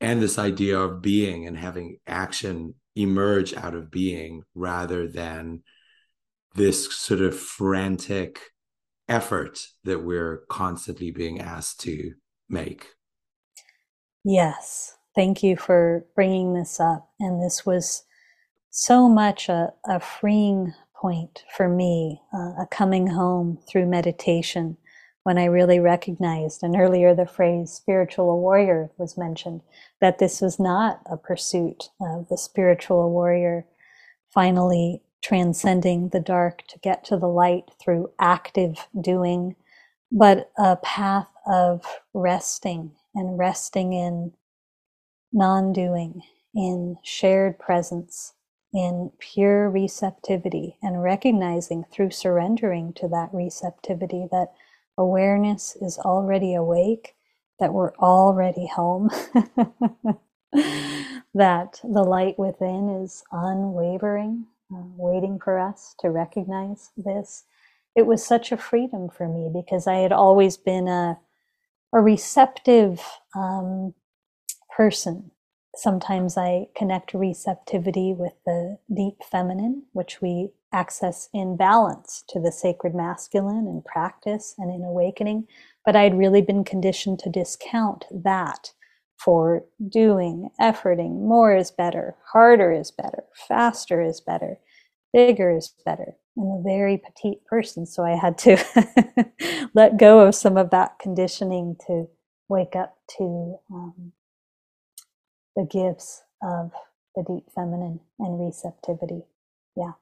and 0.00 0.22
this 0.22 0.38
idea 0.38 0.78
of 0.78 1.02
being 1.02 1.46
and 1.46 1.56
having 1.56 1.98
action 2.06 2.74
emerge 2.96 3.54
out 3.54 3.74
of 3.74 3.90
being 3.90 4.42
rather 4.54 5.06
than 5.06 5.62
this 6.54 6.92
sort 6.94 7.20
of 7.20 7.38
frantic 7.38 8.40
effort 9.08 9.60
that 9.84 10.02
we're 10.04 10.42
constantly 10.48 11.10
being 11.10 11.40
asked 11.40 11.80
to 11.80 12.12
make. 12.48 12.88
Yes. 14.24 14.97
Thank 15.14 15.42
you 15.42 15.56
for 15.56 16.06
bringing 16.14 16.54
this 16.54 16.80
up. 16.80 17.10
And 17.18 17.42
this 17.42 17.66
was 17.66 18.04
so 18.70 19.08
much 19.08 19.48
a, 19.48 19.72
a 19.86 20.00
freeing 20.00 20.74
point 20.94 21.44
for 21.56 21.68
me, 21.68 22.20
uh, 22.32 22.62
a 22.62 22.68
coming 22.70 23.08
home 23.08 23.58
through 23.68 23.86
meditation 23.86 24.76
when 25.24 25.38
I 25.38 25.44
really 25.44 25.78
recognized, 25.78 26.62
and 26.62 26.74
earlier 26.74 27.14
the 27.14 27.26
phrase 27.26 27.70
spiritual 27.70 28.40
warrior 28.40 28.90
was 28.96 29.18
mentioned, 29.18 29.60
that 30.00 30.18
this 30.18 30.40
was 30.40 30.58
not 30.58 31.02
a 31.04 31.18
pursuit 31.18 31.90
of 32.00 32.28
the 32.30 32.38
spiritual 32.38 33.10
warrior 33.10 33.66
finally 34.32 35.02
transcending 35.20 36.08
the 36.10 36.20
dark 36.20 36.62
to 36.68 36.78
get 36.78 37.04
to 37.04 37.18
the 37.18 37.28
light 37.28 37.64
through 37.78 38.10
active 38.18 38.88
doing, 38.98 39.54
but 40.10 40.50
a 40.56 40.76
path 40.76 41.28
of 41.46 41.84
resting 42.14 42.92
and 43.14 43.38
resting 43.38 43.92
in 43.92 44.32
non 45.32 45.72
doing, 45.72 46.22
in 46.54 46.96
shared 47.02 47.58
presence, 47.58 48.34
in 48.72 49.12
pure 49.18 49.70
receptivity, 49.70 50.78
and 50.82 51.02
recognizing 51.02 51.84
through 51.90 52.10
surrendering 52.10 52.92
to 52.94 53.08
that 53.08 53.30
receptivity 53.32 54.26
that 54.30 54.52
awareness 54.98 55.76
is 55.80 55.98
already 55.98 56.54
awake, 56.54 57.14
that 57.60 57.72
we're 57.72 57.94
already 57.96 58.66
home. 58.68 59.10
that 61.34 61.80
the 61.84 62.02
light 62.04 62.38
within 62.38 62.88
is 63.02 63.22
unwavering, 63.32 64.46
uh, 64.72 64.82
waiting 64.96 65.38
for 65.38 65.58
us 65.58 65.94
to 66.00 66.10
recognize 66.10 66.90
this. 66.96 67.44
It 67.94 68.06
was 68.06 68.24
such 68.24 68.52
a 68.52 68.56
freedom 68.56 69.08
for 69.08 69.28
me 69.28 69.50
because 69.52 69.86
I 69.86 69.96
had 69.96 70.12
always 70.12 70.56
been 70.56 70.88
a, 70.88 71.18
a 71.92 72.00
receptive 72.00 73.02
um, 73.36 73.94
person. 74.78 75.32
Sometimes 75.74 76.38
I 76.38 76.68
connect 76.76 77.12
receptivity 77.12 78.14
with 78.16 78.34
the 78.46 78.78
deep 78.94 79.16
feminine, 79.28 79.82
which 79.92 80.22
we 80.22 80.50
access 80.72 81.28
in 81.34 81.56
balance 81.56 82.22
to 82.28 82.40
the 82.40 82.52
sacred 82.52 82.94
masculine 82.94 83.66
in 83.66 83.82
practice 83.84 84.54
and 84.56 84.72
in 84.72 84.84
awakening. 84.84 85.48
But 85.84 85.96
I'd 85.96 86.16
really 86.16 86.42
been 86.42 86.62
conditioned 86.62 87.18
to 87.20 87.28
discount 87.28 88.04
that 88.12 88.72
for 89.16 89.64
doing, 89.88 90.48
efforting. 90.60 91.22
More 91.26 91.56
is 91.56 91.72
better, 91.72 92.14
harder 92.32 92.70
is 92.70 92.92
better, 92.92 93.24
faster 93.48 94.00
is 94.00 94.20
better, 94.20 94.58
bigger 95.12 95.50
is 95.56 95.74
better. 95.84 96.14
I'm 96.36 96.44
a 96.44 96.62
very 96.64 96.98
petite 96.98 97.44
person, 97.46 97.84
so 97.84 98.04
I 98.04 98.14
had 98.14 98.38
to 98.38 98.56
let 99.74 99.98
go 99.98 100.20
of 100.20 100.36
some 100.36 100.56
of 100.56 100.70
that 100.70 101.00
conditioning 101.00 101.76
to 101.88 102.08
wake 102.48 102.76
up 102.76 102.96
to 103.18 103.58
um, 103.72 104.12
the 105.58 105.64
gifts 105.64 106.22
of 106.40 106.70
the 107.16 107.24
deep 107.24 107.44
feminine 107.52 107.98
and 108.20 108.40
receptivity. 108.40 109.22
Yeah. 109.76 109.92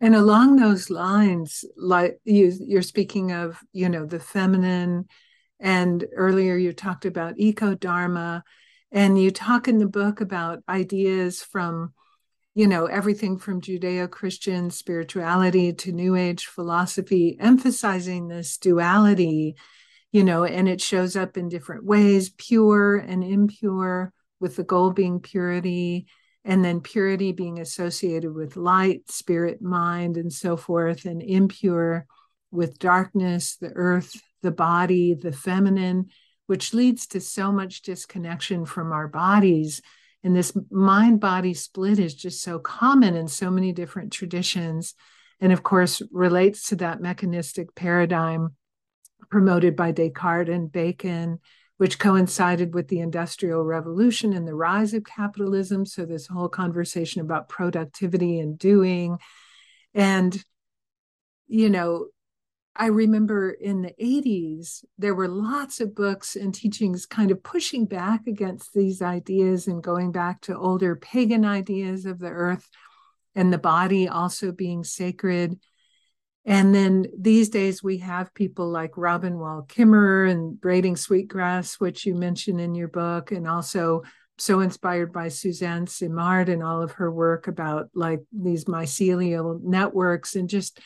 And 0.00 0.14
along 0.14 0.56
those 0.56 0.90
lines, 0.90 1.64
like 1.76 2.20
you, 2.24 2.52
you're 2.60 2.82
speaking 2.82 3.32
of, 3.32 3.58
you 3.72 3.88
know, 3.88 4.06
the 4.06 4.20
feminine 4.20 5.08
and 5.58 6.06
earlier 6.14 6.56
you 6.56 6.72
talked 6.72 7.04
about 7.04 7.34
eco 7.38 7.74
dharma, 7.74 8.44
and 8.92 9.20
you 9.20 9.30
talk 9.30 9.66
in 9.66 9.78
the 9.78 9.88
book 9.88 10.20
about 10.20 10.62
ideas 10.68 11.42
from, 11.42 11.92
you 12.54 12.68
know, 12.68 12.86
everything 12.86 13.38
from 13.38 13.60
Judeo 13.60 14.08
Christian 14.08 14.70
spirituality 14.70 15.72
to 15.72 15.92
New 15.92 16.14
Age 16.14 16.46
philosophy, 16.46 17.36
emphasizing 17.40 18.28
this 18.28 18.56
duality, 18.56 19.56
you 20.12 20.22
know, 20.22 20.44
and 20.44 20.68
it 20.68 20.80
shows 20.80 21.16
up 21.16 21.36
in 21.36 21.48
different 21.48 21.84
ways 21.84 22.30
pure 22.30 22.96
and 22.96 23.24
impure, 23.24 24.12
with 24.40 24.56
the 24.56 24.64
goal 24.64 24.90
being 24.90 25.20
purity. 25.20 26.06
And 26.44 26.64
then 26.64 26.80
purity 26.80 27.32
being 27.32 27.58
associated 27.58 28.32
with 28.32 28.56
light, 28.56 29.10
spirit, 29.10 29.60
mind, 29.60 30.16
and 30.16 30.32
so 30.32 30.56
forth, 30.56 31.04
and 31.04 31.20
impure 31.20 32.06
with 32.52 32.78
darkness, 32.78 33.56
the 33.56 33.72
earth, 33.74 34.12
the 34.42 34.52
body, 34.52 35.14
the 35.14 35.32
feminine, 35.32 36.06
which 36.46 36.72
leads 36.72 37.08
to 37.08 37.20
so 37.20 37.50
much 37.50 37.82
disconnection 37.82 38.64
from 38.64 38.92
our 38.92 39.08
bodies. 39.08 39.82
And 40.22 40.36
this 40.36 40.56
mind 40.70 41.18
body 41.18 41.52
split 41.52 41.98
is 41.98 42.14
just 42.14 42.40
so 42.42 42.60
common 42.60 43.16
in 43.16 43.26
so 43.26 43.50
many 43.50 43.72
different 43.72 44.12
traditions. 44.12 44.94
and 45.40 45.52
of 45.52 45.62
course 45.62 46.02
relates 46.10 46.68
to 46.68 46.76
that 46.76 47.00
mechanistic 47.00 47.74
paradigm 47.74 48.54
promoted 49.30 49.76
by 49.76 49.92
Descartes 49.92 50.48
and 50.48 50.70
Bacon, 50.70 51.40
which 51.78 51.98
coincided 51.98 52.74
with 52.74 52.88
the 52.88 53.00
Industrial 53.00 53.62
Revolution 53.62 54.32
and 54.32 54.46
the 54.46 54.54
rise 54.54 54.94
of 54.94 55.04
capitalism. 55.04 55.84
So, 55.84 56.04
this 56.04 56.26
whole 56.26 56.48
conversation 56.48 57.20
about 57.20 57.48
productivity 57.48 58.40
and 58.40 58.58
doing. 58.58 59.18
And, 59.94 60.42
you 61.46 61.70
know, 61.70 62.06
I 62.78 62.86
remember 62.86 63.50
in 63.50 63.82
the 63.82 63.94
80s, 64.00 64.84
there 64.98 65.14
were 65.14 65.28
lots 65.28 65.80
of 65.80 65.94
books 65.94 66.36
and 66.36 66.54
teachings 66.54 67.06
kind 67.06 67.30
of 67.30 67.42
pushing 67.42 67.86
back 67.86 68.26
against 68.26 68.74
these 68.74 69.00
ideas 69.00 69.66
and 69.66 69.82
going 69.82 70.12
back 70.12 70.42
to 70.42 70.58
older 70.58 70.94
pagan 70.94 71.44
ideas 71.44 72.04
of 72.04 72.18
the 72.18 72.28
earth 72.28 72.68
and 73.34 73.52
the 73.52 73.58
body 73.58 74.08
also 74.08 74.52
being 74.52 74.84
sacred. 74.84 75.58
And 76.46 76.72
then 76.72 77.06
these 77.18 77.48
days 77.48 77.82
we 77.82 77.98
have 77.98 78.32
people 78.32 78.70
like 78.70 78.96
Robin 78.96 79.36
Wall 79.38 79.66
Kimmerer 79.68 80.30
and 80.30 80.58
Braiding 80.60 80.94
Sweetgrass, 80.94 81.80
which 81.80 82.06
you 82.06 82.14
mention 82.14 82.60
in 82.60 82.76
your 82.76 82.86
book, 82.86 83.32
and 83.32 83.48
also 83.48 84.02
so 84.38 84.60
inspired 84.60 85.12
by 85.12 85.28
Suzanne 85.28 85.88
Simard 85.88 86.48
and 86.48 86.62
all 86.62 86.82
of 86.82 86.92
her 86.92 87.10
work 87.10 87.48
about 87.48 87.88
like 87.94 88.20
these 88.32 88.66
mycelial 88.66 89.60
networks 89.62 90.36
and 90.36 90.48
just 90.48 90.78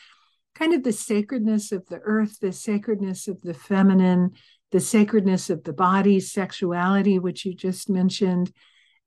kind 0.55 0.73
of 0.73 0.83
the 0.83 0.93
sacredness 0.93 1.71
of 1.71 1.85
the 1.87 1.99
earth, 1.99 2.39
the 2.39 2.51
sacredness 2.51 3.27
of 3.27 3.39
the 3.41 3.53
feminine, 3.53 4.31
the 4.71 4.79
sacredness 4.79 5.49
of 5.49 5.63
the 5.63 5.73
body, 5.73 6.19
sexuality, 6.19 7.19
which 7.19 7.45
you 7.45 7.53
just 7.53 7.89
mentioned. 7.89 8.51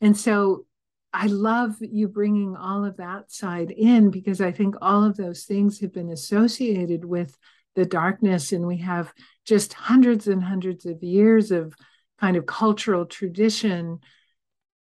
And 0.00 0.16
so 0.16 0.66
I 1.14 1.26
love 1.26 1.76
you 1.80 2.08
bringing 2.08 2.56
all 2.56 2.84
of 2.84 2.96
that 2.96 3.30
side 3.30 3.70
in 3.70 4.10
because 4.10 4.40
I 4.40 4.50
think 4.50 4.74
all 4.82 5.04
of 5.04 5.16
those 5.16 5.44
things 5.44 5.78
have 5.80 5.92
been 5.92 6.10
associated 6.10 7.04
with 7.04 7.38
the 7.76 7.84
darkness. 7.84 8.50
And 8.50 8.66
we 8.66 8.78
have 8.78 9.12
just 9.44 9.72
hundreds 9.74 10.26
and 10.26 10.42
hundreds 10.42 10.86
of 10.86 11.04
years 11.04 11.52
of 11.52 11.72
kind 12.20 12.36
of 12.36 12.46
cultural 12.46 13.06
tradition, 13.06 14.00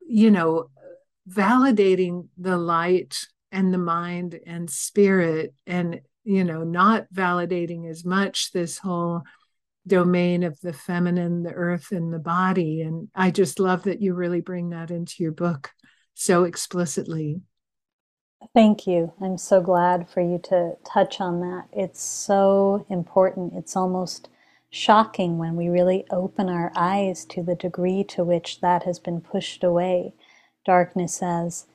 you 0.02 0.30
know, 0.30 0.70
validating 1.30 2.28
the 2.38 2.58
light 2.58 3.18
and 3.54 3.74
the 3.74 3.78
mind 3.78 4.38
and 4.46 4.70
spirit 4.70 5.54
and 5.66 6.02
you 6.26 6.44
know, 6.44 6.64
not 6.64 7.08
validating 7.12 7.90
as 7.90 8.06
much 8.06 8.52
this 8.52 8.78
whole 8.78 9.24
domain 9.88 10.44
of 10.44 10.60
the 10.60 10.74
feminine, 10.74 11.42
the 11.42 11.54
earth, 11.54 11.92
and 11.92 12.14
the 12.14 12.20
body. 12.20 12.82
And 12.82 13.08
I 13.16 13.32
just 13.32 13.60
love 13.60 13.84
that 13.84 14.02
you 14.02 14.14
really 14.14 14.42
bring 14.42 14.70
that 14.70 14.92
into 14.92 15.24
your 15.24 15.32
book 15.32 15.72
so 16.20 16.44
explicitly. 16.44 17.42
Thank 18.54 18.86
you. 18.86 19.14
I'm 19.22 19.38
so 19.38 19.62
glad 19.62 20.10
for 20.10 20.20
you 20.20 20.38
to 20.50 20.74
touch 20.86 21.22
on 21.22 21.40
that. 21.40 21.68
It's 21.72 22.02
so 22.02 22.86
important. 22.90 23.54
It's 23.56 23.78
almost 23.78 24.28
shocking 24.70 25.38
when 25.38 25.56
we 25.56 25.70
really 25.70 26.06
open 26.12 26.50
our 26.50 26.74
eyes 26.76 27.24
to 27.26 27.42
the 27.42 27.56
degree 27.56 28.04
to 28.04 28.26
which 28.26 28.60
that 28.60 28.84
has 28.84 29.00
been 29.00 29.22
pushed 29.22 29.64
away. 29.64 30.14
Darkness 30.66 31.24
as 31.24 31.68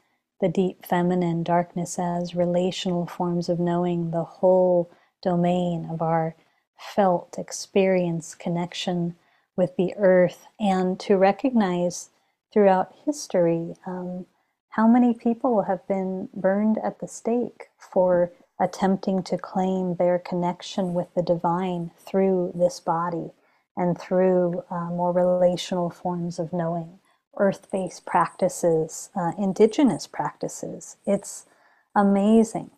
the 0.43 0.49
deep 0.49 0.85
feminine, 0.85 1.43
darkness 1.43 1.99
as 1.99 2.35
relational 2.35 3.07
forms 3.07 3.49
of 3.49 3.59
knowing 3.59 4.11
the 4.11 4.25
whole 4.25 4.91
domain 5.23 5.89
of 5.91 6.03
our 6.03 6.37
felt 6.79 7.39
experience, 7.39 8.35
connection 8.35 9.17
with 9.57 9.75
the 9.77 9.95
earth, 9.97 10.47
and 10.61 11.01
to 11.01 11.17
recognize 11.17 12.11
throughout 12.53 12.95
history 13.05 13.75
um, 13.87 14.27
how 14.75 14.89
many 14.89 15.15
people 15.15 15.63
have 15.63 15.87
been 15.87 16.29
burned 16.35 16.79
at 16.85 16.99
the 16.99 17.07
stake 17.07 17.69
for 17.79 18.33
attempting 18.61 19.23
to 19.23 19.39
claim 19.39 19.95
their 19.95 20.19
connection 20.19 20.95
with 20.95 21.07
the 21.15 21.23
divine 21.23 21.93
through 21.97 22.53
this 22.57 22.81
body 22.81 23.31
and 23.77 23.97
through 23.97 24.65
uh, 24.71 24.87
more 24.87 25.13
relational 25.13 25.91
forms 25.91 26.41
of 26.41 26.53
knowing 26.53 26.99
earth 27.37 27.71
based 27.71 28.05
practices, 28.05 29.11
uh, 29.15 29.31
indigenous 29.39 30.09
practices. 30.09 30.97
It's 31.07 31.47
amazing, 31.95 32.73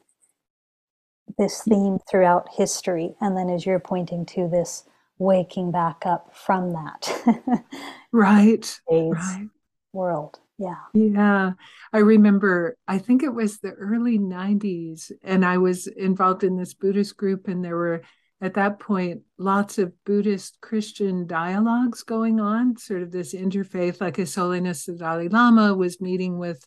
this 1.39 1.63
theme 1.63 1.99
throughout 2.11 2.49
history. 2.57 3.15
And 3.23 3.35
then, 3.35 3.49
as 3.49 3.65
you're 3.65 3.81
pointing 3.81 4.27
to, 4.27 4.49
this 4.49 4.85
waking 5.19 5.73
back 5.73 6.05
up 6.05 6.35
from 6.35 6.75
that. 6.75 7.65
right. 8.13 8.81
right. 8.91 9.49
World. 9.95 10.41
Yeah. 10.59 10.75
Yeah. 10.95 11.53
I 11.93 11.99
remember, 11.99 12.77
I 12.89 12.99
think 12.99 13.23
it 13.23 13.35
was 13.35 13.59
the 13.59 13.73
early 13.73 14.19
90s, 14.19 15.13
and 15.23 15.45
I 15.45 15.59
was 15.59 15.87
involved 15.87 16.45
in 16.45 16.57
this 16.57 16.75
Buddhist 16.75 17.17
group, 17.17 17.49
and 17.49 17.65
there 17.65 17.77
were 17.77 18.03
at 18.41 18.55
that 18.55 18.79
point 18.79 19.23
lots 19.39 19.79
of 19.79 19.93
Buddhist 20.05 20.59
Christian 20.61 21.27
dialogues 21.27 22.03
going 22.03 22.41
on, 22.41 22.77
sort 22.77 23.03
of 23.03 23.11
this 23.13 23.35
interfaith, 23.35 24.01
like 24.01 24.17
His 24.17 24.35
Holiness 24.35 24.87
the 24.87 24.95
Dalai 24.95 25.29
Lama 25.29 25.75
was 25.75 26.01
meeting 26.01 26.39
with, 26.39 26.65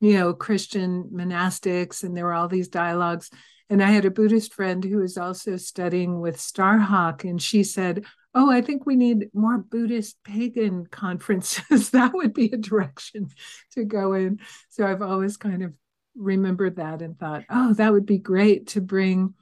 you 0.00 0.14
know, 0.14 0.32
Christian 0.32 1.10
monastics, 1.12 2.02
and 2.02 2.16
there 2.16 2.24
were 2.24 2.34
all 2.34 2.48
these 2.48 2.68
dialogues. 2.68 3.30
And 3.70 3.82
I 3.82 3.90
had 3.90 4.04
a 4.04 4.10
Buddhist 4.10 4.52
friend 4.52 4.84
who 4.84 4.98
was 4.98 5.16
also 5.16 5.56
studying 5.56 6.20
with 6.20 6.36
Starhawk, 6.36 7.24
and 7.24 7.40
she 7.40 7.64
said, 7.64 8.04
Oh, 8.34 8.50
I 8.50 8.60
think 8.60 8.84
we 8.84 8.94
need 8.94 9.30
more 9.32 9.58
Buddhist 9.58 10.22
pagan 10.22 10.86
conferences. 10.90 11.90
that 11.90 12.12
would 12.12 12.34
be 12.34 12.50
a 12.52 12.56
direction 12.56 13.30
to 13.72 13.84
go 13.84 14.12
in. 14.12 14.40
So 14.68 14.86
I've 14.86 15.02
always 15.02 15.36
kind 15.36 15.62
of 15.62 15.72
remembered 16.14 16.76
that 16.76 17.02
and 17.02 17.18
thought, 17.18 17.44
oh, 17.48 17.72
that 17.74 17.92
would 17.92 18.06
be 18.06 18.18
great 18.18 18.68
to 18.68 18.80
bring 18.80 19.34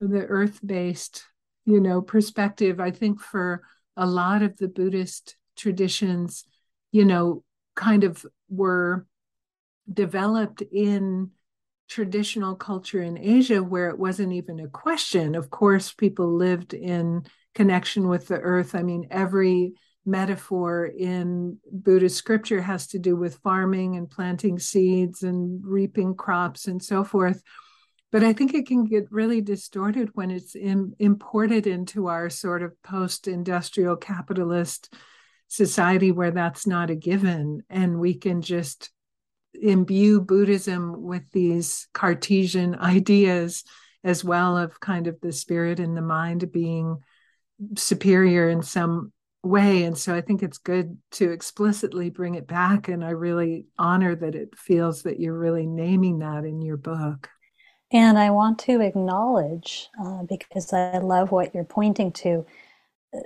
the 0.00 0.26
earth-based 0.26 1.24
you 1.64 1.80
know 1.80 2.00
perspective 2.02 2.80
i 2.80 2.90
think 2.90 3.20
for 3.20 3.62
a 3.96 4.06
lot 4.06 4.42
of 4.42 4.56
the 4.56 4.68
buddhist 4.68 5.36
traditions 5.56 6.44
you 6.92 7.04
know 7.04 7.42
kind 7.74 8.04
of 8.04 8.24
were 8.48 9.06
developed 9.92 10.62
in 10.62 11.30
traditional 11.88 12.54
culture 12.56 13.02
in 13.02 13.18
asia 13.18 13.62
where 13.62 13.88
it 13.90 13.98
wasn't 13.98 14.32
even 14.32 14.58
a 14.60 14.68
question. 14.68 15.34
Of 15.34 15.50
course 15.50 15.92
people 15.92 16.34
lived 16.34 16.74
in 16.74 17.24
connection 17.54 18.08
with 18.08 18.26
the 18.28 18.38
earth. 18.38 18.74
I 18.74 18.82
mean 18.82 19.06
every 19.10 19.74
metaphor 20.06 20.84
in 20.86 21.58
buddhist 21.70 22.16
scripture 22.16 22.60
has 22.60 22.86
to 22.88 22.98
do 22.98 23.16
with 23.16 23.38
farming 23.38 23.96
and 23.96 24.10
planting 24.10 24.58
seeds 24.58 25.22
and 25.22 25.62
reaping 25.64 26.14
crops 26.14 26.66
and 26.66 26.82
so 26.82 27.04
forth. 27.04 27.42
But 28.12 28.22
I 28.22 28.32
think 28.32 28.54
it 28.54 28.66
can 28.66 28.84
get 28.84 29.10
really 29.10 29.40
distorted 29.40 30.10
when 30.14 30.30
it's 30.30 30.54
imported 30.54 31.66
into 31.66 32.06
our 32.06 32.30
sort 32.30 32.62
of 32.62 32.80
post 32.82 33.26
industrial 33.26 33.96
capitalist 33.96 34.94
society 35.48 36.12
where 36.12 36.30
that's 36.30 36.66
not 36.66 36.90
a 36.90 36.94
given. 36.94 37.62
And 37.68 37.98
we 37.98 38.14
can 38.14 38.40
just 38.40 38.90
imbue 39.60 40.20
Buddhism 40.20 41.02
with 41.02 41.22
these 41.32 41.88
Cartesian 41.92 42.74
ideas 42.80 43.64
as 44.02 44.22
well 44.22 44.56
of 44.56 44.80
kind 44.80 45.06
of 45.06 45.20
the 45.20 45.32
spirit 45.32 45.80
and 45.80 45.96
the 45.96 46.02
mind 46.02 46.52
being 46.52 46.98
superior 47.76 48.48
in 48.48 48.62
some 48.62 49.12
way. 49.42 49.84
And 49.84 49.96
so 49.96 50.14
I 50.14 50.20
think 50.20 50.42
it's 50.42 50.58
good 50.58 50.98
to 51.12 51.30
explicitly 51.30 52.10
bring 52.10 52.34
it 52.34 52.46
back. 52.46 52.88
And 52.88 53.04
I 53.04 53.10
really 53.10 53.66
honor 53.78 54.14
that 54.16 54.34
it 54.34 54.56
feels 54.56 55.02
that 55.02 55.20
you're 55.20 55.38
really 55.38 55.66
naming 55.66 56.18
that 56.18 56.44
in 56.44 56.60
your 56.60 56.76
book. 56.76 57.30
And 57.90 58.18
I 58.18 58.30
want 58.30 58.58
to 58.60 58.80
acknowledge, 58.80 59.88
uh, 60.02 60.24
because 60.24 60.72
I 60.72 60.98
love 60.98 61.30
what 61.30 61.54
you're 61.54 61.64
pointing 61.64 62.10
to, 62.12 62.44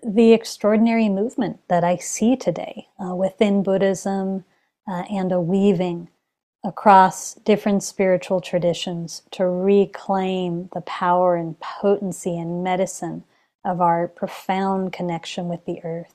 the 0.06 0.32
extraordinary 0.32 1.08
movement 1.08 1.60
that 1.68 1.84
I 1.84 1.96
see 1.96 2.36
today 2.36 2.88
uh, 3.02 3.14
within 3.14 3.62
Buddhism 3.62 4.44
uh, 4.86 5.04
and 5.10 5.32
a 5.32 5.40
weaving 5.40 6.08
across 6.64 7.34
different 7.34 7.82
spiritual 7.82 8.40
traditions 8.40 9.22
to 9.30 9.46
reclaim 9.46 10.68
the 10.74 10.80
power 10.82 11.36
and 11.36 11.58
potency 11.60 12.36
and 12.36 12.62
medicine 12.64 13.24
of 13.64 13.80
our 13.80 14.08
profound 14.08 14.92
connection 14.92 15.48
with 15.48 15.64
the 15.64 15.80
earth 15.84 16.14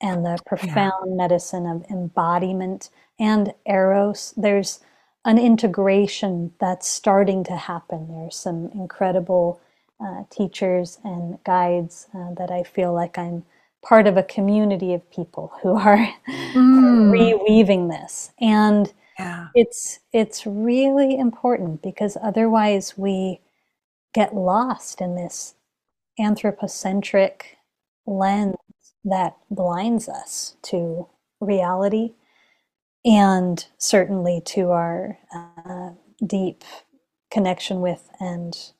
and 0.00 0.24
the 0.24 0.38
profound 0.46 0.92
yeah. 1.06 1.14
medicine 1.14 1.66
of 1.66 1.84
embodiment 1.90 2.90
and 3.18 3.54
eros. 3.66 4.34
There's 4.36 4.80
an 5.24 5.38
integration 5.38 6.52
that's 6.60 6.88
starting 6.88 7.44
to 7.44 7.56
happen. 7.56 8.08
There's 8.08 8.36
some 8.36 8.70
incredible 8.74 9.60
uh, 10.04 10.24
teachers 10.30 10.98
and 11.04 11.42
guides 11.44 12.08
uh, 12.14 12.34
that 12.34 12.50
I 12.50 12.62
feel 12.62 12.92
like 12.92 13.16
I'm 13.16 13.44
part 13.82 14.06
of 14.06 14.16
a 14.16 14.22
community 14.22 14.92
of 14.92 15.10
people 15.10 15.52
who 15.62 15.76
are 15.76 16.12
mm. 16.28 16.54
reweaving 17.10 17.90
this, 17.90 18.32
and 18.40 18.92
yeah. 19.18 19.48
it's 19.54 20.00
it's 20.12 20.46
really 20.46 21.18
important 21.18 21.82
because 21.82 22.16
otherwise 22.22 22.96
we 22.96 23.40
get 24.12 24.34
lost 24.34 25.00
in 25.00 25.16
this 25.16 25.54
anthropocentric 26.18 27.56
lens 28.06 28.56
that 29.04 29.36
blinds 29.50 30.08
us 30.08 30.56
to 30.62 31.08
reality 31.40 32.12
and 33.04 33.66
certainly 33.76 34.40
to 34.44 34.70
our 34.70 35.18
uh, 35.34 35.90
deep 36.24 36.64
connection 37.30 37.80
with 37.80 38.08
and 38.20 38.72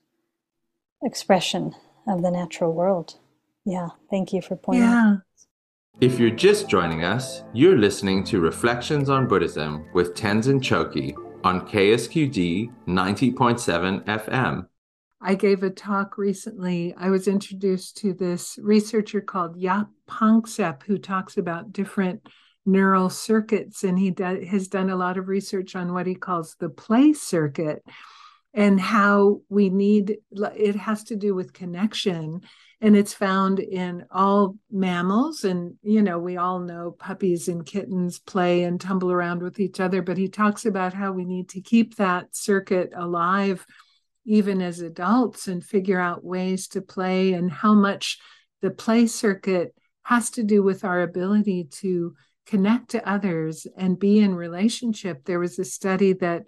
expression 1.02 1.74
of 2.06 2.22
the 2.22 2.30
natural 2.30 2.72
world. 2.72 3.16
Yeah, 3.66 3.88
thank 4.10 4.32
you 4.32 4.40
for 4.40 4.56
pointing. 4.56 4.84
Yeah. 4.84 5.16
If 6.00 6.18
you're 6.18 6.30
just 6.30 6.68
joining 6.68 7.04
us, 7.04 7.44
you're 7.52 7.78
listening 7.78 8.24
to 8.24 8.40
Reflections 8.40 9.08
on 9.08 9.28
Buddhism 9.28 9.86
with 9.92 10.16
Tenzin 10.16 10.60
Chogkyi 10.60 11.14
on 11.44 11.68
KSQD 11.68 12.72
90.7 12.88 14.04
FM. 14.04 14.66
I 15.20 15.34
gave 15.36 15.62
a 15.62 15.70
talk 15.70 16.18
recently. 16.18 16.94
I 16.98 17.10
was 17.10 17.28
introduced 17.28 17.98
to 17.98 18.12
this 18.12 18.58
researcher 18.60 19.20
called 19.20 19.56
Jaak 19.60 19.86
Panksepp, 20.10 20.82
who 20.82 20.98
talks 20.98 21.36
about 21.36 21.72
different 21.72 22.26
neural 22.66 23.08
circuits, 23.08 23.84
and 23.84 23.96
he 23.96 24.10
do, 24.10 24.44
has 24.50 24.66
done 24.66 24.90
a 24.90 24.96
lot 24.96 25.16
of 25.16 25.28
research 25.28 25.76
on 25.76 25.92
what 25.92 26.08
he 26.08 26.16
calls 26.16 26.56
the 26.58 26.68
play 26.68 27.12
circuit 27.12 27.84
and 28.52 28.80
how 28.80 29.42
we 29.48 29.70
need 29.70 30.18
it 30.32 30.76
has 30.76 31.04
to 31.04 31.16
do 31.16 31.36
with 31.36 31.52
connection 31.52 32.40
and 32.84 32.94
it's 32.94 33.14
found 33.14 33.60
in 33.60 34.04
all 34.10 34.58
mammals. 34.70 35.44
And 35.44 35.76
you 35.82 36.02
know 36.02 36.18
we 36.18 36.36
all 36.36 36.58
know 36.58 36.90
puppies 36.90 37.48
and 37.48 37.64
kittens 37.64 38.18
play 38.18 38.64
and 38.64 38.78
tumble 38.78 39.10
around 39.10 39.42
with 39.42 39.58
each 39.58 39.80
other 39.80 40.02
but 40.02 40.18
he 40.18 40.28
talks 40.28 40.66
about 40.66 40.92
how 40.92 41.10
we 41.10 41.24
need 41.24 41.48
to 41.48 41.62
keep 41.62 41.96
that 41.96 42.36
circuit 42.36 42.90
alive 42.94 43.66
even 44.26 44.60
as 44.60 44.80
adults 44.80 45.48
and 45.48 45.64
figure 45.64 45.98
out 45.98 46.24
ways 46.24 46.68
to 46.68 46.82
play 46.82 47.32
and 47.32 47.50
how 47.50 47.72
much 47.72 48.18
the 48.60 48.70
play 48.70 49.06
circuit 49.06 49.74
has 50.02 50.28
to 50.30 50.42
do 50.42 50.62
with 50.62 50.84
our 50.84 51.00
ability 51.00 51.64
to 51.64 52.14
connect 52.44 52.90
to 52.90 53.08
others 53.08 53.66
and 53.78 53.98
be 53.98 54.18
in 54.18 54.34
relationship. 54.34 55.24
There 55.24 55.40
was 55.40 55.58
a 55.58 55.64
study 55.64 56.12
that 56.14 56.42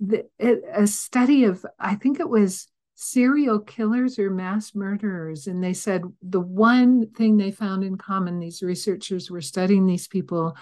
the, 0.00 0.24
a 0.72 0.86
study 0.86 1.44
of 1.44 1.66
i 1.80 1.96
think 1.96 2.20
it 2.20 2.28
was 2.28 2.68
serial 3.00 3.60
killers 3.60 4.18
or 4.18 4.28
mass 4.28 4.74
murderers. 4.74 5.46
And 5.46 5.62
they 5.62 5.72
said 5.72 6.02
the 6.20 6.40
one 6.40 7.08
thing 7.10 7.36
they 7.36 7.52
found 7.52 7.84
in 7.84 7.96
common 7.96 8.40
these 8.40 8.60
researchers 8.60 9.30
were 9.30 9.40
studying 9.40 9.86
these 9.86 10.08
people 10.08 10.56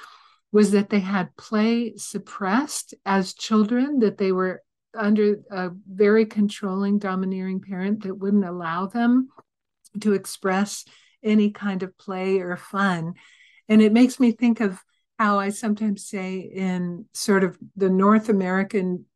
was 0.53 0.71
that 0.73 0.91
they 0.91 1.01
had 1.01 1.35
play 1.37 1.95
suppressed 1.97 2.93
as 3.07 3.33
children 3.33 4.01
that 4.01 4.19
they 4.19 4.33
were 4.33 4.63
under 4.95 5.41
a 5.51 5.71
very 5.89 6.27
controlling 6.27 6.99
domineering 6.99 7.63
parent 7.63 8.03
that 8.03 8.15
wouldn't 8.15 8.45
allow 8.45 8.85
them 8.85 9.31
to 10.03 10.13
express 10.13 10.85
any 11.23 11.51
kind 11.51 11.83
of 11.83 11.97
play 11.97 12.41
or 12.41 12.59
fun. 12.59 13.15
And 13.67 13.81
it 13.81 13.95
makes 13.95 14.21
me 14.21 14.33
think 14.33 14.61
of 14.61 14.79
how 15.19 15.39
I 15.39 15.49
sometimes 15.49 16.07
say 16.07 16.37
in 16.41 17.07
sort 17.15 17.45
of 17.45 17.59
the 17.77 17.89
North 17.89 18.29
American 18.29 19.07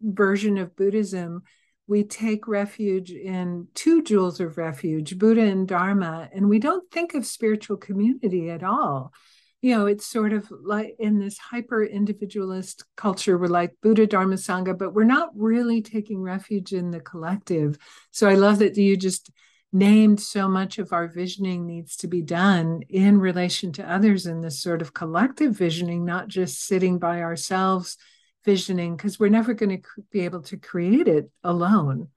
version 0.00 0.56
of 0.56 0.74
Buddhism, 0.74 1.42
we 1.86 2.04
take 2.04 2.46
refuge 2.46 3.10
in 3.10 3.68
two 3.74 4.02
jewels 4.02 4.40
of 4.40 4.56
refuge, 4.56 5.18
Buddha 5.18 5.42
and 5.42 5.66
Dharma, 5.66 6.28
and 6.32 6.48
we 6.48 6.58
don't 6.58 6.88
think 6.90 7.14
of 7.14 7.26
spiritual 7.26 7.76
community 7.76 8.50
at 8.50 8.62
all. 8.62 9.12
You 9.60 9.76
know, 9.76 9.86
it's 9.86 10.06
sort 10.06 10.32
of 10.32 10.50
like 10.50 10.96
in 10.98 11.18
this 11.18 11.38
hyper 11.38 11.84
individualist 11.84 12.84
culture, 12.96 13.38
we're 13.38 13.46
like 13.46 13.74
Buddha, 13.82 14.06
Dharma, 14.06 14.34
Sangha, 14.34 14.76
but 14.76 14.92
we're 14.92 15.04
not 15.04 15.30
really 15.36 15.82
taking 15.82 16.20
refuge 16.20 16.72
in 16.72 16.90
the 16.90 17.00
collective. 17.00 17.78
So 18.10 18.28
I 18.28 18.34
love 18.34 18.58
that 18.58 18.76
you 18.76 18.96
just 18.96 19.30
named 19.72 20.20
so 20.20 20.48
much 20.48 20.78
of 20.78 20.92
our 20.92 21.08
visioning 21.08 21.66
needs 21.66 21.96
to 21.96 22.06
be 22.06 22.22
done 22.22 22.82
in 22.88 23.18
relation 23.18 23.72
to 23.72 23.90
others 23.90 24.26
in 24.26 24.40
this 24.40 24.60
sort 24.60 24.82
of 24.82 24.92
collective 24.92 25.56
visioning, 25.56 26.04
not 26.04 26.28
just 26.28 26.64
sitting 26.64 26.98
by 26.98 27.22
ourselves 27.22 27.96
visioning, 28.44 28.96
because 28.96 29.18
we're 29.18 29.28
never 29.28 29.54
going 29.54 29.82
to 29.82 30.02
be 30.10 30.20
able 30.20 30.42
to 30.42 30.56
create 30.56 31.08
it 31.08 31.30
alone. 31.44 32.08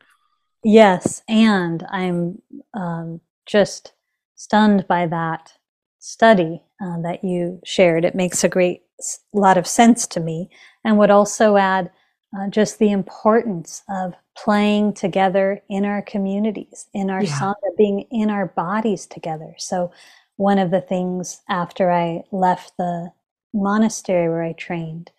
Yes. 0.64 1.22
And 1.28 1.86
I'm 1.90 2.42
um, 2.74 3.22
just 3.46 3.94
stunned 4.36 4.88
by 4.88 5.08
that 5.08 5.54
study 6.00 6.62
uh, 6.82 7.02
that 7.02 7.24
you 7.24 7.60
shared. 7.64 8.06
It 8.06 8.16
makes 8.16 8.44
a 8.44 8.50
great 8.50 8.82
lot 9.34 9.58
of 9.58 9.68
sense 9.68 10.08
to 10.08 10.20
me 10.20 10.50
and 10.84 10.98
would 10.98 11.12
also 11.12 11.58
add 11.58 11.92
uh, 12.38 12.50
just 12.50 12.80
the 12.80 12.92
importance 12.92 13.84
of 13.90 14.14
playing 14.38 14.94
together 14.94 15.62
in 15.70 15.86
our 15.86 16.02
communities, 16.02 16.88
in 16.94 17.10
our 17.10 17.24
yeah. 17.24 17.32
sangha, 17.32 17.78
being 17.78 18.02
in 18.12 18.30
our 18.30 18.48
bodies 18.48 19.06
together. 19.06 19.54
So, 19.58 19.92
one 20.38 20.60
of 20.60 20.70
the 20.70 20.82
things 20.82 21.42
after 21.48 21.92
I 21.92 22.24
left 22.32 22.74
the 22.78 23.12
monastery 23.54 24.28
where 24.28 24.44
I 24.44 24.52
trained, 24.52 25.12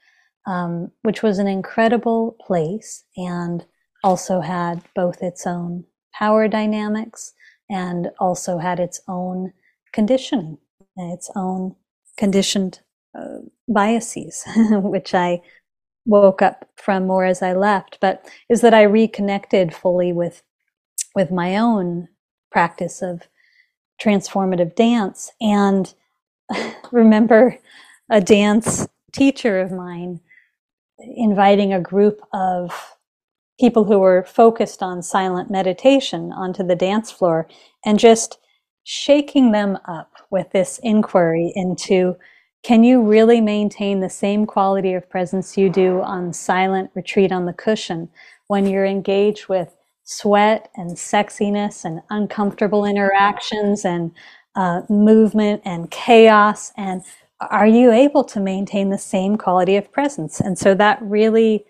um, 0.46 0.90
which 1.02 1.22
was 1.22 1.38
an 1.38 1.46
incredible 1.46 2.36
place 2.40 3.04
and 3.16 3.66
also 4.04 4.40
had 4.40 4.82
both 4.94 5.22
its 5.22 5.46
own 5.46 5.84
power 6.14 6.48
dynamics 6.48 7.32
and 7.68 8.10
also 8.20 8.58
had 8.58 8.78
its 8.78 9.00
own 9.08 9.52
conditioning, 9.92 10.58
its 10.96 11.30
own 11.34 11.74
conditioned 12.16 12.80
uh, 13.18 13.38
biases, 13.68 14.44
which 14.70 15.14
I 15.14 15.42
woke 16.04 16.40
up 16.40 16.68
from 16.76 17.06
more 17.06 17.24
as 17.24 17.42
I 17.42 17.52
left, 17.52 17.98
but 18.00 18.24
is 18.48 18.60
that 18.60 18.74
I 18.74 18.82
reconnected 18.82 19.74
fully 19.74 20.12
with 20.12 20.42
with 21.14 21.30
my 21.30 21.56
own 21.56 22.08
practice 22.52 23.02
of 23.02 23.22
transformative 24.00 24.74
dance. 24.74 25.32
And 25.40 25.92
remember 26.92 27.58
a 28.10 28.20
dance 28.20 28.86
teacher 29.12 29.58
of 29.60 29.72
mine 29.72 30.20
inviting 30.98 31.72
a 31.72 31.80
group 31.80 32.20
of 32.32 32.96
people 33.58 33.84
who 33.84 33.98
were 33.98 34.24
focused 34.24 34.82
on 34.82 35.02
silent 35.02 35.50
meditation 35.50 36.32
onto 36.32 36.62
the 36.62 36.76
dance 36.76 37.10
floor 37.10 37.48
and 37.84 37.98
just 37.98 38.38
shaking 38.84 39.52
them 39.52 39.78
up 39.86 40.12
with 40.30 40.50
this 40.52 40.78
inquiry 40.82 41.52
into 41.54 42.16
can 42.62 42.82
you 42.82 43.00
really 43.02 43.40
maintain 43.40 44.00
the 44.00 44.10
same 44.10 44.44
quality 44.44 44.94
of 44.94 45.08
presence 45.08 45.56
you 45.56 45.70
do 45.70 46.02
on 46.02 46.32
silent 46.32 46.90
retreat 46.94 47.30
on 47.30 47.46
the 47.46 47.52
cushion 47.52 48.08
when 48.48 48.66
you're 48.66 48.84
engaged 48.84 49.48
with 49.48 49.76
sweat 50.02 50.70
and 50.76 50.92
sexiness 50.92 51.84
and 51.84 52.00
uncomfortable 52.10 52.84
interactions 52.84 53.84
and 53.84 54.12
uh, 54.56 54.82
movement 54.88 55.62
and 55.64 55.90
chaos? 55.90 56.72
And 56.76 57.02
are 57.40 57.66
you 57.66 57.92
able 57.92 58.24
to 58.24 58.40
maintain 58.40 58.90
the 58.90 58.98
same 58.98 59.36
quality 59.36 59.76
of 59.76 59.92
presence? 59.92 60.40
And 60.40 60.58
so 60.58 60.74
that 60.74 61.00
really 61.02 61.66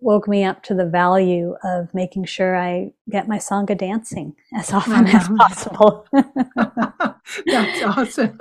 woke 0.00 0.28
me 0.28 0.44
up 0.44 0.62
to 0.62 0.74
the 0.74 0.84
value 0.84 1.56
of 1.64 1.92
making 1.94 2.24
sure 2.24 2.56
I 2.56 2.92
get 3.08 3.28
my 3.28 3.38
Sangha 3.38 3.76
dancing 3.76 4.34
as 4.54 4.72
often 4.72 5.06
as 5.06 5.24
mm-hmm. 5.24 5.36
possible. 5.36 6.06
That's 7.46 7.82
awesome. 7.82 8.38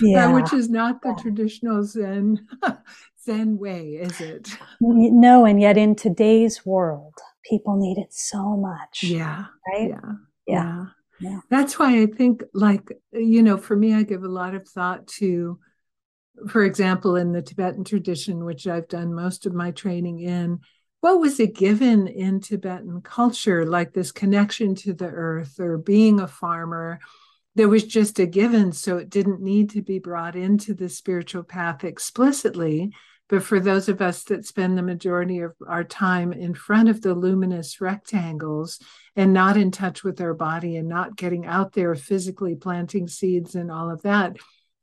Yeah. 0.00 0.32
which 0.32 0.52
is 0.52 0.68
not 0.68 1.02
the 1.02 1.16
traditional 1.20 1.84
Zen 1.84 2.46
Zen 3.24 3.58
way, 3.58 3.98
is 4.00 4.20
it? 4.20 4.56
No, 4.80 5.44
and 5.44 5.60
yet 5.60 5.76
in 5.76 5.96
today's 5.96 6.64
world, 6.64 7.14
people 7.48 7.76
need 7.76 7.98
it 7.98 8.12
so 8.12 8.56
much. 8.56 9.02
Yeah. 9.02 9.46
Right? 9.68 9.90
Yeah. 9.90 10.12
Yeah. 10.46 10.84
Yeah. 11.18 11.40
That's 11.50 11.78
why 11.78 12.02
I 12.02 12.06
think 12.06 12.44
like 12.52 12.92
you 13.12 13.42
know, 13.42 13.56
for 13.56 13.74
me 13.74 13.94
I 13.94 14.02
give 14.02 14.22
a 14.22 14.28
lot 14.28 14.54
of 14.54 14.68
thought 14.68 15.06
to 15.18 15.58
for 16.48 16.64
example, 16.64 17.16
in 17.16 17.32
the 17.32 17.42
Tibetan 17.42 17.84
tradition, 17.84 18.44
which 18.44 18.66
I've 18.66 18.88
done 18.88 19.14
most 19.14 19.46
of 19.46 19.54
my 19.54 19.70
training 19.70 20.20
in, 20.20 20.60
what 21.00 21.20
was 21.20 21.38
it 21.40 21.54
given 21.54 22.08
in 22.08 22.40
Tibetan 22.40 23.00
culture, 23.00 23.64
like 23.64 23.92
this 23.92 24.12
connection 24.12 24.74
to 24.76 24.92
the 24.92 25.06
earth 25.06 25.60
or 25.60 25.78
being 25.78 26.20
a 26.20 26.26
farmer? 26.26 27.00
There 27.54 27.68
was 27.68 27.84
just 27.84 28.18
a 28.18 28.26
given, 28.26 28.72
so 28.72 28.98
it 28.98 29.08
didn't 29.08 29.40
need 29.40 29.70
to 29.70 29.82
be 29.82 29.98
brought 29.98 30.36
into 30.36 30.74
the 30.74 30.88
spiritual 30.88 31.42
path 31.42 31.84
explicitly. 31.84 32.92
But 33.28 33.42
for 33.42 33.58
those 33.58 33.88
of 33.88 34.00
us 34.00 34.22
that 34.24 34.46
spend 34.46 34.78
the 34.78 34.82
majority 34.82 35.40
of 35.40 35.54
our 35.66 35.82
time 35.82 36.32
in 36.32 36.54
front 36.54 36.88
of 36.88 37.02
the 37.02 37.14
luminous 37.14 37.80
rectangles 37.80 38.78
and 39.16 39.32
not 39.32 39.56
in 39.56 39.70
touch 39.70 40.04
with 40.04 40.20
our 40.20 40.34
body 40.34 40.76
and 40.76 40.88
not 40.88 41.16
getting 41.16 41.44
out 41.44 41.72
there 41.72 41.94
physically 41.96 42.54
planting 42.54 43.08
seeds 43.08 43.54
and 43.54 43.70
all 43.70 43.90
of 43.90 44.02
that, 44.02 44.36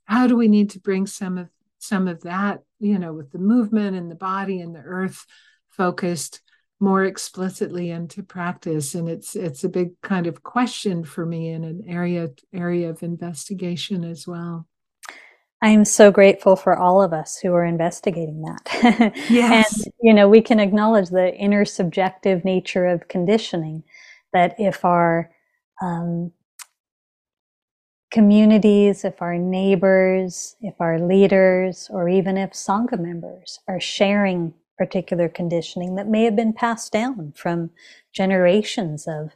how 0.05 0.27
do 0.27 0.35
we 0.35 0.47
need 0.47 0.71
to 0.71 0.79
bring 0.79 1.07
some 1.07 1.37
of 1.37 1.49
some 1.79 2.07
of 2.07 2.21
that, 2.21 2.61
you 2.79 2.97
know, 2.97 3.13
with 3.13 3.31
the 3.31 3.39
movement 3.39 3.95
and 3.95 4.09
the 4.09 4.15
body 4.15 4.61
and 4.61 4.73
the 4.73 4.79
earth 4.79 5.25
focused 5.69 6.41
more 6.79 7.03
explicitly 7.03 7.89
into 7.89 8.23
practice? 8.23 8.95
And 8.95 9.09
it's 9.09 9.35
it's 9.35 9.63
a 9.63 9.69
big 9.69 9.99
kind 10.01 10.27
of 10.27 10.43
question 10.43 11.03
for 11.03 11.25
me 11.25 11.49
in 11.49 11.63
an 11.63 11.83
area 11.87 12.29
area 12.53 12.89
of 12.89 13.03
investigation 13.03 14.03
as 14.03 14.27
well. 14.27 14.67
I'm 15.61 15.85
so 15.85 16.11
grateful 16.11 16.57
for 16.57 16.77
all 16.77 17.01
of 17.01 17.13
us 17.13 17.37
who 17.37 17.53
are 17.53 17.63
investigating 17.63 18.41
that. 18.41 19.13
Yes. 19.29 19.85
And 19.85 19.93
you 20.01 20.13
know 20.13 20.27
we 20.27 20.41
can 20.41 20.59
acknowledge 20.59 21.09
the 21.09 21.33
inner 21.35 21.65
subjective 21.65 22.43
nature 22.43 22.85
of 22.85 23.07
conditioning 23.07 23.83
that 24.33 24.55
if 24.59 24.83
our 24.83 25.31
um, 25.81 26.31
communities, 28.13 29.03
if 29.03 29.21
our 29.23 29.39
neighbors, 29.39 30.55
if 30.61 30.75
our 30.79 30.99
leaders, 30.99 31.89
or 31.91 32.07
even 32.07 32.37
if 32.37 32.51
Sangha 32.51 32.99
members 32.99 33.59
are 33.67 33.79
sharing 33.79 34.53
particular 34.77 35.27
conditioning 35.27 35.95
that 35.95 36.07
may 36.07 36.23
have 36.23 36.35
been 36.35 36.53
passed 36.53 36.91
down 36.91 37.33
from 37.35 37.71
generations 38.13 39.07
of 39.07 39.31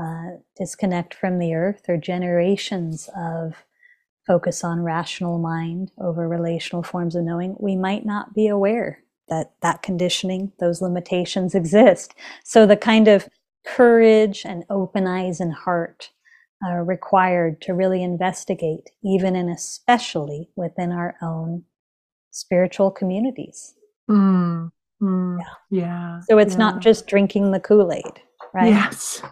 uh, 0.00 0.38
disconnect 0.56 1.14
from 1.14 1.38
the 1.38 1.54
earth 1.54 1.82
or 1.88 1.96
generations 1.96 3.08
of 3.16 3.64
focus 4.26 4.64
on 4.64 4.82
rational 4.82 5.38
mind 5.38 5.92
over 5.98 6.28
relational 6.28 6.82
forms 6.82 7.14
of 7.14 7.22
knowing, 7.22 7.54
we 7.60 7.76
might 7.76 8.04
not 8.04 8.34
be 8.34 8.48
aware 8.48 9.04
that 9.28 9.52
that 9.62 9.82
conditioning, 9.82 10.50
those 10.58 10.82
limitations 10.82 11.54
exist. 11.54 12.12
So 12.42 12.66
the 12.66 12.76
kind 12.76 13.06
of 13.06 13.28
courage 13.64 14.42
and 14.44 14.64
open 14.68 15.06
eyes 15.06 15.38
and 15.38 15.52
heart 15.52 16.10
are 16.62 16.84
required 16.84 17.60
to 17.62 17.74
really 17.74 18.02
investigate, 18.02 18.90
even 19.04 19.36
and 19.36 19.50
especially 19.50 20.48
within 20.56 20.92
our 20.92 21.16
own 21.22 21.64
spiritual 22.30 22.90
communities. 22.90 23.74
Mm, 24.10 24.70
mm, 25.02 25.38
yeah. 25.70 25.80
yeah. 25.80 26.20
So 26.28 26.38
it's 26.38 26.52
yeah. 26.52 26.58
not 26.58 26.80
just 26.80 27.06
drinking 27.06 27.50
the 27.50 27.60
Kool 27.60 27.92
Aid, 27.92 28.20
right? 28.54 28.68
Yes. 28.68 29.22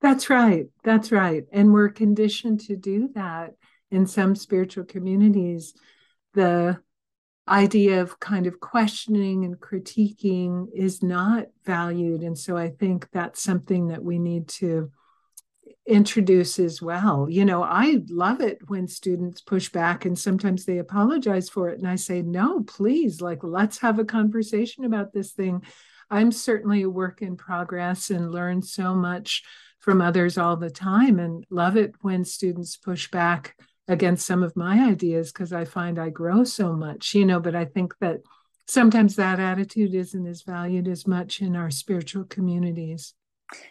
That's 0.00 0.30
right. 0.30 0.66
That's 0.82 1.12
right. 1.12 1.44
And 1.52 1.72
we're 1.72 1.90
conditioned 1.90 2.60
to 2.60 2.76
do 2.76 3.10
that 3.14 3.52
in 3.90 4.06
some 4.06 4.34
spiritual 4.34 4.84
communities. 4.84 5.74
The 6.32 6.80
idea 7.46 8.00
of 8.00 8.20
kind 8.20 8.46
of 8.46 8.60
questioning 8.60 9.44
and 9.44 9.58
critiquing 9.58 10.68
is 10.74 11.02
not 11.02 11.46
valued. 11.66 12.22
And 12.22 12.38
so 12.38 12.56
I 12.56 12.70
think 12.70 13.08
that's 13.12 13.42
something 13.42 13.88
that 13.88 14.02
we 14.02 14.18
need 14.18 14.48
to 14.48 14.90
introduce 15.90 16.58
as 16.58 16.80
well. 16.80 17.26
You 17.28 17.44
know, 17.44 17.62
I 17.62 18.02
love 18.08 18.40
it 18.40 18.58
when 18.68 18.86
students 18.86 19.40
push 19.40 19.70
back 19.70 20.04
and 20.04 20.18
sometimes 20.18 20.64
they 20.64 20.78
apologize 20.78 21.48
for 21.48 21.68
it. 21.68 21.78
And 21.78 21.88
I 21.88 21.96
say, 21.96 22.22
no, 22.22 22.62
please, 22.62 23.20
like, 23.20 23.42
let's 23.42 23.78
have 23.78 23.98
a 23.98 24.04
conversation 24.04 24.84
about 24.84 25.12
this 25.12 25.32
thing. 25.32 25.64
I'm 26.08 26.30
certainly 26.32 26.82
a 26.82 26.90
work 26.90 27.22
in 27.22 27.36
progress 27.36 28.10
and 28.10 28.30
learn 28.30 28.62
so 28.62 28.94
much 28.94 29.42
from 29.80 30.00
others 30.00 30.38
all 30.38 30.56
the 30.56 30.70
time 30.70 31.18
and 31.18 31.44
love 31.50 31.76
it 31.76 31.94
when 32.00 32.24
students 32.24 32.76
push 32.76 33.10
back 33.10 33.56
against 33.88 34.26
some 34.26 34.44
of 34.44 34.56
my 34.56 34.88
ideas 34.88 35.32
because 35.32 35.52
I 35.52 35.64
find 35.64 35.98
I 35.98 36.10
grow 36.10 36.44
so 36.44 36.74
much, 36.74 37.14
you 37.14 37.26
know, 37.26 37.40
but 37.40 37.56
I 37.56 37.64
think 37.64 37.94
that 38.00 38.20
sometimes 38.68 39.16
that 39.16 39.40
attitude 39.40 39.94
isn't 39.94 40.26
as 40.26 40.42
valued 40.42 40.86
as 40.86 41.06
much 41.06 41.40
in 41.40 41.56
our 41.56 41.70
spiritual 41.70 42.24
communities. 42.24 43.14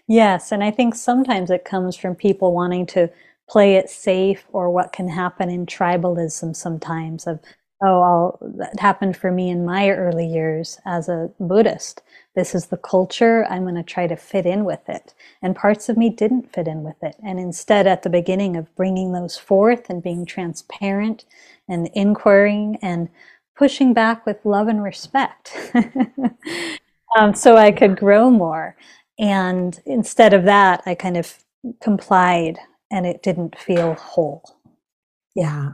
Yes, 0.07 0.51
and 0.51 0.63
I 0.63 0.71
think 0.71 0.95
sometimes 0.95 1.49
it 1.51 1.65
comes 1.65 1.95
from 1.95 2.15
people 2.15 2.53
wanting 2.53 2.85
to 2.87 3.09
play 3.49 3.75
it 3.75 3.89
safe 3.89 4.45
or 4.51 4.69
what 4.69 4.91
can 4.93 5.07
happen 5.07 5.49
in 5.49 5.65
tribalism 5.65 6.55
sometimes 6.55 7.25
of 7.25 7.39
oh 7.81 8.01
I'll, 8.01 8.39
that 8.57 8.79
happened 8.79 9.15
for 9.15 9.31
me 9.31 9.49
in 9.49 9.65
my 9.65 9.89
early 9.89 10.27
years 10.27 10.79
as 10.85 11.07
a 11.07 11.31
buddhist. 11.39 12.01
This 12.35 12.53
is 12.53 12.67
the 12.67 12.77
culture. 12.77 13.45
I'm 13.49 13.63
going 13.63 13.75
to 13.75 13.83
try 13.83 14.05
to 14.07 14.15
fit 14.15 14.45
in 14.45 14.65
with 14.65 14.87
it. 14.89 15.13
And 15.41 15.55
parts 15.55 15.87
of 15.89 15.97
me 15.97 16.09
didn't 16.09 16.53
fit 16.53 16.67
in 16.67 16.83
with 16.83 17.01
it. 17.01 17.15
And 17.23 17.39
instead 17.39 17.87
at 17.87 18.03
the 18.03 18.09
beginning 18.09 18.55
of 18.57 18.73
bringing 18.75 19.13
those 19.13 19.37
forth 19.37 19.89
and 19.89 20.03
being 20.03 20.25
transparent 20.25 21.25
and 21.69 21.89
inquiring 21.93 22.77
and 22.81 23.09
pushing 23.57 23.93
back 23.93 24.25
with 24.25 24.43
love 24.45 24.67
and 24.67 24.81
respect 24.81 25.55
um, 27.17 27.33
so 27.33 27.57
i 27.57 27.71
could 27.71 27.97
grow 27.97 28.31
more 28.31 28.75
and 29.19 29.77
instead 29.85 30.33
of 30.33 30.45
that, 30.45 30.81
I 30.85 30.95
kind 30.95 31.17
of 31.17 31.37
complied 31.81 32.57
and 32.89 33.05
it 33.05 33.21
didn't 33.21 33.59
feel 33.59 33.93
whole. 33.95 34.43
Yeah. 35.35 35.71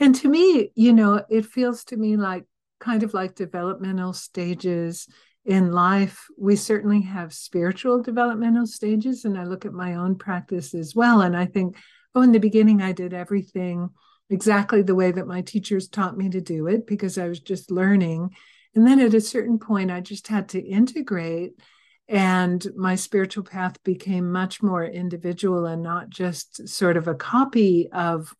And 0.00 0.14
to 0.16 0.28
me, 0.28 0.72
you 0.74 0.92
know, 0.92 1.22
it 1.28 1.44
feels 1.44 1.84
to 1.84 1.96
me 1.96 2.16
like 2.16 2.44
kind 2.80 3.02
of 3.02 3.12
like 3.12 3.34
developmental 3.34 4.14
stages 4.14 5.06
in 5.44 5.70
life. 5.72 6.26
We 6.38 6.56
certainly 6.56 7.02
have 7.02 7.34
spiritual 7.34 8.02
developmental 8.02 8.66
stages. 8.66 9.24
And 9.24 9.38
I 9.38 9.44
look 9.44 9.66
at 9.66 9.72
my 9.72 9.94
own 9.94 10.16
practice 10.16 10.74
as 10.74 10.94
well. 10.94 11.20
And 11.20 11.36
I 11.36 11.44
think, 11.44 11.76
oh, 12.14 12.22
in 12.22 12.32
the 12.32 12.38
beginning, 12.38 12.80
I 12.80 12.92
did 12.92 13.12
everything 13.12 13.90
exactly 14.30 14.82
the 14.82 14.94
way 14.94 15.10
that 15.10 15.26
my 15.26 15.42
teachers 15.42 15.88
taught 15.88 16.16
me 16.16 16.28
to 16.30 16.40
do 16.40 16.66
it 16.68 16.86
because 16.86 17.18
I 17.18 17.28
was 17.28 17.40
just 17.40 17.70
learning. 17.70 18.34
And 18.74 18.86
then 18.86 19.00
at 19.00 19.14
a 19.14 19.20
certain 19.20 19.58
point, 19.58 19.90
I 19.90 20.00
just 20.00 20.28
had 20.28 20.50
to 20.50 20.60
integrate 20.60 21.52
and 22.08 22.66
my 22.74 22.94
spiritual 22.94 23.44
path 23.44 23.82
became 23.84 24.32
much 24.32 24.62
more 24.62 24.84
individual 24.84 25.66
and 25.66 25.82
not 25.82 26.08
just 26.08 26.66
sort 26.66 26.96
of 26.96 27.06
a 27.06 27.14
copy 27.14 27.88
of 27.92 28.34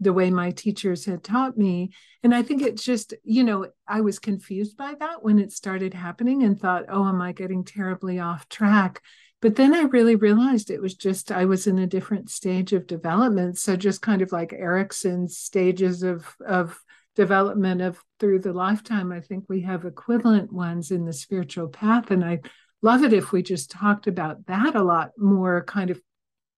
the 0.00 0.12
way 0.12 0.30
my 0.30 0.50
teachers 0.50 1.06
had 1.06 1.24
taught 1.24 1.56
me. 1.56 1.90
And 2.22 2.34
i 2.34 2.42
think 2.42 2.62
it's 2.62 2.82
just 2.82 3.14
you 3.22 3.44
know 3.44 3.66
i 3.88 4.00
was 4.00 4.18
confused 4.18 4.76
by 4.76 4.94
that 4.98 5.22
when 5.22 5.38
it 5.38 5.52
started 5.52 5.94
happening 5.94 6.42
and 6.42 6.58
thought 6.58 6.84
oh 6.88 7.06
am 7.08 7.20
i 7.20 7.32
getting 7.32 7.64
terribly 7.64 8.18
off 8.18 8.48
track? 8.48 9.00
But 9.40 9.56
then 9.56 9.74
i 9.74 9.82
really 9.82 10.16
realized 10.16 10.70
it 10.70 10.82
was 10.82 10.94
just 10.94 11.32
i 11.32 11.44
was 11.44 11.66
in 11.66 11.78
a 11.78 11.86
different 11.86 12.30
stage 12.30 12.72
of 12.72 12.86
development. 12.86 13.58
So 13.58 13.76
just 13.76 14.02
kind 14.02 14.20
of 14.20 14.32
like 14.32 14.52
erikson's 14.52 15.38
stages 15.38 16.02
of 16.02 16.26
of 16.46 16.78
development 17.16 17.80
of 17.80 18.02
through 18.18 18.40
the 18.40 18.52
lifetime 18.52 19.12
i 19.12 19.20
think 19.20 19.44
we 19.48 19.60
have 19.60 19.84
equivalent 19.84 20.52
ones 20.52 20.90
in 20.90 21.04
the 21.04 21.12
spiritual 21.12 21.68
path. 21.68 22.10
And 22.10 22.24
i 22.24 22.40
love 22.84 23.02
it 23.02 23.14
if 23.14 23.32
we 23.32 23.42
just 23.42 23.70
talked 23.70 24.06
about 24.06 24.46
that 24.46 24.74
a 24.74 24.82
lot 24.82 25.12
more 25.16 25.64
kind 25.64 25.88
of 25.88 26.00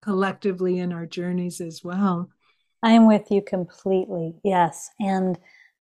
collectively 0.02 0.78
in 0.78 0.92
our 0.92 1.06
journeys 1.06 1.60
as 1.60 1.84
well. 1.84 2.28
I'm 2.82 3.06
with 3.06 3.30
you 3.30 3.40
completely. 3.40 4.34
Yes. 4.42 4.90
And 4.98 5.38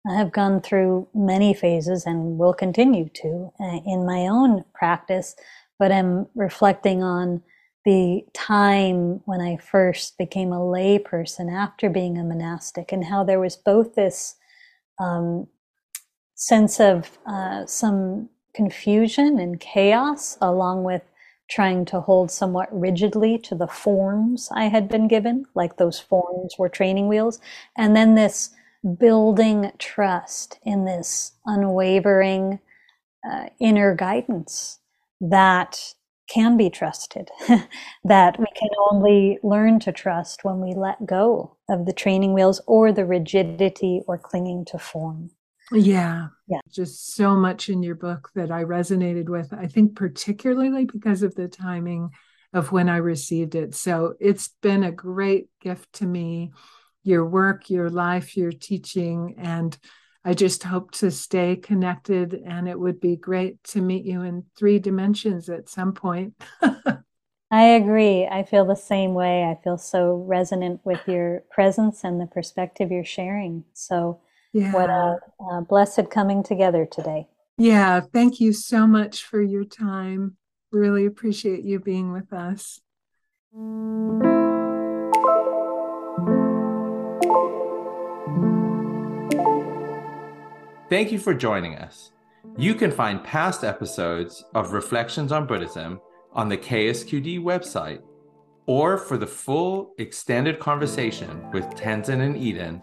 I 0.07 0.15
have 0.17 0.31
gone 0.31 0.61
through 0.61 1.07
many 1.15 1.55
phases 1.55 2.05
and 2.05 2.37
will 2.37 2.53
continue 2.53 3.09
to 3.09 3.51
uh, 3.59 3.79
in 3.87 4.05
my 4.05 4.27
own 4.27 4.63
practice, 4.73 5.35
but 5.79 5.91
I'm 5.91 6.27
reflecting 6.35 7.01
on 7.01 7.41
the 7.83 8.23
time 8.33 9.21
when 9.25 9.41
I 9.41 9.57
first 9.57 10.15
became 10.17 10.51
a 10.51 10.67
lay 10.67 10.99
person 10.99 11.49
after 11.49 11.89
being 11.89 12.19
a 12.19 12.23
monastic 12.23 12.91
and 12.91 13.03
how 13.03 13.23
there 13.23 13.39
was 13.39 13.55
both 13.55 13.95
this 13.95 14.35
um, 14.99 15.47
sense 16.35 16.79
of 16.79 17.17
uh, 17.25 17.65
some 17.65 18.29
confusion 18.55 19.37
and 19.39 19.59
chaos, 19.59 20.37
along 20.41 20.83
with 20.83 21.03
trying 21.49 21.85
to 21.85 21.99
hold 21.99 22.31
somewhat 22.31 22.69
rigidly 22.71 23.37
to 23.37 23.53
the 23.53 23.67
forms 23.67 24.49
I 24.51 24.65
had 24.65 24.89
been 24.89 25.07
given, 25.07 25.45
like 25.53 25.77
those 25.77 25.99
forms 25.99 26.55
were 26.57 26.69
training 26.69 27.07
wheels. 27.07 27.39
And 27.77 27.95
then 27.95 28.15
this 28.15 28.49
building 28.99 29.71
trust 29.77 30.59
in 30.63 30.85
this 30.85 31.33
unwavering 31.45 32.59
uh, 33.29 33.47
inner 33.59 33.95
guidance 33.95 34.79
that 35.21 35.93
can 36.27 36.57
be 36.57 36.69
trusted, 36.69 37.29
that 38.03 38.39
we 38.39 38.47
can 38.55 38.69
only 38.89 39.37
learn 39.43 39.79
to 39.79 39.91
trust 39.91 40.43
when 40.43 40.59
we 40.59 40.73
let 40.73 41.05
go 41.05 41.55
of 41.69 41.85
the 41.85 41.93
training 41.93 42.33
wheels 42.33 42.61
or 42.65 42.91
the 42.91 43.05
rigidity 43.05 44.01
or 44.07 44.17
clinging 44.17 44.65
to 44.65 44.79
form. 44.79 45.29
Yeah. 45.71 46.27
Yeah. 46.47 46.59
Just 46.69 47.15
so 47.15 47.35
much 47.35 47.69
in 47.69 47.83
your 47.83 47.95
book 47.95 48.29
that 48.35 48.51
I 48.51 48.63
resonated 48.63 49.29
with. 49.29 49.53
I 49.53 49.67
think 49.67 49.95
particularly 49.95 50.85
because 50.85 51.23
of 51.23 51.35
the 51.35 51.47
timing 51.47 52.11
of 52.53 52.71
when 52.71 52.87
I 52.87 52.97
received 52.97 53.55
it. 53.55 53.75
So 53.75 54.13
it's 54.19 54.49
been 54.61 54.83
a 54.83 54.91
great 54.91 55.49
gift 55.59 55.91
to 55.93 56.05
me, 56.05 56.51
your 57.03 57.25
work, 57.25 57.69
your 57.69 57.89
life, 57.89 58.37
your 58.37 58.51
teaching. 58.51 59.35
And 59.37 59.77
I 60.23 60.33
just 60.33 60.63
hope 60.63 60.91
to 60.91 61.11
stay 61.11 61.55
connected. 61.55 62.33
And 62.33 62.67
it 62.67 62.79
would 62.79 62.99
be 62.99 63.15
great 63.15 63.61
to 63.65 63.81
meet 63.81 64.05
you 64.05 64.21
in 64.21 64.45
three 64.57 64.79
dimensions 64.79 65.49
at 65.49 65.69
some 65.69 65.93
point. 65.93 66.33
I 67.51 67.63
agree. 67.63 68.25
I 68.25 68.43
feel 68.43 68.65
the 68.65 68.75
same 68.75 69.13
way. 69.13 69.43
I 69.43 69.61
feel 69.63 69.77
so 69.77 70.15
resonant 70.27 70.81
with 70.83 71.01
your 71.07 71.43
presence 71.51 72.03
and 72.03 72.19
the 72.19 72.25
perspective 72.25 72.91
you're 72.91 73.05
sharing. 73.05 73.65
So 73.73 74.21
yeah. 74.55 74.71
What 74.71 74.89
a, 74.89 75.19
a 75.51 75.61
blessed 75.61 76.09
coming 76.09 76.41
together 76.41 76.85
today. 76.85 77.27
Yeah. 77.57 77.99
Thank 77.99 78.39
you 78.39 78.53
so 78.53 78.87
much 78.87 79.25
for 79.25 79.41
your 79.41 79.65
time. 79.65 80.37
Really 80.71 81.05
appreciate 81.05 81.65
you 81.65 81.79
being 81.79 82.13
with 82.13 82.31
us. 82.31 82.79
Thank 90.89 91.11
you 91.11 91.19
for 91.19 91.33
joining 91.33 91.75
us. 91.75 92.13
You 92.57 92.75
can 92.75 92.91
find 92.91 93.21
past 93.21 93.65
episodes 93.65 94.45
of 94.53 94.71
Reflections 94.71 95.33
on 95.33 95.47
Buddhism 95.47 95.99
on 96.31 96.47
the 96.47 96.57
KSQD 96.57 97.41
website, 97.41 98.01
or 98.67 98.97
for 98.97 99.17
the 99.17 99.27
full 99.27 99.93
extended 99.97 100.59
conversation 100.59 101.51
with 101.51 101.65
Tenzin 101.71 102.21
and 102.21 102.37
Eden, 102.37 102.81